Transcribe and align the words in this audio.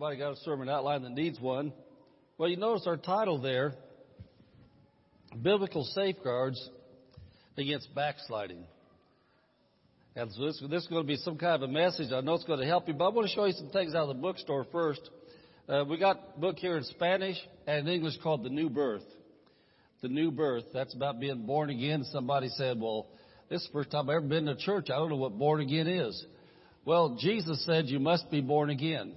Everybody 0.00 0.16
got 0.18 0.34
a 0.34 0.36
sermon 0.44 0.68
outline 0.68 1.02
that 1.02 1.10
needs 1.10 1.40
one. 1.40 1.72
Well, 2.38 2.48
you 2.48 2.56
notice 2.56 2.86
our 2.86 2.96
title 2.96 3.42
there 3.42 3.74
Biblical 5.42 5.82
Safeguards 5.82 6.70
Against 7.56 7.92
Backsliding. 7.96 8.62
And 10.14 10.30
so 10.30 10.46
this, 10.46 10.62
this 10.70 10.82
is 10.84 10.88
going 10.88 11.02
to 11.02 11.06
be 11.08 11.16
some 11.16 11.36
kind 11.36 11.60
of 11.60 11.68
a 11.68 11.72
message. 11.72 12.12
I 12.12 12.20
know 12.20 12.34
it's 12.34 12.44
going 12.44 12.60
to 12.60 12.66
help 12.66 12.86
you, 12.86 12.94
but 12.94 13.06
I 13.06 13.08
want 13.08 13.26
to 13.28 13.34
show 13.34 13.46
you 13.46 13.52
some 13.54 13.70
things 13.70 13.96
out 13.96 14.08
of 14.08 14.14
the 14.14 14.22
bookstore 14.22 14.66
first. 14.70 15.00
Uh, 15.68 15.84
we 15.90 15.98
got 15.98 16.20
a 16.36 16.38
book 16.38 16.58
here 16.60 16.76
in 16.76 16.84
Spanish 16.84 17.36
and 17.66 17.88
in 17.88 17.92
English 17.92 18.18
called 18.22 18.44
The 18.44 18.50
New 18.50 18.70
Birth. 18.70 19.02
The 20.00 20.08
New 20.08 20.30
Birth. 20.30 20.66
That's 20.72 20.94
about 20.94 21.18
being 21.18 21.44
born 21.44 21.70
again. 21.70 22.04
Somebody 22.12 22.50
said, 22.50 22.80
well, 22.80 23.08
this 23.50 23.62
is 23.62 23.66
the 23.66 23.72
first 23.72 23.90
time 23.90 24.08
I've 24.08 24.18
ever 24.18 24.28
been 24.28 24.46
to 24.46 24.54
church. 24.54 24.90
I 24.90 24.96
don't 24.96 25.10
know 25.10 25.16
what 25.16 25.36
born 25.36 25.60
again 25.60 25.88
is. 25.88 26.24
Well, 26.84 27.18
Jesus 27.20 27.66
said 27.66 27.86
you 27.86 27.98
must 27.98 28.30
be 28.30 28.40
born 28.40 28.70
again. 28.70 29.16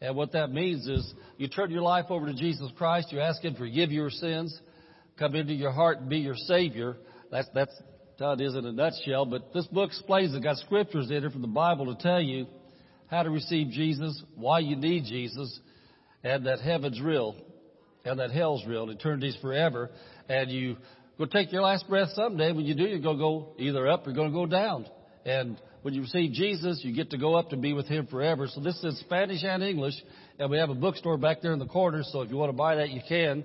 And 0.00 0.14
what 0.14 0.32
that 0.32 0.50
means 0.50 0.86
is 0.86 1.14
you 1.38 1.48
turn 1.48 1.70
your 1.70 1.82
life 1.82 2.06
over 2.10 2.26
to 2.26 2.34
Jesus 2.34 2.70
Christ, 2.76 3.12
you 3.12 3.20
ask 3.20 3.42
Him 3.42 3.54
to 3.54 3.58
forgive 3.58 3.90
your 3.90 4.10
sins, 4.10 4.58
come 5.18 5.34
into 5.34 5.54
your 5.54 5.72
heart 5.72 6.00
and 6.00 6.08
be 6.08 6.18
your 6.18 6.36
Savior. 6.36 6.96
That's, 7.30 7.48
that's 7.54 7.72
how 8.18 8.32
it 8.32 8.40
is 8.40 8.54
in 8.54 8.64
a 8.64 8.72
nutshell. 8.72 9.24
But 9.24 9.52
this 9.54 9.66
book 9.66 9.90
explains 9.90 10.34
it, 10.34 10.42
got 10.42 10.58
scriptures 10.58 11.10
in 11.10 11.24
it 11.24 11.32
from 11.32 11.42
the 11.42 11.48
Bible 11.48 11.94
to 11.94 12.02
tell 12.02 12.20
you 12.20 12.46
how 13.08 13.22
to 13.22 13.30
receive 13.30 13.70
Jesus, 13.70 14.22
why 14.34 14.58
you 14.58 14.76
need 14.76 15.04
Jesus, 15.04 15.60
and 16.22 16.46
that 16.46 16.60
heaven's 16.60 17.00
real, 17.00 17.36
and 18.04 18.18
that 18.18 18.30
hell's 18.30 18.64
real, 18.66 18.88
and 18.88 18.98
eternity's 18.98 19.36
forever. 19.40 19.90
And 20.28 20.50
you 20.50 20.76
go 21.18 21.24
take 21.24 21.52
your 21.52 21.62
last 21.62 21.88
breath 21.88 22.08
someday. 22.14 22.52
When 22.52 22.66
you 22.66 22.74
do, 22.74 22.84
you're 22.84 22.98
going 22.98 23.16
to 23.16 23.22
go 23.22 23.54
either 23.58 23.88
up 23.88 24.06
or 24.06 24.10
you're 24.10 24.16
going 24.16 24.32
to 24.32 24.34
go 24.34 24.46
down. 24.46 24.86
And 25.24 25.60
when 25.86 25.94
you 25.94 26.00
receive 26.00 26.32
Jesus, 26.32 26.80
you 26.82 26.92
get 26.92 27.10
to 27.10 27.16
go 27.16 27.36
up 27.36 27.50
to 27.50 27.56
be 27.56 27.72
with 27.72 27.86
Him 27.86 28.08
forever. 28.08 28.48
So 28.48 28.60
this 28.60 28.74
is 28.82 28.98
Spanish 28.98 29.44
and 29.44 29.62
English, 29.62 29.94
and 30.36 30.50
we 30.50 30.58
have 30.58 30.68
a 30.68 30.74
bookstore 30.74 31.16
back 31.16 31.42
there 31.42 31.52
in 31.52 31.60
the 31.60 31.66
corner. 31.66 32.02
So 32.02 32.22
if 32.22 32.30
you 32.30 32.36
want 32.36 32.50
to 32.50 32.56
buy 32.56 32.74
that, 32.74 32.90
you 32.90 33.00
can. 33.08 33.44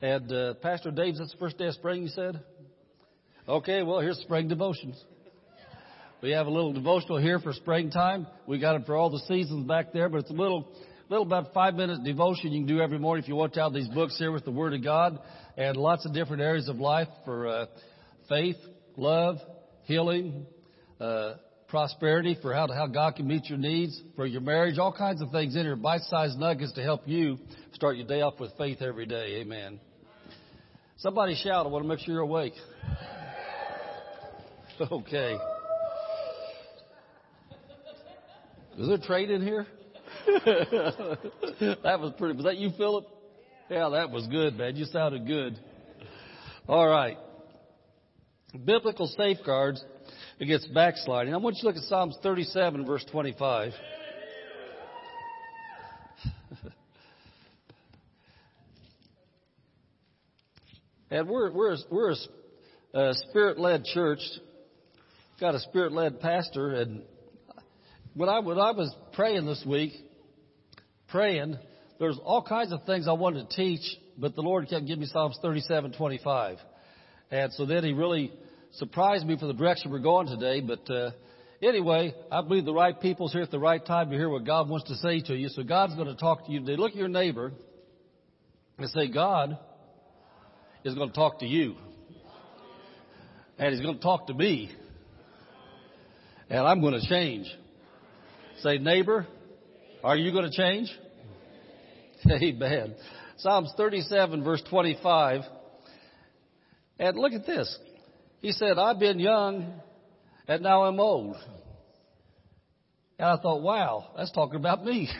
And 0.00 0.32
uh, 0.32 0.54
Pastor 0.54 0.90
Dave, 0.90 1.18
that's 1.18 1.32
the 1.32 1.36
first 1.36 1.58
day 1.58 1.66
of 1.66 1.74
spring, 1.74 2.04
you 2.04 2.08
said? 2.08 2.42
Okay, 3.46 3.82
well 3.82 4.00
here's 4.00 4.16
spring 4.20 4.48
devotions. 4.48 5.04
We 6.22 6.30
have 6.30 6.46
a 6.46 6.50
little 6.50 6.72
devotional 6.72 7.18
here 7.18 7.38
for 7.38 7.52
springtime. 7.52 8.26
We 8.46 8.58
got 8.58 8.76
it 8.76 8.86
for 8.86 8.96
all 8.96 9.10
the 9.10 9.20
seasons 9.28 9.68
back 9.68 9.92
there, 9.92 10.08
but 10.08 10.20
it's 10.20 10.30
a 10.30 10.32
little, 10.32 10.66
little 11.10 11.26
about 11.26 11.52
five 11.52 11.74
minute 11.74 12.02
devotion 12.04 12.52
you 12.52 12.64
can 12.64 12.74
do 12.74 12.80
every 12.80 12.98
morning 12.98 13.22
if 13.22 13.28
you 13.28 13.36
want 13.36 13.52
to 13.52 13.60
have 13.60 13.74
these 13.74 13.88
books 13.88 14.16
here 14.16 14.32
with 14.32 14.46
the 14.46 14.50
Word 14.50 14.72
of 14.72 14.82
God 14.82 15.18
and 15.58 15.76
lots 15.76 16.06
of 16.06 16.14
different 16.14 16.40
areas 16.40 16.70
of 16.70 16.76
life 16.76 17.08
for 17.26 17.46
uh, 17.46 17.66
faith, 18.30 18.56
love, 18.96 19.36
healing, 19.84 20.46
uh, 20.98 21.34
prosperity, 21.70 22.36
for 22.42 22.52
how, 22.52 22.68
how 22.68 22.86
God 22.86 23.16
can 23.16 23.26
meet 23.26 23.46
your 23.46 23.58
needs, 23.58 24.02
for 24.16 24.26
your 24.26 24.40
marriage, 24.40 24.78
all 24.78 24.92
kinds 24.92 25.22
of 25.22 25.30
things 25.30 25.54
in 25.54 25.62
here, 25.62 25.76
bite-sized 25.76 26.38
nuggets 26.38 26.72
to 26.72 26.82
help 26.82 27.02
you 27.06 27.38
start 27.72 27.96
your 27.96 28.06
day 28.06 28.20
off 28.20 28.38
with 28.38 28.50
faith 28.58 28.82
every 28.82 29.06
day. 29.06 29.36
Amen. 29.40 29.80
Somebody 30.98 31.34
shout. 31.36 31.64
I 31.64 31.68
want 31.68 31.84
to 31.84 31.88
make 31.88 32.00
sure 32.00 32.14
you're 32.14 32.22
awake. 32.22 32.54
Okay. 34.90 35.36
Is 38.78 38.88
there 38.88 38.96
trade 38.96 39.28
in 39.28 39.42
here? 39.42 39.66
that 40.26 41.98
was 42.00 42.14
pretty. 42.16 42.34
Was 42.34 42.46
that 42.46 42.56
you, 42.56 42.70
Philip? 42.78 43.06
Yeah, 43.68 43.90
that 43.90 44.10
was 44.10 44.26
good, 44.28 44.56
man. 44.56 44.76
You 44.76 44.86
sounded 44.86 45.26
good. 45.26 45.60
All 46.66 46.88
right. 46.88 47.18
Biblical 48.64 49.06
safeguards 49.06 49.84
against 50.40 50.72
backsliding. 50.72 51.34
I 51.34 51.36
want 51.36 51.56
you 51.56 51.62
to 51.62 51.66
look 51.68 51.76
at 51.76 51.82
Psalms 51.82 52.16
37, 52.22 52.86
verse 52.86 53.04
25. 53.12 53.72
and 61.10 61.28
we're, 61.28 61.52
we're, 61.52 61.76
we're 61.90 62.12
a, 62.12 62.16
a 62.98 63.12
spirit 63.28 63.58
led 63.58 63.84
church, 63.84 64.20
got 65.38 65.54
a 65.54 65.60
spirit 65.60 65.92
led 65.92 66.20
pastor, 66.20 66.72
and 66.74 67.02
when 68.14 68.30
I, 68.30 68.40
when 68.40 68.58
I 68.58 68.70
was 68.72 68.94
praying 69.12 69.44
this 69.44 69.62
week, 69.66 69.92
praying, 71.08 71.58
there's 71.98 72.18
all 72.24 72.42
kinds 72.42 72.72
of 72.72 72.84
things 72.84 73.06
I 73.06 73.12
wanted 73.12 73.50
to 73.50 73.56
teach, 73.56 73.82
but 74.16 74.34
the 74.34 74.40
Lord 74.40 74.68
kept 74.68 74.86
giving 74.86 75.00
me 75.00 75.06
Psalms 75.06 75.38
37, 75.42 75.92
25. 75.92 76.56
And 77.30 77.52
so 77.52 77.66
then 77.66 77.84
he 77.84 77.92
really 77.92 78.32
surprised 78.72 79.26
me 79.26 79.36
for 79.38 79.46
the 79.46 79.52
direction 79.52 79.90
we're 79.90 79.98
going 79.98 80.26
today. 80.26 80.60
But 80.60 80.90
uh, 80.90 81.10
anyway, 81.62 82.14
I 82.30 82.42
believe 82.42 82.64
the 82.64 82.72
right 82.72 82.98
people's 82.98 83.32
here 83.32 83.42
at 83.42 83.50
the 83.50 83.58
right 83.58 83.84
time 83.84 84.10
to 84.10 84.16
hear 84.16 84.28
what 84.28 84.44
God 84.44 84.68
wants 84.68 84.88
to 84.88 84.96
say 84.96 85.20
to 85.22 85.34
you. 85.34 85.48
So 85.48 85.62
God's 85.62 85.94
going 85.94 86.08
to 86.08 86.16
talk 86.16 86.46
to 86.46 86.52
you 86.52 86.60
today. 86.60 86.76
Look 86.76 86.92
at 86.92 86.96
your 86.96 87.08
neighbor 87.08 87.52
and 88.78 88.88
say, 88.90 89.08
God 89.08 89.58
is 90.84 90.94
going 90.94 91.08
to 91.08 91.14
talk 91.14 91.40
to 91.40 91.46
you. 91.46 91.76
And 93.58 93.74
he's 93.74 93.82
going 93.82 93.96
to 93.96 94.02
talk 94.02 94.28
to 94.28 94.34
me. 94.34 94.70
And 96.48 96.66
I'm 96.66 96.80
going 96.80 96.98
to 96.98 97.06
change. 97.06 97.46
Say, 98.62 98.78
neighbor, 98.78 99.26
are 100.02 100.16
you 100.16 100.32
going 100.32 100.50
to 100.50 100.56
change? 100.56 100.90
Amen. 102.30 102.94
Psalms 103.38 103.72
37 103.76 104.44
verse 104.44 104.62
25. 104.68 105.42
And 106.98 107.16
look 107.16 107.32
at 107.32 107.46
this. 107.46 107.78
He 108.40 108.52
said, 108.52 108.78
I've 108.78 108.98
been 108.98 109.18
young 109.18 109.80
and 110.48 110.62
now 110.62 110.84
I'm 110.84 110.98
old. 110.98 111.36
And 113.18 113.28
I 113.28 113.36
thought, 113.36 113.60
wow, 113.60 114.06
that's 114.16 114.32
talking 114.32 114.56
about 114.56 114.84
me. 114.84 115.10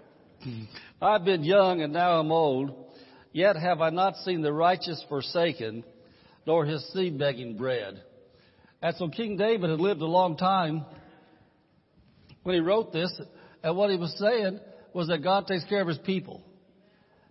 I've 1.02 1.24
been 1.24 1.44
young 1.44 1.82
and 1.82 1.92
now 1.92 2.18
I'm 2.18 2.32
old, 2.32 2.74
yet 3.32 3.56
have 3.56 3.80
I 3.80 3.90
not 3.90 4.16
seen 4.16 4.42
the 4.42 4.52
righteous 4.52 5.02
forsaken, 5.08 5.84
nor 6.46 6.64
his 6.64 6.84
seed 6.92 7.16
begging 7.16 7.56
bread. 7.56 8.02
And 8.82 8.96
so 8.96 9.08
King 9.08 9.36
David 9.36 9.70
had 9.70 9.80
lived 9.80 10.00
a 10.00 10.06
long 10.06 10.36
time 10.36 10.84
when 12.42 12.54
he 12.54 12.60
wrote 12.60 12.92
this, 12.92 13.12
and 13.62 13.76
what 13.76 13.90
he 13.90 13.96
was 13.96 14.16
saying 14.18 14.58
was 14.92 15.08
that 15.08 15.22
God 15.22 15.46
takes 15.46 15.64
care 15.64 15.82
of 15.82 15.88
his 15.88 15.98
people. 15.98 16.42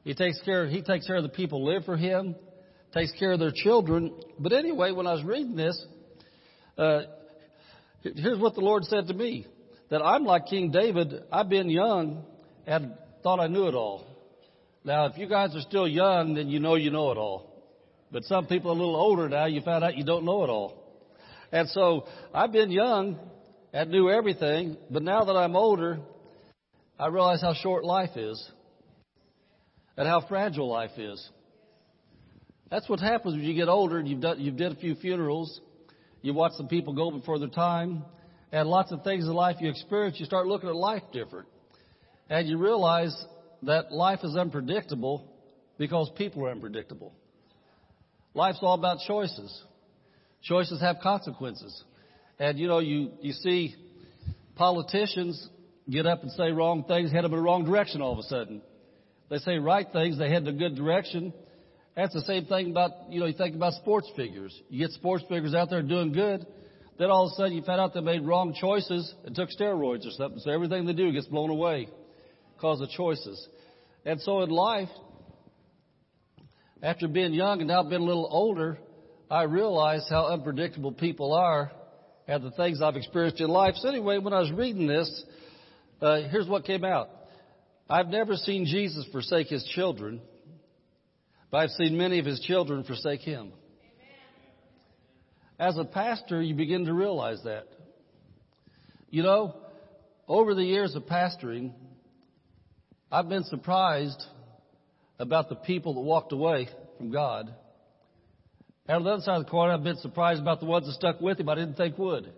He 0.04 0.14
takes 0.14 0.40
care, 0.42 0.68
he 0.68 0.82
takes 0.82 1.06
care 1.06 1.18
of 1.18 1.24
the 1.24 1.30
people 1.30 1.60
who 1.60 1.74
live 1.74 1.84
for 1.84 1.98
him 1.98 2.36
takes 2.94 3.12
care 3.20 3.32
of 3.32 3.40
their 3.40 3.52
children. 3.54 4.14
But 4.38 4.54
anyway, 4.54 4.92
when 4.92 5.08
I 5.08 5.14
was 5.14 5.24
reading 5.24 5.56
this, 5.56 5.80
uh, 6.78 7.02
here's 8.02 8.40
what 8.40 8.56
the 8.56 8.62
Lord 8.62 8.86
said 8.86 9.08
to 9.08 9.14
me 9.14 9.46
that 9.90 10.02
I'm 10.02 10.24
like 10.24 10.46
King 10.48 10.72
David. 10.72 11.14
I've 11.32 11.50
been 11.50 11.70
young 11.70 12.24
and 12.66 12.94
thought 13.24 13.40
I 13.40 13.48
knew 13.48 13.68
it 13.68 13.76
all. 13.76 14.06
Now, 14.84 15.06
if 15.06 15.18
you 15.18 15.28
guys 15.28 15.56
are 15.56 15.62
still 15.62 15.88
young, 15.88 16.36
then 16.36 16.48
you 16.48 16.60
know 16.60 16.76
you 16.76 16.90
know 16.90 17.12
it 17.12 17.18
all. 17.18 17.64
But 18.12 18.24
some 18.24 18.48
people 18.48 18.72
a 18.72 18.74
little 18.74 18.96
older 18.96 19.30
now, 19.30 19.46
you 19.46 19.62
found 19.62 19.84
out 19.84 19.98
you 19.98 20.04
don't 20.04 20.26
know 20.26 20.44
it 20.44 20.50
all. 20.50 20.80
And 21.52 21.68
so 21.70 22.08
I've 22.34 22.52
been 22.52 22.72
young 22.72 23.20
and 23.74 23.92
knew 23.92 24.10
everything, 24.10 24.78
but 24.90 25.04
now 25.04 25.26
that 25.26 25.34
I'm 25.34 25.56
older, 25.56 26.00
I 26.98 27.08
realize 27.08 27.42
how 27.42 27.54
short 27.54 27.84
life 27.84 28.16
is 28.16 28.52
and 29.98 30.08
how 30.08 30.22
fragile 30.28 30.70
life 30.70 30.98
is. 30.98 31.30
That's 32.70 32.88
what 32.88 33.00
happens 33.00 33.36
when 33.36 33.44
you 33.44 33.56
get 33.56 33.68
older 33.68 33.98
and 33.98 34.08
you've 34.08 34.22
done, 34.22 34.40
you've 34.40 34.58
did 34.58 34.72
a 34.72 34.76
few 34.76 34.96
funerals, 34.96 35.60
you 36.22 36.34
watch 36.34 36.54
some 36.54 36.68
people 36.68 36.94
go 36.94 37.10
before 37.12 37.40
their 37.40 37.50
time, 37.50 38.04
and 38.52 38.70
lots 38.70 38.92
of 38.92 39.04
things 39.04 39.26
in 39.26 39.34
life 39.34 39.58
you 39.60 39.70
experience, 39.70 40.20
you 40.20 40.26
start 40.26 40.48
looking 40.48 40.70
at 40.70 40.76
life 40.76 41.04
different. 41.12 41.48
And 42.30 42.48
you 42.48 42.58
realize 42.58 43.16
that 43.64 43.92
life 43.92 44.20
is 44.24 44.36
unpredictable 44.36 45.28
because 45.78 46.12
people 46.16 46.46
are 46.46 46.52
unpredictable. 46.52 47.14
Life's 48.34 48.60
all 48.62 48.76
about 48.76 49.00
choices. 49.08 49.64
Choices 50.44 50.80
have 50.82 50.98
consequences. 51.02 51.84
And 52.38 52.60
you 52.60 52.68
know, 52.68 52.80
you, 52.80 53.12
you 53.22 53.34
see 53.34 53.76
politicians 54.56 55.50
get 55.90 56.06
up 56.06 56.22
and 56.22 56.32
say 56.32 56.52
wrong 56.52 56.84
things, 56.88 57.12
head 57.12 57.24
them 57.24 57.34
in 57.34 57.40
the 57.40 57.44
wrong 57.44 57.66
direction 57.66 58.02
all 58.02 58.14
of 58.14 58.20
a 58.20 58.24
sudden. 58.24 58.62
They 59.30 59.38
say 59.38 59.58
right 59.58 59.88
things, 59.92 60.18
they 60.18 60.30
head 60.30 60.44
in 60.44 60.48
a 60.48 60.58
good 60.58 60.76
direction, 60.76 61.34
that's 62.00 62.14
the 62.14 62.22
same 62.22 62.46
thing 62.46 62.72
about, 62.72 62.92
you 63.10 63.20
know, 63.20 63.26
you 63.26 63.34
think 63.34 63.56
about 63.56 63.74
sports 63.74 64.10
figures. 64.16 64.58
You 64.70 64.80
get 64.80 64.92
sports 64.92 65.24
figures 65.28 65.54
out 65.54 65.70
there 65.70 65.82
doing 65.82 66.14
good, 66.14 66.46
then 66.98 67.10
all 67.10 67.28
of 67.28 67.32
a 67.34 67.36
sudden 67.36 67.54
you 67.54 67.62
find 67.64 67.82
out 67.82 67.94
they 67.94 68.02
made 68.02 68.26
wrong 68.26 68.56
choices 68.60 69.14
and 69.26 69.36
took 69.36 69.50
steroids 69.50 70.08
or 70.08 70.12
something. 70.12 70.40
So 70.40 70.52
everything 70.52 70.86
they 70.86 70.94
do 70.94 71.12
gets 71.12 71.28
blown 71.28 71.50
away 71.50 71.90
because 72.56 72.80
of 72.82 72.90
choices. 72.90 73.48
And 74.06 74.22
so 74.22 74.42
in 74.44 74.50
life, 74.50 74.90
after 76.82 77.08
being 77.08 77.34
young 77.34 77.60
and 77.60 77.68
now 77.68 77.84
being 77.84 78.02
a 78.02 78.06
little 78.06 78.30
older, 78.32 78.78
I 79.30 79.44
realize 79.44 80.06
how 80.10 80.28
unpredictable 80.28 80.94
people 80.94 81.34
are 81.34 81.72
and 82.28 82.44
the 82.44 82.52
things 82.52 82.82
I've 82.82 82.96
experienced 82.96 83.42
in 83.42 83.50
life. 83.50 83.76
So 83.76 83.90
anyway, 83.90 84.20
when 84.20 84.34
I 84.34 84.40
was 84.40 84.52
reading 84.52 84.88
this, 84.88 85.24
uh, 86.02 86.22
here's 86.30 86.48
what 86.48 86.64
came 86.64 86.86
out. 86.86 87.10
I've 87.90 88.08
never 88.08 88.36
seen 88.36 88.66
Jesus 88.66 89.06
forsake 89.12 89.48
his 89.48 89.66
children, 89.76 90.22
but 91.52 91.58
I've 91.58 91.72
seen 91.72 91.98
many 91.98 92.20
of 92.20 92.26
his 92.26 92.40
children 92.42 92.84
forsake 92.84 93.22
him. 93.22 93.52
As 95.60 95.78
a 95.78 95.84
pastor, 95.84 96.42
you 96.42 96.56
begin 96.56 96.86
to 96.86 96.94
realize 96.94 97.42
that. 97.44 97.68
You 99.10 99.24
know, 99.24 99.56
over 100.28 100.54
the 100.54 100.64
years 100.64 100.96
of 100.96 101.04
pastoring, 101.04 101.74
I've 103.12 103.28
been 103.28 103.44
surprised 103.44 104.24
about 105.18 105.50
the 105.50 105.56
people 105.56 105.96
that 105.96 106.02
walked 106.02 106.32
away 106.32 106.70
from 106.98 107.12
God. 107.12 107.54
And 108.88 108.98
on 108.98 109.04
the 109.04 109.10
other 109.12 109.22
side 109.24 109.38
of 109.38 109.46
the 109.46 109.52
coin, 109.52 109.70
I've 109.70 109.84
been 109.84 109.98
surprised 109.98 110.42
about 110.42 110.60
the 110.60 110.66
ones 110.66 110.86
that 110.86 110.94
stuck 110.94 111.20
with 111.20 111.40
him 111.40 111.50
I 111.50 111.56
didn't 111.56 111.76
think 111.76 111.98
would. 111.98 112.32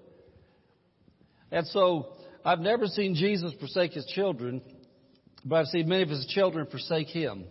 And 1.52 1.68
so 1.68 2.13
I've 2.44 2.60
never 2.60 2.88
seen 2.88 3.13
Jesus 3.13 3.54
forsake 3.60 3.92
his 3.92 4.06
children, 4.06 4.62
but 5.46 5.58
I've 5.58 5.68
seen 5.68 5.88
many 5.88 6.04
of 6.04 6.10
his 6.10 6.25
children 6.28 6.66
forsake 6.68 7.08
him. 7.08 7.44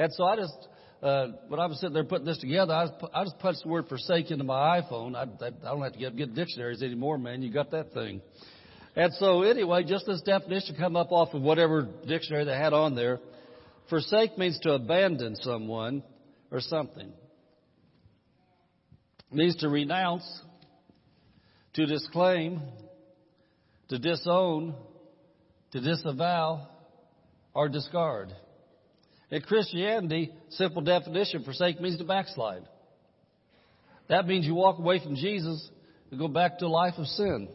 And 0.00 0.10
so 0.14 0.24
I 0.24 0.36
just, 0.36 0.68
uh, 1.02 1.26
when 1.48 1.60
I 1.60 1.66
was 1.66 1.78
sitting 1.78 1.92
there 1.92 2.04
putting 2.04 2.24
this 2.24 2.38
together, 2.38 2.72
I, 2.72 2.86
just, 2.86 3.04
I 3.12 3.22
just 3.22 3.38
punched 3.38 3.64
the 3.64 3.68
word 3.68 3.86
forsake 3.86 4.30
into 4.30 4.44
my 4.44 4.80
iPhone. 4.80 5.14
I, 5.14 5.24
I, 5.44 5.48
I 5.48 5.50
don't 5.72 5.82
have 5.82 5.92
to 5.92 5.98
get, 5.98 6.16
get 6.16 6.34
dictionaries 6.34 6.82
anymore, 6.82 7.18
man. 7.18 7.42
You 7.42 7.52
got 7.52 7.70
that 7.72 7.92
thing. 7.92 8.22
And 8.96 9.12
so 9.18 9.42
anyway, 9.42 9.84
just 9.84 10.06
this 10.06 10.22
definition 10.22 10.76
come 10.76 10.96
up 10.96 11.12
off 11.12 11.34
of 11.34 11.42
whatever 11.42 11.86
dictionary 12.08 12.46
they 12.46 12.56
had 12.56 12.72
on 12.72 12.94
there. 12.94 13.20
Forsake 13.90 14.38
means 14.38 14.58
to 14.60 14.72
abandon 14.72 15.36
someone 15.36 16.02
or 16.50 16.60
something. 16.60 17.12
It 19.30 19.36
means 19.36 19.56
to 19.56 19.68
renounce, 19.68 20.24
to 21.74 21.84
disclaim, 21.84 22.62
to 23.90 23.98
disown, 23.98 24.74
to 25.72 25.80
disavow, 25.82 26.68
or 27.52 27.68
discard. 27.68 28.32
In 29.30 29.42
Christianity, 29.42 30.32
simple 30.50 30.82
definition, 30.82 31.44
forsake 31.44 31.80
means 31.80 31.98
to 31.98 32.04
backslide. 32.04 32.62
That 34.08 34.26
means 34.26 34.44
you 34.44 34.54
walk 34.54 34.78
away 34.78 35.00
from 35.02 35.14
Jesus 35.14 35.70
and 36.10 36.18
go 36.18 36.26
back 36.26 36.58
to 36.58 36.66
a 36.66 36.68
life 36.68 36.94
of 36.98 37.06
sin. 37.06 37.48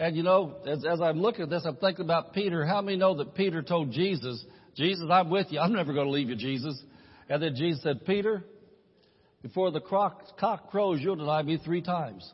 And 0.00 0.16
you 0.16 0.22
know, 0.22 0.56
as, 0.66 0.84
as 0.84 1.00
I'm 1.00 1.20
looking 1.20 1.42
at 1.42 1.50
this, 1.50 1.64
I'm 1.64 1.76
thinking 1.76 2.04
about 2.04 2.32
Peter. 2.32 2.64
How 2.66 2.82
many 2.82 2.96
know 2.96 3.16
that 3.18 3.34
Peter 3.34 3.62
told 3.62 3.92
Jesus, 3.92 4.44
Jesus, 4.74 5.06
I'm 5.10 5.30
with 5.30 5.48
you. 5.50 5.60
I'm 5.60 5.72
never 5.72 5.92
going 5.92 6.06
to 6.06 6.12
leave 6.12 6.28
you, 6.28 6.36
Jesus. 6.36 6.80
And 7.28 7.42
then 7.42 7.54
Jesus 7.54 7.82
said, 7.82 8.04
Peter, 8.04 8.44
before 9.42 9.70
the 9.70 9.80
cock 9.80 10.70
crows, 10.70 10.98
you'll 11.00 11.16
deny 11.16 11.42
me 11.42 11.60
three 11.64 11.82
times. 11.82 12.28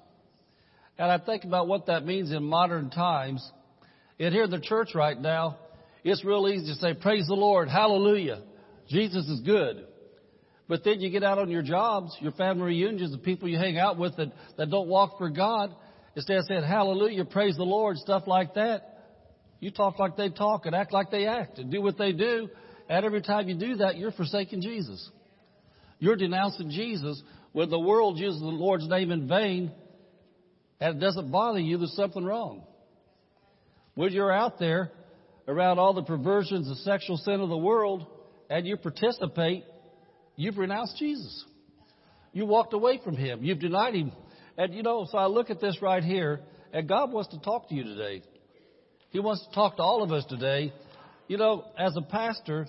And 0.98 1.10
I 1.10 1.18
think 1.18 1.44
about 1.44 1.66
what 1.66 1.86
that 1.86 2.06
means 2.06 2.32
in 2.32 2.44
modern 2.44 2.90
times. 2.90 3.46
And 4.18 4.32
here 4.32 4.44
in 4.44 4.50
the 4.50 4.60
church 4.60 4.90
right 4.94 5.18
now, 5.18 5.58
it's 6.02 6.24
real 6.24 6.48
easy 6.48 6.66
to 6.66 6.74
say, 6.74 6.94
praise 6.94 7.26
the 7.26 7.34
Lord, 7.34 7.68
hallelujah. 7.68 8.42
Jesus 8.88 9.26
is 9.28 9.40
good. 9.40 9.86
But 10.68 10.82
then 10.84 11.00
you 11.00 11.10
get 11.10 11.22
out 11.22 11.38
on 11.38 11.50
your 11.50 11.62
jobs, 11.62 12.16
your 12.20 12.32
family 12.32 12.64
reunions, 12.64 13.12
the 13.12 13.18
people 13.18 13.48
you 13.48 13.58
hang 13.58 13.78
out 13.78 13.98
with 13.98 14.16
that, 14.16 14.32
that 14.56 14.70
don't 14.70 14.88
walk 14.88 15.18
for 15.18 15.28
God, 15.28 15.74
instead 16.16 16.38
of 16.38 16.44
saying 16.46 16.62
hallelujah, 16.64 17.24
praise 17.24 17.56
the 17.56 17.64
Lord, 17.64 17.98
stuff 17.98 18.24
like 18.26 18.54
that, 18.54 18.94
you 19.60 19.70
talk 19.70 19.98
like 19.98 20.16
they 20.16 20.30
talk 20.30 20.66
and 20.66 20.74
act 20.74 20.92
like 20.92 21.10
they 21.10 21.26
act 21.26 21.58
and 21.58 21.70
do 21.70 21.80
what 21.80 21.98
they 21.98 22.12
do. 22.12 22.48
And 22.88 23.04
every 23.04 23.22
time 23.22 23.48
you 23.48 23.54
do 23.54 23.76
that, 23.76 23.96
you're 23.96 24.12
forsaking 24.12 24.60
Jesus. 24.60 25.10
You're 25.98 26.16
denouncing 26.16 26.70
Jesus 26.70 27.22
when 27.52 27.70
the 27.70 27.78
world 27.78 28.18
uses 28.18 28.40
the 28.40 28.46
Lord's 28.46 28.86
name 28.88 29.10
in 29.10 29.28
vain 29.28 29.72
and 30.80 30.96
it 30.96 31.00
doesn't 31.00 31.30
bother 31.30 31.60
you, 31.60 31.78
there's 31.78 31.94
something 31.94 32.24
wrong. 32.24 32.64
When 33.94 34.12
you're 34.12 34.32
out 34.32 34.58
there 34.58 34.90
around 35.46 35.78
all 35.78 35.94
the 35.94 36.02
perversions 36.02 36.70
of 36.70 36.76
sexual 36.78 37.16
sin 37.16 37.40
of 37.40 37.48
the 37.48 37.56
world 37.56 38.06
and 38.50 38.66
you 38.66 38.76
participate, 38.76 39.64
you've 40.36 40.58
renounced 40.58 40.96
Jesus. 40.98 41.44
You 42.32 42.46
walked 42.46 42.74
away 42.74 43.00
from 43.02 43.16
Him. 43.16 43.42
You've 43.42 43.60
denied 43.60 43.94
Him. 43.94 44.12
And 44.56 44.74
you 44.74 44.82
know, 44.82 45.06
so 45.10 45.18
I 45.18 45.26
look 45.26 45.50
at 45.50 45.60
this 45.60 45.78
right 45.80 46.02
here, 46.02 46.40
and 46.72 46.88
God 46.88 47.12
wants 47.12 47.30
to 47.30 47.40
talk 47.40 47.68
to 47.68 47.74
you 47.74 47.84
today. 47.84 48.22
He 49.10 49.20
wants 49.20 49.46
to 49.46 49.54
talk 49.54 49.76
to 49.76 49.82
all 49.82 50.02
of 50.02 50.12
us 50.12 50.24
today. 50.26 50.72
You 51.28 51.38
know, 51.38 51.64
as 51.78 51.96
a 51.96 52.02
pastor, 52.02 52.66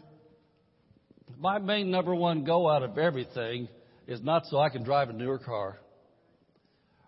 my 1.38 1.60
main 1.60 1.92
number 1.92 2.13
one 2.13 2.44
goal 2.44 2.69
out 2.69 2.83
of 2.83 2.98
everything 2.98 3.68
is 4.07 4.22
not 4.22 4.45
so 4.45 4.60
I 4.60 4.69
can 4.69 4.83
drive 4.83 5.10
a 5.10 5.13
newer 5.13 5.39
car 5.39 5.77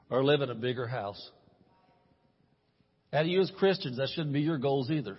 or 0.10 0.24
live 0.24 0.42
in 0.42 0.50
a 0.50 0.56
bigger 0.56 0.88
house. 0.88 1.31
And 3.12 3.30
you 3.30 3.42
as 3.42 3.52
Christians, 3.58 3.98
that 3.98 4.10
shouldn't 4.10 4.34
be 4.34 4.42
your 4.42 4.58
goals 4.58 4.90
either. 4.92 5.18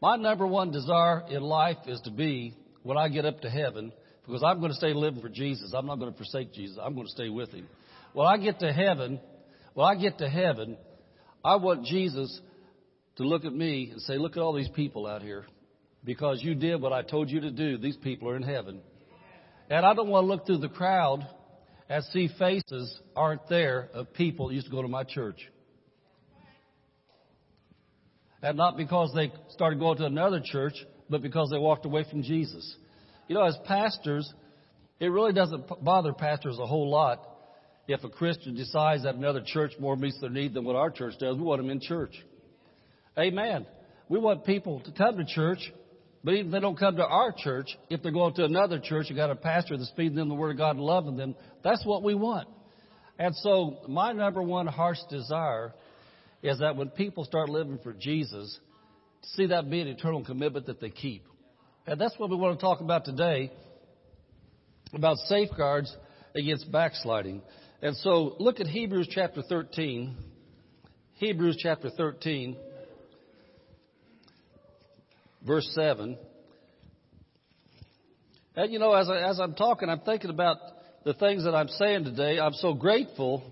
My 0.00 0.16
number 0.16 0.46
one 0.46 0.70
desire 0.70 1.24
in 1.28 1.42
life 1.42 1.76
is 1.86 2.00
to 2.02 2.10
be, 2.10 2.54
when 2.82 2.96
I 2.96 3.08
get 3.08 3.26
up 3.26 3.40
to 3.42 3.50
heaven, 3.50 3.92
because 4.26 4.42
I'm 4.42 4.60
going 4.60 4.70
to 4.70 4.76
stay 4.76 4.94
living 4.94 5.20
for 5.20 5.28
Jesus. 5.28 5.72
I'm 5.74 5.86
not 5.86 5.98
going 5.98 6.10
to 6.10 6.16
forsake 6.16 6.52
Jesus. 6.52 6.78
I'm 6.82 6.94
going 6.94 7.06
to 7.06 7.12
stay 7.12 7.28
with 7.28 7.50
Him. 7.50 7.68
When 8.12 8.26
I 8.26 8.38
get 8.38 8.60
to 8.60 8.72
heaven, 8.72 9.20
when 9.74 9.86
I 9.86 10.00
get 10.00 10.18
to 10.18 10.28
heaven, 10.28 10.78
I 11.44 11.56
want 11.56 11.84
Jesus 11.84 12.40
to 13.16 13.24
look 13.24 13.44
at 13.44 13.52
me 13.52 13.90
and 13.92 14.00
say, 14.02 14.16
look 14.16 14.36
at 14.36 14.40
all 14.40 14.54
these 14.54 14.68
people 14.68 15.06
out 15.06 15.22
here. 15.22 15.44
Because 16.02 16.42
you 16.42 16.54
did 16.54 16.80
what 16.80 16.92
I 16.92 17.02
told 17.02 17.28
you 17.28 17.40
to 17.40 17.50
do. 17.50 17.76
These 17.76 17.96
people 17.98 18.28
are 18.30 18.36
in 18.36 18.42
heaven. 18.42 18.80
And 19.68 19.84
I 19.84 19.92
don't 19.94 20.08
want 20.08 20.24
to 20.24 20.28
look 20.28 20.46
through 20.46 20.58
the 20.58 20.68
crowd 20.68 21.26
and 21.88 22.02
see 22.04 22.28
faces 22.38 22.98
aren't 23.14 23.46
there 23.48 23.90
of 23.92 24.12
people 24.14 24.48
that 24.48 24.54
used 24.54 24.66
to 24.66 24.72
go 24.72 24.80
to 24.80 24.88
my 24.88 25.04
church. 25.04 25.40
And 28.42 28.56
not 28.56 28.76
because 28.76 29.12
they 29.14 29.32
started 29.50 29.78
going 29.78 29.98
to 29.98 30.06
another 30.06 30.40
church, 30.44 30.74
but 31.08 31.22
because 31.22 31.50
they 31.50 31.58
walked 31.58 31.84
away 31.84 32.04
from 32.08 32.22
Jesus. 32.22 32.76
You 33.28 33.34
know, 33.34 33.44
as 33.44 33.56
pastors, 33.66 34.32
it 34.98 35.08
really 35.08 35.32
doesn't 35.32 35.84
bother 35.84 36.12
pastors 36.12 36.58
a 36.58 36.66
whole 36.66 36.90
lot 36.90 37.26
if 37.86 38.02
a 38.04 38.08
Christian 38.08 38.54
decides 38.54 39.02
that 39.02 39.16
another 39.16 39.42
church 39.44 39.72
more 39.78 39.96
meets 39.96 40.20
their 40.20 40.30
need 40.30 40.54
than 40.54 40.64
what 40.64 40.76
our 40.76 40.90
church 40.90 41.14
does. 41.18 41.36
We 41.36 41.42
want 41.42 41.60
them 41.60 41.70
in 41.70 41.80
church. 41.80 42.14
Amen. 43.18 43.66
We 44.08 44.18
want 44.18 44.44
people 44.44 44.80
to 44.80 44.92
come 44.92 45.16
to 45.16 45.24
church 45.24 45.60
but 46.22 46.34
even 46.34 46.46
if 46.46 46.52
they 46.52 46.60
don't 46.60 46.78
come 46.78 46.96
to 46.96 47.06
our 47.06 47.32
church, 47.36 47.68
if 47.88 48.02
they're 48.02 48.12
going 48.12 48.34
to 48.34 48.44
another 48.44 48.78
church, 48.78 49.06
you 49.08 49.16
got 49.16 49.30
a 49.30 49.36
pastor 49.36 49.76
that's 49.76 49.92
feeding 49.96 50.16
them 50.16 50.28
the 50.28 50.34
Word 50.34 50.50
of 50.50 50.58
God 50.58 50.76
and 50.76 50.84
loving 50.84 51.16
them, 51.16 51.34
that's 51.64 51.84
what 51.84 52.02
we 52.02 52.14
want. 52.14 52.46
And 53.18 53.34
so 53.36 53.78
my 53.88 54.12
number 54.12 54.42
one 54.42 54.66
harsh 54.66 54.98
desire 55.08 55.72
is 56.42 56.58
that 56.60 56.76
when 56.76 56.88
people 56.90 57.24
start 57.24 57.48
living 57.48 57.78
for 57.82 57.92
Jesus, 57.92 58.58
see 59.34 59.46
that 59.46 59.70
be 59.70 59.80
an 59.80 59.88
eternal 59.88 60.24
commitment 60.24 60.66
that 60.66 60.80
they 60.80 60.90
keep. 60.90 61.24
And 61.86 62.00
that's 62.00 62.18
what 62.18 62.30
we 62.30 62.36
want 62.36 62.58
to 62.58 62.64
talk 62.64 62.80
about 62.80 63.04
today, 63.04 63.50
about 64.94 65.16
safeguards 65.18 65.94
against 66.34 66.70
backsliding. 66.70 67.42
And 67.82 67.96
so 67.96 68.36
look 68.38 68.60
at 68.60 68.66
Hebrews 68.66 69.08
chapter 69.10 69.42
13. 69.42 70.16
Hebrews 71.14 71.58
chapter 71.60 71.90
13 71.90 72.56
verse 75.46 75.70
7. 75.74 76.18
And 78.56 78.72
you 78.72 78.78
know, 78.78 78.92
as, 78.94 79.08
I, 79.08 79.28
as 79.28 79.40
I'm 79.40 79.54
talking, 79.54 79.88
I'm 79.88 80.00
thinking 80.00 80.30
about 80.30 80.56
the 81.04 81.14
things 81.14 81.44
that 81.44 81.54
I'm 81.54 81.68
saying 81.68 82.04
today. 82.04 82.38
I'm 82.38 82.52
so 82.54 82.74
grateful 82.74 83.42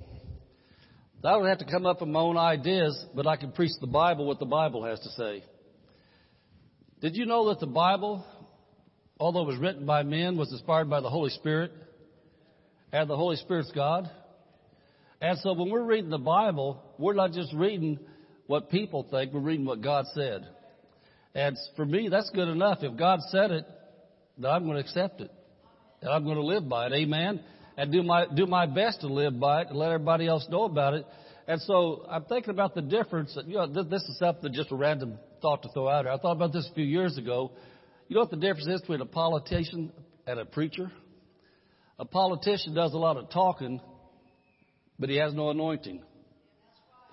I 1.25 1.33
don't 1.33 1.47
have 1.47 1.59
to 1.59 1.65
come 1.65 1.85
up 1.85 2.01
with 2.01 2.09
my 2.09 2.21
own 2.21 2.37
ideas, 2.37 3.05
but 3.15 3.27
I 3.27 3.37
can 3.37 3.51
preach 3.51 3.73
the 3.81 3.89
Bible 3.89 4.27
what 4.27 4.39
the 4.39 4.47
Bible 4.47 4.85
has 4.85 5.01
to 5.01 5.09
say. 5.11 5.43
Did 7.01 7.17
you 7.17 7.27
know 7.27 7.49
that 7.49 7.59
the 7.59 7.67
Bible, 7.67 8.25
although 9.19 9.43
it 9.43 9.47
was 9.47 9.59
written 9.59 9.85
by 9.85 10.05
men, 10.05 10.37
was 10.37 10.53
inspired 10.53 10.89
by 10.89 11.01
the 11.01 11.11
Holy 11.11 11.31
Spirit? 11.31 11.73
And 12.93 13.11
the 13.11 13.17
Holy 13.17 13.37
Spirit's 13.37 13.73
God? 13.73 14.09
And 15.21 15.39
so 15.41 15.53
when 15.55 15.71
we're 15.71 15.83
reading 15.83 16.11
the 16.11 16.19
Bible, 16.19 16.81
we're 16.99 17.15
not 17.15 17.33
just 17.33 17.53
reading 17.53 17.99
what 18.47 18.71
people 18.71 19.07
think, 19.11 19.33
we're 19.33 19.41
reading 19.41 19.67
what 19.67 19.81
God 19.83 20.05
said. 20.15 20.47
And 21.35 21.57
for 21.77 21.85
me, 21.85 22.09
that's 22.09 22.31
good 22.31 22.49
enough. 22.49 22.79
If 22.83 22.97
God 22.97 23.21
said 23.31 23.51
it, 23.51 23.65
then 24.39 24.51
I'm 24.51 24.65
going 24.65 24.77
to 24.77 24.81
accept 24.81 25.21
it. 25.21 25.31
And 26.01 26.11
I'm 26.11 26.25
going 26.25 26.37
to 26.37 26.45
live 26.45 26.69
by 26.69 26.87
it. 26.87 26.93
Amen. 26.93 27.41
And 27.79 27.93
do 27.93 28.03
my, 28.03 28.27
do 28.27 28.45
my 28.45 28.67
best 28.67 29.03
to 29.03 29.07
live 29.07 29.39
by 29.39 29.63
it 29.63 29.69
and 29.69 29.79
let 29.79 29.93
everybody 29.93 30.27
else 30.27 30.45
know 30.51 30.65
about 30.65 30.95
it. 30.95 31.07
And 31.47 31.63
so 31.63 32.05
I'm 32.11 32.25
thinking 32.25 32.51
about 32.51 32.75
the 32.75 32.83
difference. 32.83 33.39
You 33.47 33.55
know, 33.55 33.85
this 33.85 34.03
is 34.03 34.19
something 34.19 34.53
just 34.53 34.73
a 34.73 34.75
random 34.75 35.17
thought 35.41 35.63
to 35.63 35.69
throw 35.73 35.89
out 35.89 36.05
here. 36.05 36.13
I 36.13 36.19
thought 36.19 36.33
about 36.33 36.53
this 36.53 36.69
a 36.69 36.75
few 36.75 36.85
years 36.85 37.17
ago. 37.17 37.53
You 38.09 38.17
know 38.17 38.23
what 38.23 38.31
the 38.31 38.37
difference 38.37 38.67
is 38.67 38.81
between 38.81 39.01
a 39.01 39.07
politician 39.07 39.93
and 40.27 40.41
a 40.41 40.45
preacher? 40.45 40.91
A 42.01 42.05
politician 42.05 42.75
does 42.75 42.95
a 42.95 42.99
lot 42.99 43.17
of 43.17 43.31
talking, 43.31 43.81
but 44.99 45.09
he 45.09 45.17
has 45.19 45.33
no 45.33 45.51
anointing. 45.51 46.03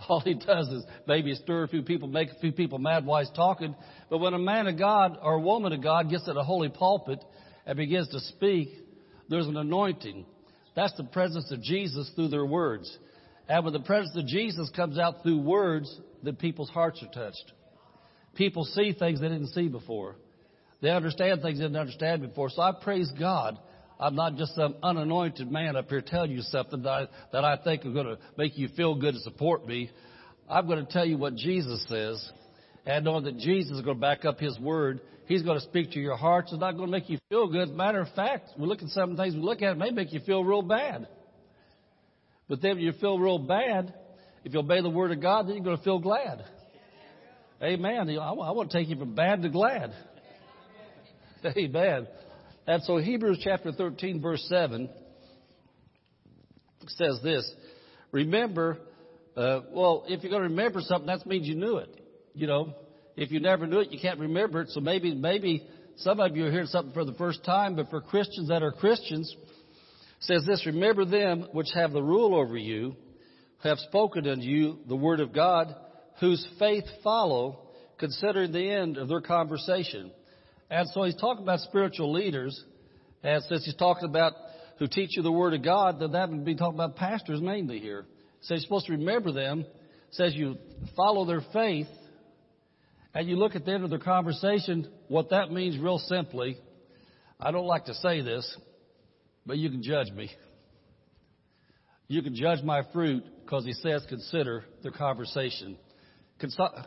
All 0.10 0.20
he 0.20 0.34
does 0.34 0.68
is 0.70 0.84
maybe 1.08 1.36
stir 1.36 1.64
a 1.64 1.68
few 1.68 1.84
people, 1.84 2.08
make 2.08 2.32
a 2.32 2.40
few 2.40 2.52
people 2.52 2.80
mad 2.80 3.06
while 3.06 3.22
he's 3.22 3.30
talking. 3.36 3.76
But 4.10 4.18
when 4.18 4.34
a 4.34 4.40
man 4.40 4.66
of 4.66 4.80
God 4.80 5.20
or 5.22 5.36
a 5.36 5.40
woman 5.40 5.74
of 5.74 5.84
God 5.84 6.10
gets 6.10 6.28
at 6.28 6.36
a 6.36 6.44
holy 6.44 6.70
pulpit 6.70 7.24
and 7.68 7.78
begins 7.78 8.10
to 8.10 8.20
speak, 8.20 8.70
there's 9.30 9.46
an 9.46 9.58
anointing. 9.58 10.26
That's 10.76 10.96
the 10.98 11.04
presence 11.06 11.52
of 11.52 11.62
Jesus 11.62 12.12
through 12.16 12.30
their 12.30 12.46
words. 12.46 12.98
And 13.48 13.64
when 13.64 13.74
the 13.74 13.80
presence 13.80 14.16
of 14.18 14.28
Jesus 14.28 14.70
comes 14.76 14.98
out 14.98 15.24
through 15.24 15.40
words, 15.40 15.94
then 16.24 16.36
people's 16.36 16.70
hearts 16.70 17.02
are 17.04 17.14
touched. 17.14 17.52
People 18.36 18.66
see 18.66 18.94
things 18.94 19.22
they 19.22 19.30
didn't 19.30 19.50
see 19.50 19.68
before. 19.68 20.16
They 20.82 20.90
understand 20.90 21.42
things 21.42 21.60
they 21.60 21.66
didn't 21.66 21.78
understand 21.78 22.22
before. 22.22 22.50
So 22.50 22.62
I 22.62 22.74
praise 22.82 23.12
God 23.18 23.58
I'm 24.00 24.16
not 24.16 24.36
just 24.36 24.56
some 24.56 24.76
unanointed 24.84 25.50
man 25.50 25.76
up 25.76 25.90
here 25.90 26.02
telling 26.02 26.32
you 26.32 26.42
something 26.42 26.82
that 26.84 26.90
I, 26.90 27.08
that 27.32 27.46
I 27.46 27.58
think 27.64 27.86
is 27.86 27.94
going 27.94 28.08
to 28.08 28.18
make 28.38 28.58
you 28.58 28.68
feel 28.76 28.96
good 28.96 29.14
and 29.14 29.24
support 29.24 29.66
me. 29.66 29.90
I'm 30.50 30.68
going 30.68 30.86
to 30.86 30.92
tell 30.92 31.06
you 31.06 31.18
what 31.18 31.36
Jesus 31.36 31.86
says. 31.88 32.32
and 32.86 33.06
knowing 33.06 33.24
that 33.24 33.38
Jesus 33.38 33.78
is 33.78 33.82
going 33.82 33.98
to 33.98 34.02
back 34.02 34.26
up 34.26 34.40
His 34.40 34.60
word. 34.60 35.00
He's 35.28 35.42
going 35.42 35.60
to 35.60 35.66
speak 35.66 35.92
to 35.92 36.00
your 36.00 36.16
hearts. 36.16 36.52
It's 36.52 36.62
not 36.62 36.74
going 36.74 36.88
to 36.88 36.92
make 36.92 37.10
you 37.10 37.18
feel 37.30 37.48
good. 37.48 37.70
Matter 37.70 38.02
of 38.02 38.10
fact, 38.16 38.50
we 38.58 38.68
look 38.68 38.84
at 38.84 38.90
some 38.90 39.18
things 39.18 39.34
we 39.34 39.42
look 39.42 39.62
at, 39.62 39.72
it 39.72 39.78
may 39.78 39.92
make 39.92 40.14
you 40.14 40.20
feel 40.20 40.44
real 40.44 40.62
bad. 40.62 41.08
But 42.48 42.62
then 42.62 42.78
you 42.78 42.92
feel 42.94 43.18
real 43.18 43.40
bad, 43.40 43.94
if 44.44 44.54
you 44.54 44.60
obey 44.60 44.82
the 44.82 44.90
word 44.90 45.12
of 45.12 45.22
God, 45.22 45.48
then 45.48 45.56
you're 45.56 45.64
going 45.64 45.78
to 45.78 45.84
feel 45.84 46.00
glad. 46.00 46.46
Amen. 47.64 48.10
I 48.10 48.32
want 48.32 48.70
to 48.70 48.78
take 48.78 48.90
you 48.90 48.98
from 48.98 49.16
bad 49.16 49.42
to 49.42 49.50
glad. 49.50 49.94
Amen. 51.58 52.08
And 52.68 52.84
so 52.84 52.98
Hebrews 52.98 53.40
chapter 53.44 53.72
13 53.72 54.22
verse 54.22 54.46
7 54.50 54.90
says 56.88 57.20
this. 57.24 57.50
Remember, 58.12 58.78
uh, 59.36 59.62
well, 59.72 60.04
if 60.08 60.22
you're 60.24 60.30
going 60.30 60.44
to 60.44 60.50
remember 60.50 60.82
something, 60.82 61.08
that 61.08 61.26
means 61.26 61.48
you 61.48 61.56
knew 61.56 61.78
it. 61.78 61.90
You 62.34 62.48
know, 62.48 62.76
if 63.16 63.32
you 63.32 63.40
never 63.40 63.66
knew 63.68 63.80
it, 63.80 63.92
you 63.92 64.00
can't 64.00 64.20
remember 64.20 64.62
it. 64.62 64.70
So 64.70 64.80
maybe, 64.80 65.14
maybe 65.14 65.68
some 65.98 66.20
of 66.20 66.36
you 66.36 66.46
are 66.46 66.52
hearing 66.52 66.68
something 66.68 66.94
for 66.94 67.06
the 67.06 67.14
first 67.14 67.44
time, 67.46 67.76
but 67.76 67.90
for 67.90 68.02
Christians 68.02 68.50
that 68.50 68.64
are 68.64 68.72
Christians, 68.72 69.34
says 70.20 70.46
this, 70.46 70.66
remember 70.66 71.06
them 71.06 71.48
which 71.52 71.68
have 71.74 71.92
the 71.92 72.04
rule 72.04 72.36
over 72.36 72.58
you, 72.58 72.96
have 73.64 73.78
spoken 73.80 74.28
unto 74.28 74.44
you 74.44 74.80
the 74.88 74.96
word 74.96 75.20
of 75.20 75.34
God, 75.34 75.74
whose 76.20 76.46
faith 76.60 76.86
follow, 77.04 77.70
considering 77.98 78.52
the 78.52 78.70
end 78.70 78.98
of 78.98 79.08
their 79.08 79.22
conversation. 79.22 80.12
And 80.70 80.88
so 80.90 81.04
he's 81.04 81.16
talking 81.16 81.44
about 81.44 81.60
spiritual 81.62 82.12
leaders, 82.12 82.62
and 83.24 83.44
since 83.44 83.66
he's 83.66 83.76
talking 83.76 84.10
about 84.10 84.34
who 84.78 84.88
teach 84.88 85.16
you 85.16 85.24
the 85.24 85.32
word 85.32 85.54
of 85.54 85.64
God, 85.64 86.00
then 86.00 86.12
that 86.12 86.30
would 86.30 86.44
be 86.44 86.56
talking 86.56 86.76
about 86.76 86.96
pastors 86.96 87.42
mainly 87.42 87.80
here. 87.80 88.06
So 88.42 88.54
you're 88.54 88.62
supposed 88.62 88.88
to 88.88 88.94
remember 88.94 89.32
them. 89.32 89.66
says 90.12 90.36
you 90.36 90.58
follow 90.96 91.26
their 91.26 91.42
faith, 91.54 91.88
and 93.16 93.30
you 93.30 93.38
look 93.38 93.56
at 93.56 93.64
the 93.64 93.72
end 93.72 93.86
of 93.86 93.90
their 93.90 93.98
conversation. 93.98 94.90
What 95.08 95.30
that 95.30 95.50
means, 95.50 95.80
real 95.80 95.98
simply, 95.98 96.58
I 97.40 97.52
don't 97.52 97.66
like 97.66 97.86
to 97.86 97.94
say 97.96 98.22
this, 98.22 98.58
but 99.46 99.58
you 99.58 99.70
can 99.70 99.82
judge 99.82 100.12
me. 100.12 100.30
You 102.08 102.22
can 102.22 102.36
judge 102.36 102.62
my 102.62 102.84
fruit 102.94 103.24
because 103.44 103.66
he 103.66 103.74
says 103.74 104.06
consider 104.10 104.66
the 104.84 104.92
conversation. 104.92 105.78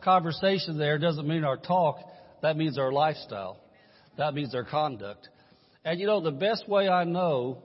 Conversation 0.04 0.78
there 0.78 0.98
doesn't 0.98 1.26
mean 1.26 1.44
our 1.44 1.56
talk, 1.56 1.96
that 2.42 2.56
means 2.56 2.78
our 2.78 2.92
lifestyle. 2.92 3.58
That 4.18 4.34
means 4.34 4.54
our 4.54 4.64
conduct. 4.64 5.28
And 5.84 5.98
you 5.98 6.06
know, 6.06 6.20
the 6.20 6.30
best 6.30 6.68
way 6.68 6.88
I 6.88 7.04
know 7.04 7.62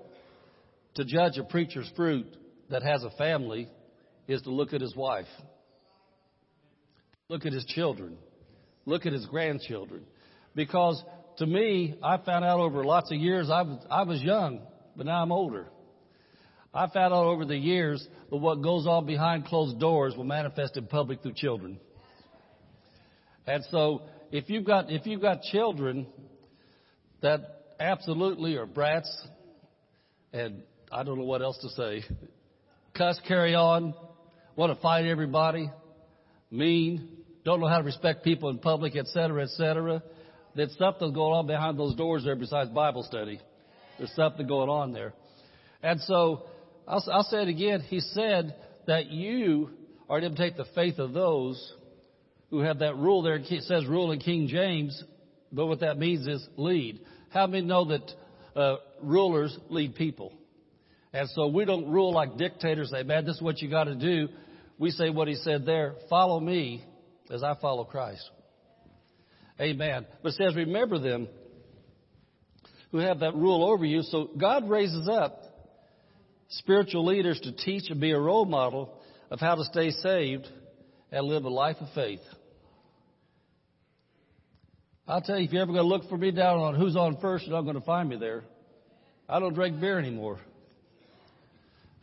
to 0.96 1.04
judge 1.04 1.38
a 1.38 1.44
preacher's 1.44 1.92
fruit 1.96 2.28
that 2.70 2.84
has 2.84 3.04
a 3.04 3.10
family 3.18 3.68
is 4.28 4.42
to 4.44 4.52
look 4.52 4.72
at 4.72 4.80
his 4.80 4.96
wife, 4.96 5.28
look 7.28 7.46
at 7.46 7.52
his 7.52 7.66
children, 7.66 8.18
look 8.86 9.06
at 9.06 9.14
his 9.14 9.26
grandchildren. 9.26 10.04
Because 10.56 11.02
to 11.38 11.46
me, 11.46 11.96
I 12.04 12.18
found 12.18 12.46
out 12.46 12.60
over 12.60 12.84
lots 12.84 13.12
of 13.12 13.18
years, 13.18 13.50
I 13.50 13.64
was, 13.64 13.86
I 13.90 14.04
was 14.04 14.22
young, 14.22 14.62
but 14.96 15.06
now 15.06 15.22
I'm 15.22 15.32
older. 15.32 15.68
I 16.74 16.88
found 16.88 17.14
out 17.14 17.26
over 17.26 17.46
the 17.46 17.58
years 17.58 18.06
that 18.30 18.38
what 18.38 18.62
goes 18.62 18.88
on 18.88 19.06
behind 19.06 19.46
closed 19.46 19.80
doors 19.80 20.16
will 20.16 20.24
manifest 20.24 20.76
in 20.76 20.88
public 20.88 21.22
through 21.22 21.34
children. 21.34 21.80
And 23.46 23.64
so 23.70 24.04
if 24.32 24.50
you've 24.50 24.66
got, 24.66 24.92
if 24.92 25.06
you've 25.06 25.22
got 25.22 25.42
children 25.44 26.08
that 27.22 27.42
absolutely 27.80 28.56
are 28.56 28.66
brats 28.66 29.28
and 30.32 30.64
I 30.92 31.04
don't 31.04 31.20
know 31.20 31.26
what 31.26 31.42
else 31.42 31.58
to 31.62 31.70
say, 31.70 32.04
cuss, 32.98 33.20
carry 33.28 33.54
on, 33.54 33.94
want 34.56 34.76
to 34.76 34.82
fight 34.82 35.06
everybody, 35.06 35.70
mean, 36.50 37.23
don't 37.46 37.60
know 37.60 37.68
how 37.68 37.80
to 37.80 37.84
respect 37.84 38.24
people 38.24 38.50
in 38.50 38.60
public, 38.60 38.96
etc., 38.96 39.44
etc., 39.44 40.04
then 40.56 40.70
something's 40.78 41.14
going 41.14 41.34
on 41.34 41.48
behind 41.48 41.80
those 41.80 41.96
doors 41.96 42.24
there 42.24 42.36
besides 42.36 42.70
Bible 42.70 43.04
study. 43.04 43.40
There's 43.98 44.14
something 44.16 44.48
going 44.48 44.70
on 44.70 44.94
there. 44.94 45.14
And 45.82 46.00
so 46.02 46.44
I'll, 46.88 47.04
I'll 47.12 47.24
say 47.24 47.42
it 47.42 47.48
again. 47.48 47.82
He 47.82 48.00
said 48.00 48.56
that 48.88 49.08
you 49.08 49.72
are 50.10 50.20
to 50.20 50.26
imitate 50.28 50.58
the 50.58 50.66
faith 50.76 51.00
of 51.00 51.14
those 51.14 51.74
who 52.50 52.60
have 52.60 52.80
that 52.80 52.96
rule 52.98 53.24
there. 53.24 53.36
It 53.36 53.64
says 53.64 53.86
rule 53.88 54.12
in 54.12 54.20
King 54.20 54.48
James, 54.48 55.04
but 55.52 55.66
what 55.66 55.80
that 55.80 55.98
means 55.98 56.28
is 56.28 56.48
lead. 56.56 57.00
How 57.30 57.48
many 57.48 57.66
know 57.66 57.86
that 57.86 58.12
uh, 58.56 58.76
rulers 59.02 59.58
lead 59.70 59.96
people? 59.96 60.34
And 61.14 61.30
so 61.30 61.48
we 61.48 61.66
don't 61.66 61.90
rule 61.90 62.14
like 62.14 62.38
dictators, 62.38 62.92
say, 62.92 63.04
man, 63.04 63.26
this 63.26 63.36
is 63.36 63.42
what 63.42 63.62
you 63.62 63.70
got 63.70 63.86
to 63.86 63.96
do. 63.96 64.30
We 64.78 64.92
say 64.92 65.10
what 65.10 65.28
he 65.28 65.36
said 65.36 65.66
there 65.66 65.96
follow 66.10 66.40
me 66.40 66.84
as 67.30 67.44
I 67.44 67.56
follow 67.62 67.84
Christ. 67.84 68.30
Amen. 69.60 70.06
But 70.22 70.30
it 70.30 70.36
says, 70.36 70.56
remember 70.56 71.00
them 71.00 71.28
who 72.92 72.98
have 73.00 73.20
that 73.20 73.36
rule 73.36 73.66
over 73.66 73.86
you. 73.86 74.02
So 74.04 74.30
God 74.38 74.70
raises 74.70 75.08
up 75.08 75.40
spiritual 76.50 77.06
leaders 77.06 77.40
to 77.42 77.52
teach 77.52 77.90
and 77.90 78.00
be 78.00 78.12
a 78.12 78.20
role 78.20 78.46
model 78.46 78.94
of 79.32 79.40
how 79.40 79.56
to 79.56 79.64
stay 79.64 79.92
saved 79.92 80.48
and 81.12 81.26
live 81.26 81.44
a 81.46 81.50
life 81.50 81.78
of 81.80 81.88
faith. 81.96 82.20
I'll 85.08 85.22
tell 85.22 85.38
you, 85.38 85.46
if 85.46 85.52
you're 85.52 85.62
ever 85.62 85.72
going 85.72 85.84
to 85.84 85.88
look 85.88 86.08
for 86.08 86.18
me 86.18 86.32
down 86.32 86.60
on 86.60 86.76
who's 86.76 86.96
on 86.96 87.18
first, 87.20 87.46
you're 87.46 87.56
not 87.56 87.64
going 87.64 87.80
to 87.80 87.86
find 87.86 88.08
me 88.08 88.16
there. 88.16 88.44
I 89.28 89.40
don't 89.40 89.54
drink 89.54 89.80
beer 89.80 90.00
anymore. 90.00 90.40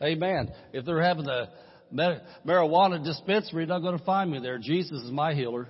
Amen. 0.01 0.51
If 0.73 0.85
they're 0.85 1.01
having 1.01 1.27
a 1.27 1.49
marijuana 1.93 3.03
dispensary, 3.03 3.63
you're 3.63 3.67
not 3.67 3.81
going 3.81 3.97
to 3.97 4.05
find 4.05 4.31
me 4.31 4.39
there. 4.39 4.57
Jesus 4.57 5.01
is 5.03 5.11
my 5.11 5.33
healer. 5.33 5.67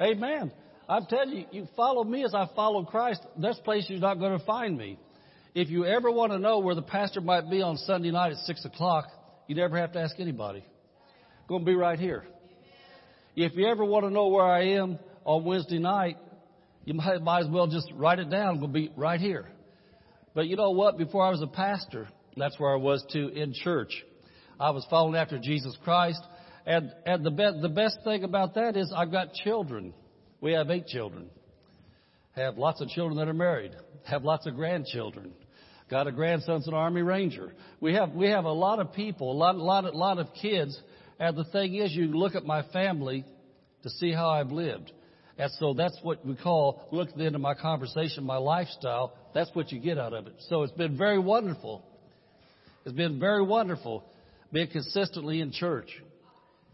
Amen. 0.00 0.52
I'm 0.88 1.06
telling 1.06 1.30
you, 1.30 1.44
you 1.52 1.68
follow 1.76 2.02
me 2.02 2.24
as 2.24 2.34
I 2.34 2.48
follow 2.56 2.84
Christ. 2.84 3.20
There's 3.36 3.58
places 3.64 3.90
you're 3.90 4.00
not 4.00 4.18
going 4.18 4.38
to 4.38 4.44
find 4.44 4.76
me. 4.76 4.98
If 5.54 5.68
you 5.68 5.84
ever 5.84 6.10
want 6.10 6.32
to 6.32 6.38
know 6.38 6.58
where 6.60 6.74
the 6.74 6.82
pastor 6.82 7.20
might 7.20 7.50
be 7.50 7.62
on 7.62 7.76
Sunday 7.76 8.10
night 8.10 8.32
at 8.32 8.38
6 8.38 8.64
o'clock, 8.64 9.06
you 9.46 9.54
never 9.54 9.76
have 9.76 9.92
to 9.92 10.00
ask 10.00 10.18
anybody. 10.18 10.64
Going 11.48 11.62
to 11.62 11.66
be 11.66 11.74
right 11.74 11.98
here. 11.98 12.24
If 13.36 13.54
you 13.56 13.66
ever 13.66 13.84
want 13.84 14.04
to 14.04 14.10
know 14.10 14.28
where 14.28 14.44
I 14.44 14.74
am 14.74 14.98
on 15.24 15.44
Wednesday 15.44 15.78
night, 15.78 16.16
you 16.84 16.94
might, 16.94 17.20
might 17.22 17.44
as 17.44 17.48
well 17.48 17.66
just 17.66 17.90
write 17.94 18.18
it 18.18 18.30
down. 18.30 18.58
Going 18.58 18.72
to 18.72 18.78
be 18.78 18.90
right 18.96 19.20
here. 19.20 19.48
But 20.34 20.46
you 20.46 20.56
know 20.56 20.70
what? 20.70 20.98
Before 20.98 21.24
I 21.24 21.30
was 21.30 21.42
a 21.42 21.46
pastor, 21.46 22.08
that's 22.36 22.58
where 22.58 22.72
I 22.72 22.76
was 22.76 23.04
too 23.12 23.28
in 23.28 23.52
church. 23.52 23.92
I 24.60 24.70
was 24.70 24.86
following 24.90 25.16
after 25.16 25.38
Jesus 25.38 25.76
Christ. 25.82 26.20
And, 26.66 26.92
and 27.06 27.24
the, 27.24 27.30
be- 27.30 27.58
the 27.62 27.70
best 27.70 27.98
thing 28.04 28.24
about 28.24 28.54
that 28.56 28.76
is 28.76 28.92
I've 28.94 29.10
got 29.10 29.32
children. 29.32 29.94
We 30.42 30.52
have 30.52 30.70
eight 30.70 30.86
children. 30.86 31.30
Have 32.32 32.58
lots 32.58 32.82
of 32.82 32.88
children 32.88 33.16
that 33.18 33.26
are 33.26 33.34
married. 33.34 33.72
Have 34.04 34.22
lots 34.22 34.46
of 34.46 34.54
grandchildren. 34.54 35.32
Got 35.90 36.06
a 36.06 36.12
grandson's 36.12 36.68
an 36.68 36.74
Army 36.74 37.00
Ranger. 37.00 37.52
We 37.80 37.94
have 37.94 38.12
we 38.12 38.28
have 38.28 38.44
a 38.44 38.52
lot 38.52 38.78
of 38.78 38.92
people, 38.92 39.32
a 39.32 39.34
lot, 39.34 39.56
lot, 39.56 39.92
lot 39.94 40.18
of 40.18 40.28
kids. 40.40 40.78
And 41.18 41.36
the 41.36 41.44
thing 41.44 41.74
is, 41.74 41.92
you 41.92 42.06
look 42.06 42.34
at 42.34 42.44
my 42.44 42.62
family 42.72 43.24
to 43.82 43.90
see 43.90 44.12
how 44.12 44.28
I've 44.28 44.52
lived. 44.52 44.92
And 45.36 45.50
so 45.58 45.72
that's 45.72 45.98
what 46.02 46.24
we 46.24 46.36
call, 46.36 46.86
look 46.92 47.08
of 47.16 47.40
my 47.40 47.54
conversation, 47.54 48.24
my 48.24 48.36
lifestyle. 48.36 49.14
That's 49.34 49.50
what 49.54 49.72
you 49.72 49.80
get 49.80 49.98
out 49.98 50.12
of 50.12 50.26
it. 50.26 50.34
So 50.48 50.62
it's 50.62 50.72
been 50.74 50.98
very 50.98 51.18
wonderful. 51.18 51.82
It's 52.84 52.94
been 52.94 53.18
very 53.18 53.42
wonderful 53.42 54.04
being 54.52 54.68
consistently 54.68 55.40
in 55.40 55.52
church, 55.52 55.88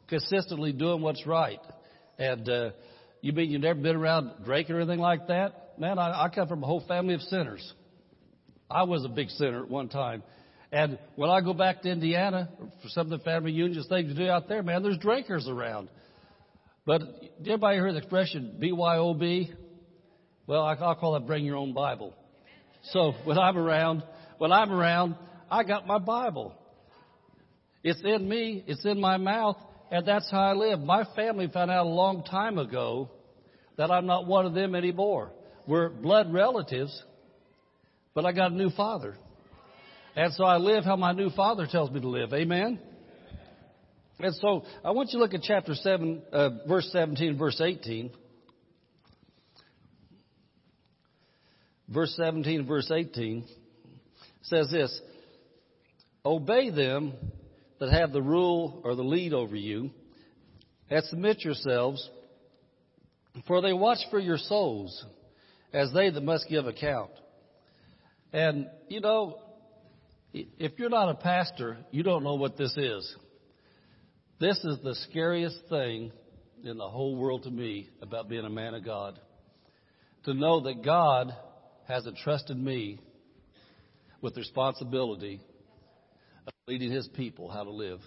consistently 0.09 0.73
doing 0.73 1.03
what's 1.03 1.27
right. 1.27 1.61
And 2.19 2.49
uh, 2.49 2.71
you 3.21 3.33
mean 3.33 3.51
you've 3.51 3.63
never 3.63 3.81
been 3.81 3.97
around 3.97 4.45
drinking 4.45 4.77
or 4.77 4.81
anything 4.81 5.01
like 5.01 5.29
that? 5.29 5.79
Man, 5.79 5.99
I, 5.99 6.25
I 6.25 6.29
come 6.29 6.49
from 6.49 6.63
a 6.63 6.67
whole 6.67 6.85
family 6.87 7.15
of 7.15 7.21
sinners. 7.23 7.73
I 8.71 8.85
was 8.85 9.05
a 9.05 9.09
big 9.09 9.29
sinner 9.31 9.63
at 9.63 9.71
one 9.71 9.89
time. 9.89 10.23
And 10.73 10.99
when 11.15 11.31
I 11.31 11.41
go 11.41 11.55
back 11.55 11.83
to 11.83 11.91
Indiana 11.91 12.49
for 12.83 12.89
some 12.89 13.11
of 13.11 13.19
the 13.19 13.25
family 13.25 13.53
unions 13.53 13.87
things 13.89 14.13
to 14.13 14.15
do 14.15 14.29
out 14.29 14.49
there, 14.49 14.63
man, 14.63 14.83
there's 14.83 14.99
drinkers 14.99 15.49
around. 15.49 15.89
But 16.85 17.01
did 17.43 17.49
anybody 17.49 17.77
hear 17.77 17.93
the 17.93 17.99
expression 17.99 18.59
BYOB? 18.61 19.55
Well, 20.47 20.63
I, 20.63 20.75
I'll 20.75 20.95
call 20.95 21.13
that 21.15 21.27
bring 21.27 21.45
your 21.45 21.57
own 21.57 21.73
Bible. 21.73 22.15
So 22.91 23.13
when 23.25 23.39
I'm 23.39 23.57
around, 23.57 24.03
when 24.39 24.53
I'm 24.53 24.73
around, 24.73 25.17
I 25.51 25.65
got 25.65 25.87
my 25.87 25.99
Bible. 25.99 26.55
It's 27.87 28.03
in 28.03 28.29
me, 28.29 28.65
it's 28.67 28.85
in 28.85 29.01
my 29.01 29.17
mouth, 29.17 29.57
and 29.93 30.05
that's 30.05 30.29
how 30.29 30.41
I 30.41 30.55
live. 30.55 30.81
My 30.81 31.05
family 31.15 31.47
found 31.47 31.71
out 31.71 31.87
a 31.87 31.89
long 31.89 32.25
time 32.25 32.59
ago 32.59 33.13
that 33.77 33.93
I'm 33.93 34.07
not 34.07 34.27
one 34.27 34.45
of 34.45 34.55
them 34.55 34.75
anymore. 34.75 35.31
We're 35.69 35.91
blood 35.91 36.33
relatives, 36.33 37.01
but 38.13 38.27
I 38.27 38.33
got 38.33 38.51
a 38.51 38.57
new 38.57 38.71
father. 38.71 39.17
And 40.17 40.35
so 40.35 40.43
I 40.43 40.57
live 40.57 40.83
how 40.83 40.97
my 40.97 41.13
new 41.13 41.31
father 41.31 41.69
tells 41.71 41.93
me 41.93 42.01
to 42.01 42.09
live. 42.09 42.33
Amen? 42.35 42.81
And 44.19 44.35
so 44.35 44.65
I 44.85 44.91
want 44.91 45.11
you 45.13 45.21
to 45.21 45.23
look 45.23 45.35
at 45.35 45.43
chapter 45.43 45.75
7, 45.77 46.23
uh, 46.33 46.51
verse 46.67 46.89
17, 46.91 47.39
verse 47.39 47.61
18. 47.61 48.11
Verse 51.89 52.13
17, 52.17 52.67
verse 52.67 52.91
18 52.91 53.45
says 54.43 54.71
this 54.73 55.01
Obey 56.25 56.71
them 56.71 57.13
that 57.79 57.93
have 57.93 58.13
the 58.13 58.23
rule 58.23 58.81
or 58.85 58.95
the 58.95 59.03
lead 59.03 59.33
over 59.33 59.57
you, 59.57 59.91
and 60.91 61.05
submit 61.05 61.45
yourselves 61.45 62.09
For 63.47 63.61
they 63.61 63.73
watch 63.73 63.99
for 64.11 64.19
your 64.19 64.39
souls, 64.39 65.05
as 65.73 65.93
they 65.93 66.11
that 66.11 66.23
must 66.23 66.49
give 66.49 66.67
account. 66.67 67.11
And, 68.33 68.69
you 68.89 69.01
know, 69.01 69.41
if 70.33 70.73
you're 70.79 70.91
not 70.91 71.11
a 71.11 71.15
pastor, 71.15 71.79
you 71.91 72.03
don't 72.03 72.25
know 72.25 72.35
what 72.35 72.57
this 72.57 72.75
is. 72.77 73.17
This 74.41 74.59
is 74.65 74.79
the 74.83 74.95
scariest 75.11 75.59
thing 75.69 76.13
in 76.65 76.79
the 76.79 76.89
whole 76.89 77.17
world 77.17 77.43
to 77.45 77.51
me 77.51 77.91
about 78.01 78.29
being 78.29 78.45
a 78.45 78.51
man 78.51 78.75
of 78.75 78.85
God. 78.85 79.19
To 80.25 80.35
know 80.35 80.61
that 80.61 80.85
God 80.85 81.35
has 81.87 82.07
entrusted 82.07 82.57
me 82.57 82.99
with 84.21 84.37
responsibility 84.37 85.41
of 86.47 86.53
leading 86.67 86.91
his 86.91 87.09
people 87.09 87.51
how 87.51 87.65
to 87.65 87.71
live. 87.71 88.01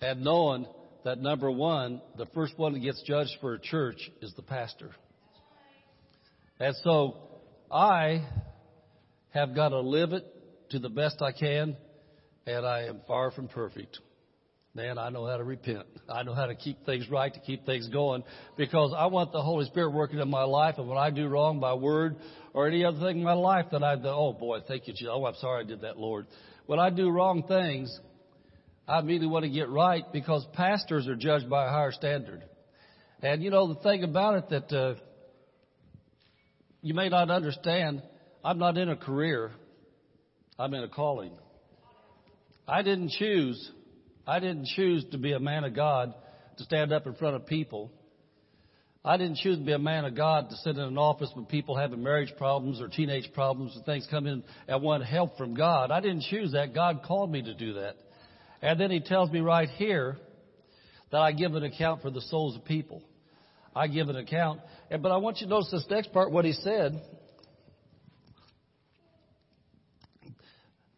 And 0.00 0.22
knowing 0.22 0.66
that 1.04 1.18
number 1.18 1.50
one, 1.50 2.02
the 2.18 2.26
first 2.26 2.58
one 2.58 2.72
that 2.74 2.80
gets 2.80 3.02
judged 3.06 3.32
for 3.40 3.54
a 3.54 3.60
church 3.60 4.10
is 4.20 4.32
the 4.34 4.42
pastor. 4.42 4.90
And 6.58 6.74
so 6.82 7.16
I 7.70 8.26
have 9.30 9.54
got 9.54 9.70
to 9.70 9.80
live 9.80 10.12
it 10.12 10.24
to 10.70 10.78
the 10.78 10.88
best 10.88 11.22
I 11.22 11.32
can, 11.32 11.76
and 12.46 12.66
I 12.66 12.84
am 12.84 13.00
far 13.06 13.30
from 13.30 13.48
perfect. 13.48 13.98
Man, 14.74 14.98
I 14.98 15.08
know 15.08 15.26
how 15.26 15.38
to 15.38 15.44
repent. 15.44 15.86
I 16.08 16.22
know 16.22 16.34
how 16.34 16.46
to 16.46 16.54
keep 16.54 16.84
things 16.84 17.08
right, 17.10 17.32
to 17.32 17.40
keep 17.40 17.64
things 17.64 17.88
going, 17.88 18.24
because 18.56 18.92
I 18.96 19.06
want 19.06 19.32
the 19.32 19.40
Holy 19.40 19.64
Spirit 19.66 19.90
working 19.90 20.18
in 20.18 20.28
my 20.28 20.42
life, 20.42 20.74
and 20.76 20.88
when 20.88 20.98
I 20.98 21.10
do 21.10 21.28
wrong 21.28 21.60
by 21.60 21.72
word 21.74 22.16
or 22.52 22.66
any 22.66 22.84
other 22.84 23.00
thing 23.00 23.18
in 23.18 23.24
my 23.24 23.32
life, 23.32 23.66
that 23.72 23.82
I, 23.82 23.94
oh 24.04 24.32
boy, 24.32 24.60
thank 24.66 24.86
you, 24.86 24.92
Jesus. 24.92 25.08
Oh, 25.10 25.24
I'm 25.24 25.34
sorry 25.36 25.64
I 25.64 25.66
did 25.66 25.80
that, 25.82 25.98
Lord. 25.98 26.26
When 26.66 26.78
I 26.80 26.90
do 26.90 27.10
wrong 27.10 27.44
things, 27.46 27.96
I 28.88 28.98
immediately 28.98 29.28
want 29.28 29.44
to 29.44 29.50
get 29.50 29.68
right 29.68 30.04
because 30.12 30.46
pastors 30.52 31.08
are 31.08 31.16
judged 31.16 31.48
by 31.48 31.66
a 31.66 31.70
higher 31.70 31.92
standard. 31.92 32.44
And 33.22 33.42
you 33.42 33.50
know, 33.50 33.72
the 33.72 33.80
thing 33.80 34.04
about 34.04 34.36
it 34.36 34.48
that 34.50 34.76
uh, 34.76 34.94
you 36.82 36.94
may 36.94 37.08
not 37.08 37.30
understand, 37.30 38.02
I'm 38.44 38.58
not 38.58 38.76
in 38.76 38.88
a 38.88 38.96
career, 38.96 39.52
I'm 40.58 40.74
in 40.74 40.82
a 40.82 40.88
calling. 40.88 41.32
I 42.68 42.82
didn't 42.82 43.10
choose, 43.10 43.70
I 44.26 44.40
didn't 44.40 44.66
choose 44.74 45.04
to 45.12 45.18
be 45.18 45.32
a 45.32 45.40
man 45.40 45.64
of 45.64 45.74
God 45.74 46.14
to 46.58 46.64
stand 46.64 46.92
up 46.92 47.06
in 47.06 47.14
front 47.14 47.36
of 47.36 47.46
people. 47.46 47.92
I 49.06 49.16
didn't 49.16 49.36
choose 49.36 49.56
to 49.56 49.64
be 49.64 49.70
a 49.70 49.78
man 49.78 50.04
of 50.04 50.16
God 50.16 50.50
to 50.50 50.56
sit 50.56 50.74
in 50.74 50.82
an 50.82 50.98
office 50.98 51.30
with 51.36 51.48
people 51.48 51.76
having 51.76 52.02
marriage 52.02 52.32
problems 52.36 52.80
or 52.80 52.88
teenage 52.88 53.32
problems 53.34 53.76
and 53.76 53.84
things 53.84 54.04
come 54.10 54.26
in 54.26 54.42
and 54.66 54.82
want 54.82 55.04
help 55.04 55.38
from 55.38 55.54
God. 55.54 55.92
I 55.92 56.00
didn't 56.00 56.24
choose 56.28 56.52
that. 56.52 56.74
God 56.74 57.02
called 57.06 57.30
me 57.30 57.40
to 57.40 57.54
do 57.54 57.74
that. 57.74 57.94
And 58.62 58.80
then 58.80 58.90
he 58.90 58.98
tells 58.98 59.30
me 59.30 59.38
right 59.38 59.68
here 59.68 60.16
that 61.12 61.18
I 61.18 61.30
give 61.30 61.54
an 61.54 61.62
account 61.62 62.02
for 62.02 62.10
the 62.10 62.20
souls 62.20 62.56
of 62.56 62.64
people. 62.64 63.00
I 63.76 63.86
give 63.86 64.08
an 64.08 64.16
account. 64.16 64.60
But 64.90 65.12
I 65.12 65.18
want 65.18 65.38
you 65.40 65.46
to 65.46 65.50
notice 65.50 65.70
this 65.70 65.86
next 65.88 66.12
part, 66.12 66.32
what 66.32 66.44
he 66.44 66.52
said. 66.52 67.00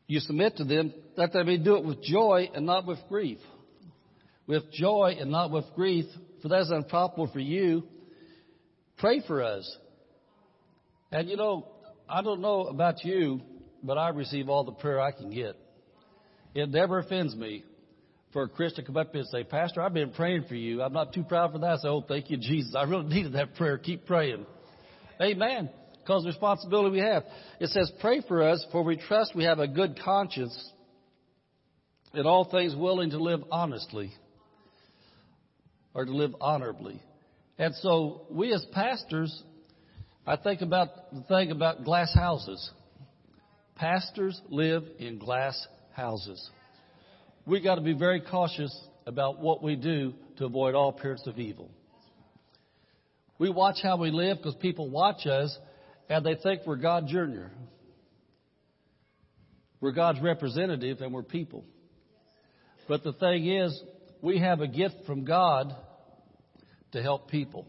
You 0.07 0.21
submit 0.21 0.57
to 0.57 0.65
them 0.65 0.95
that 1.19 1.35
they 1.35 1.43
may 1.43 1.59
do 1.59 1.77
it 1.77 1.85
with 1.85 2.03
joy 2.03 2.49
and 2.55 2.65
not 2.65 2.87
with 2.87 3.01
grief. 3.11 3.39
With 4.47 4.73
joy 4.73 5.17
and 5.21 5.31
not 5.31 5.51
with 5.51 5.67
grief, 5.77 6.07
for 6.41 6.49
that 6.49 6.63
is 6.63 6.71
unprofitable 6.71 7.29
for 7.31 7.41
you. 7.41 7.83
Pray 8.99 9.23
for 9.27 9.43
us. 9.43 9.77
And 11.11 11.29
you 11.29 11.37
know, 11.37 11.67
I 12.09 12.23
don't 12.23 12.41
know 12.41 12.63
about 12.63 13.05
you, 13.05 13.41
but 13.83 13.97
I 13.99 14.11
receive 14.11 14.49
all 14.49 14.65
the 14.65 14.73
prayer 14.73 15.01
I 15.01 15.13
can 15.13 15.31
get. 15.31 15.57
It 16.55 16.69
never 16.71 16.99
offends 16.99 17.35
me 17.37 17.65
for 18.33 18.43
a 18.43 18.49
Christian 18.49 18.85
to 18.85 18.87
come 18.87 18.97
up 18.97 19.15
and 19.15 19.27
say, 19.29 19.45
Pastor, 19.45 19.81
I've 19.81 19.95
been 19.95 20.11
praying 20.11 20.45
for 20.49 20.55
you. 20.55 20.83
I'm 20.83 20.93
not 20.93 21.13
too 21.13 21.23
proud 21.23 21.53
for 21.53 21.59
that. 21.59 21.71
I 21.71 21.77
say, 21.77 21.89
oh, 21.89 22.05
thank 22.07 22.31
you, 22.31 22.37
Jesus. 22.37 22.75
I 22.75 22.83
really 22.83 23.05
needed 23.15 23.35
that 23.35 23.55
prayer. 23.55 23.79
Keep 23.79 24.07
praying. 24.07 24.45
Amen. 25.21 25.71
Because 26.01 26.23
the 26.23 26.29
responsibility 26.29 26.91
we 26.91 27.01
have. 27.01 27.25
It 27.61 27.71
says, 27.71 27.91
pray 28.01 28.23
for 28.27 28.43
us, 28.43 28.65
for 28.73 28.83
we 28.83 28.97
trust 28.97 29.35
we 29.35 29.45
have 29.45 29.59
a 29.59 29.69
good 29.69 29.99
conscience 30.05 30.73
in 32.15 32.27
all 32.27 32.45
things 32.51 32.75
willing 32.75 33.11
to 33.11 33.19
live 33.19 33.41
honestly 33.51 34.13
or 35.95 36.05
to 36.05 36.13
live 36.13 36.35
honorably. 36.41 37.01
And 37.59 37.75
so 37.77 38.27
we 38.31 38.53
as 38.53 38.65
pastors, 38.73 39.43
I 40.27 40.37
think 40.37 40.61
about 40.61 41.13
the 41.13 41.23
thing 41.23 41.51
about 41.51 41.85
glass 41.85 42.15
houses. 42.15 42.71
Pastors 43.75 44.41
live 44.49 44.85
in 44.99 45.19
glass 45.19 45.67
houses. 45.93 46.51
We 47.47 47.61
got 47.61 47.77
to 47.77 47.81
be 47.81 47.95
very 47.95 48.21
cautious 48.21 48.77
about 49.07 49.41
what 49.41 49.63
we 49.63 49.75
do 49.75 50.15
to 50.37 50.45
avoid 50.45 50.75
all 50.75 50.91
appearance 50.91 51.27
of 51.27 51.39
evil. 51.39 51.71
We 53.39 53.51
watch 53.51 53.77
how 53.83 53.97
we 53.97 54.11
live 54.11 54.39
because 54.39 54.57
people 54.57 54.91
watch 54.91 55.27
us 55.27 55.57
and 56.09 56.25
they 56.25 56.37
think 56.37 56.63
we're 56.67 56.77
God 56.77 57.07
Jr. 57.09 57.47
We're 59.81 59.93
God's 59.93 60.21
representative 60.21 61.01
and 61.01 61.13
we're 61.13 61.23
people. 61.23 61.65
But 62.89 63.05
the 63.05 63.13
thing 63.13 63.47
is, 63.47 63.81
we 64.23 64.39
have 64.41 64.61
a 64.61 64.67
gift 64.67 64.97
from 65.07 65.25
God 65.25 65.75
to 66.93 67.03
help 67.03 67.31
people. 67.31 67.67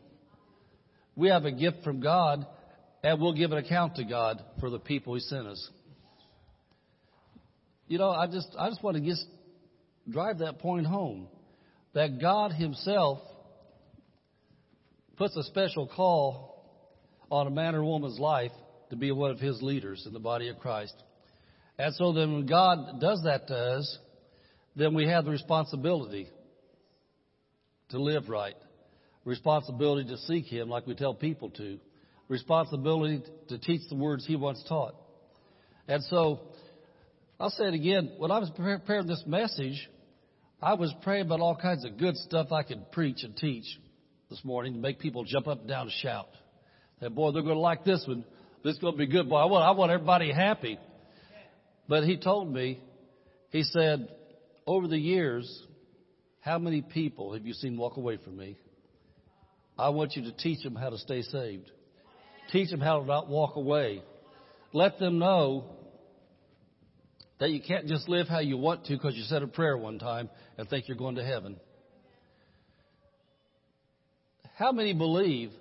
We 1.15 1.29
have 1.29 1.45
a 1.45 1.51
gift 1.51 1.83
from 1.83 1.99
God 1.99 2.45
and 3.03 3.21
we'll 3.21 3.33
give 3.33 3.51
an 3.51 3.57
account 3.57 3.95
to 3.95 4.03
God 4.03 4.43
for 4.59 4.69
the 4.69 4.79
people 4.79 5.13
He 5.13 5.21
sent 5.21 5.47
us. 5.47 5.69
You 7.87 7.97
know, 7.97 8.09
I 8.09 8.27
just, 8.27 8.47
I 8.57 8.69
just 8.69 8.83
want 8.83 8.97
to 8.97 9.03
just 9.03 9.25
drive 10.09 10.39
that 10.39 10.59
point 10.59 10.85
home 10.85 11.27
that 11.93 12.21
God 12.21 12.51
Himself 12.51 13.19
puts 15.17 15.35
a 15.35 15.43
special 15.43 15.87
call 15.87 16.63
on 17.31 17.47
a 17.47 17.49
man 17.51 17.75
or 17.75 17.83
woman's 17.83 18.19
life 18.19 18.51
to 18.89 18.95
be 18.95 19.11
one 19.11 19.31
of 19.31 19.39
His 19.39 19.61
leaders 19.61 20.03
in 20.05 20.13
the 20.13 20.19
body 20.19 20.49
of 20.49 20.59
Christ. 20.59 20.95
And 21.77 21.93
so 21.95 22.13
then 22.13 22.33
when 22.33 22.45
God 22.45 22.99
does 22.99 23.21
that 23.23 23.47
to 23.47 23.55
us, 23.55 23.97
then 24.75 24.93
we 24.93 25.07
have 25.07 25.25
the 25.25 25.31
responsibility 25.31 26.27
to 27.89 28.01
live 28.01 28.29
right, 28.29 28.55
responsibility 29.25 30.09
to 30.09 30.17
seek 30.19 30.45
Him 30.45 30.69
like 30.69 30.87
we 30.87 30.95
tell 30.95 31.13
people 31.13 31.49
to, 31.51 31.79
responsibility 32.27 33.23
to 33.49 33.57
teach 33.57 33.81
the 33.89 33.95
words 33.95 34.25
He 34.25 34.35
once 34.35 34.63
taught. 34.67 34.95
And 35.87 36.03
so 36.05 36.39
I'll 37.39 37.49
say 37.49 37.65
it 37.65 37.73
again. 37.73 38.11
When 38.17 38.31
I 38.31 38.39
was 38.39 38.49
preparing 38.55 39.07
this 39.07 39.23
message, 39.25 39.89
I 40.61 40.73
was 40.73 40.93
praying 41.03 41.25
about 41.25 41.39
all 41.39 41.55
kinds 41.55 41.85
of 41.85 41.97
good 41.97 42.17
stuff 42.17 42.51
I 42.51 42.63
could 42.63 42.91
preach 42.91 43.23
and 43.23 43.35
teach 43.35 43.65
this 44.29 44.43
morning 44.43 44.73
to 44.73 44.79
make 44.79 44.99
people 44.99 45.23
jump 45.23 45.47
up 45.47 45.59
and 45.59 45.67
down 45.67 45.83
and 45.83 45.91
shout. 46.01 46.27
That 46.99 47.15
boy, 47.15 47.31
they're 47.31 47.41
going 47.41 47.55
to 47.55 47.61
like 47.61 47.85
this 47.85 48.03
one. 48.07 48.25
This 48.63 48.73
is 48.73 48.79
going 48.79 48.93
to 48.93 48.97
be 48.97 49.07
good. 49.07 49.29
Boy, 49.29 49.37
I 49.37 49.45
want, 49.45 49.63
I 49.63 49.71
want 49.71 49.91
everybody 49.91 50.33
happy. 50.33 50.77
But 51.87 52.03
he 52.03 52.17
told 52.17 52.53
me, 52.53 52.81
he 53.51 53.63
said, 53.63 54.09
over 54.67 54.87
the 54.87 54.97
years, 54.97 55.63
how 56.41 56.59
many 56.59 56.81
people 56.81 57.33
have 57.33 57.45
you 57.45 57.53
seen 57.53 57.77
walk 57.77 57.97
away 57.97 58.17
from 58.17 58.37
me? 58.37 58.57
I 59.79 59.89
want 59.89 60.15
you 60.15 60.23
to 60.23 60.31
teach 60.33 60.63
them 60.63 60.75
how 60.75 60.89
to 60.89 60.97
stay 60.97 61.21
saved. 61.21 61.71
Teach 62.51 62.69
them 62.69 62.81
how 62.81 62.99
to 62.99 63.05
not 63.05 63.29
walk 63.29 63.55
away. 63.55 64.03
Let 64.73 64.99
them 64.99 65.19
know 65.19 65.65
that 67.39 67.51
you 67.51 67.61
can't 67.61 67.87
just 67.87 68.09
live 68.09 68.27
how 68.27 68.39
you 68.39 68.57
want 68.57 68.85
to 68.85 68.93
because 68.93 69.15
you 69.15 69.23
said 69.23 69.41
a 69.41 69.47
prayer 69.47 69.77
one 69.77 69.97
time 69.97 70.29
and 70.57 70.67
think 70.69 70.87
you're 70.87 70.97
going 70.97 71.15
to 71.15 71.23
heaven. 71.23 71.57
How 74.57 74.73
many 74.73 74.93
believe 74.93 75.51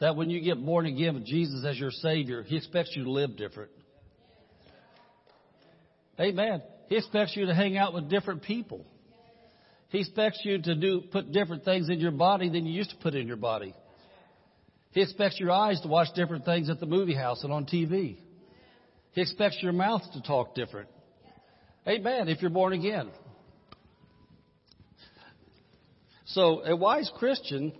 that 0.00 0.16
when 0.16 0.30
you 0.30 0.40
get 0.40 0.64
born 0.64 0.86
again 0.86 1.14
with 1.14 1.26
Jesus 1.26 1.62
as 1.66 1.78
your 1.78 1.90
Savior, 1.90 2.42
He 2.42 2.56
expects 2.56 2.92
you 2.96 3.04
to 3.04 3.10
live 3.10 3.36
different? 3.36 3.70
Amen. 6.18 6.62
He 6.88 6.96
expects 6.96 7.36
you 7.36 7.46
to 7.46 7.54
hang 7.54 7.76
out 7.76 7.92
with 7.92 8.08
different 8.08 8.42
people. 8.42 8.86
He 9.90 10.00
expects 10.00 10.40
you 10.44 10.62
to 10.62 10.74
do 10.74 11.02
put 11.12 11.32
different 11.32 11.64
things 11.64 11.88
in 11.88 11.98
your 11.98 12.12
body 12.12 12.48
than 12.48 12.64
you 12.64 12.72
used 12.72 12.90
to 12.90 12.96
put 12.96 13.14
in 13.14 13.26
your 13.26 13.36
body. 13.36 13.74
He 14.92 15.02
expects 15.02 15.38
your 15.38 15.50
eyes 15.50 15.80
to 15.82 15.88
watch 15.88 16.08
different 16.14 16.44
things 16.44 16.70
at 16.70 16.80
the 16.80 16.86
movie 16.86 17.14
house 17.14 17.44
and 17.44 17.52
on 17.52 17.66
TV. 17.66 18.16
He 19.12 19.20
expects 19.20 19.58
your 19.60 19.72
mouth 19.72 20.02
to 20.14 20.22
talk 20.22 20.54
different. 20.54 20.88
Amen, 21.86 22.28
if 22.28 22.40
you're 22.40 22.50
born 22.50 22.72
again. 22.72 23.10
So, 26.26 26.62
a 26.64 26.76
wise 26.76 27.10
Christian 27.18 27.72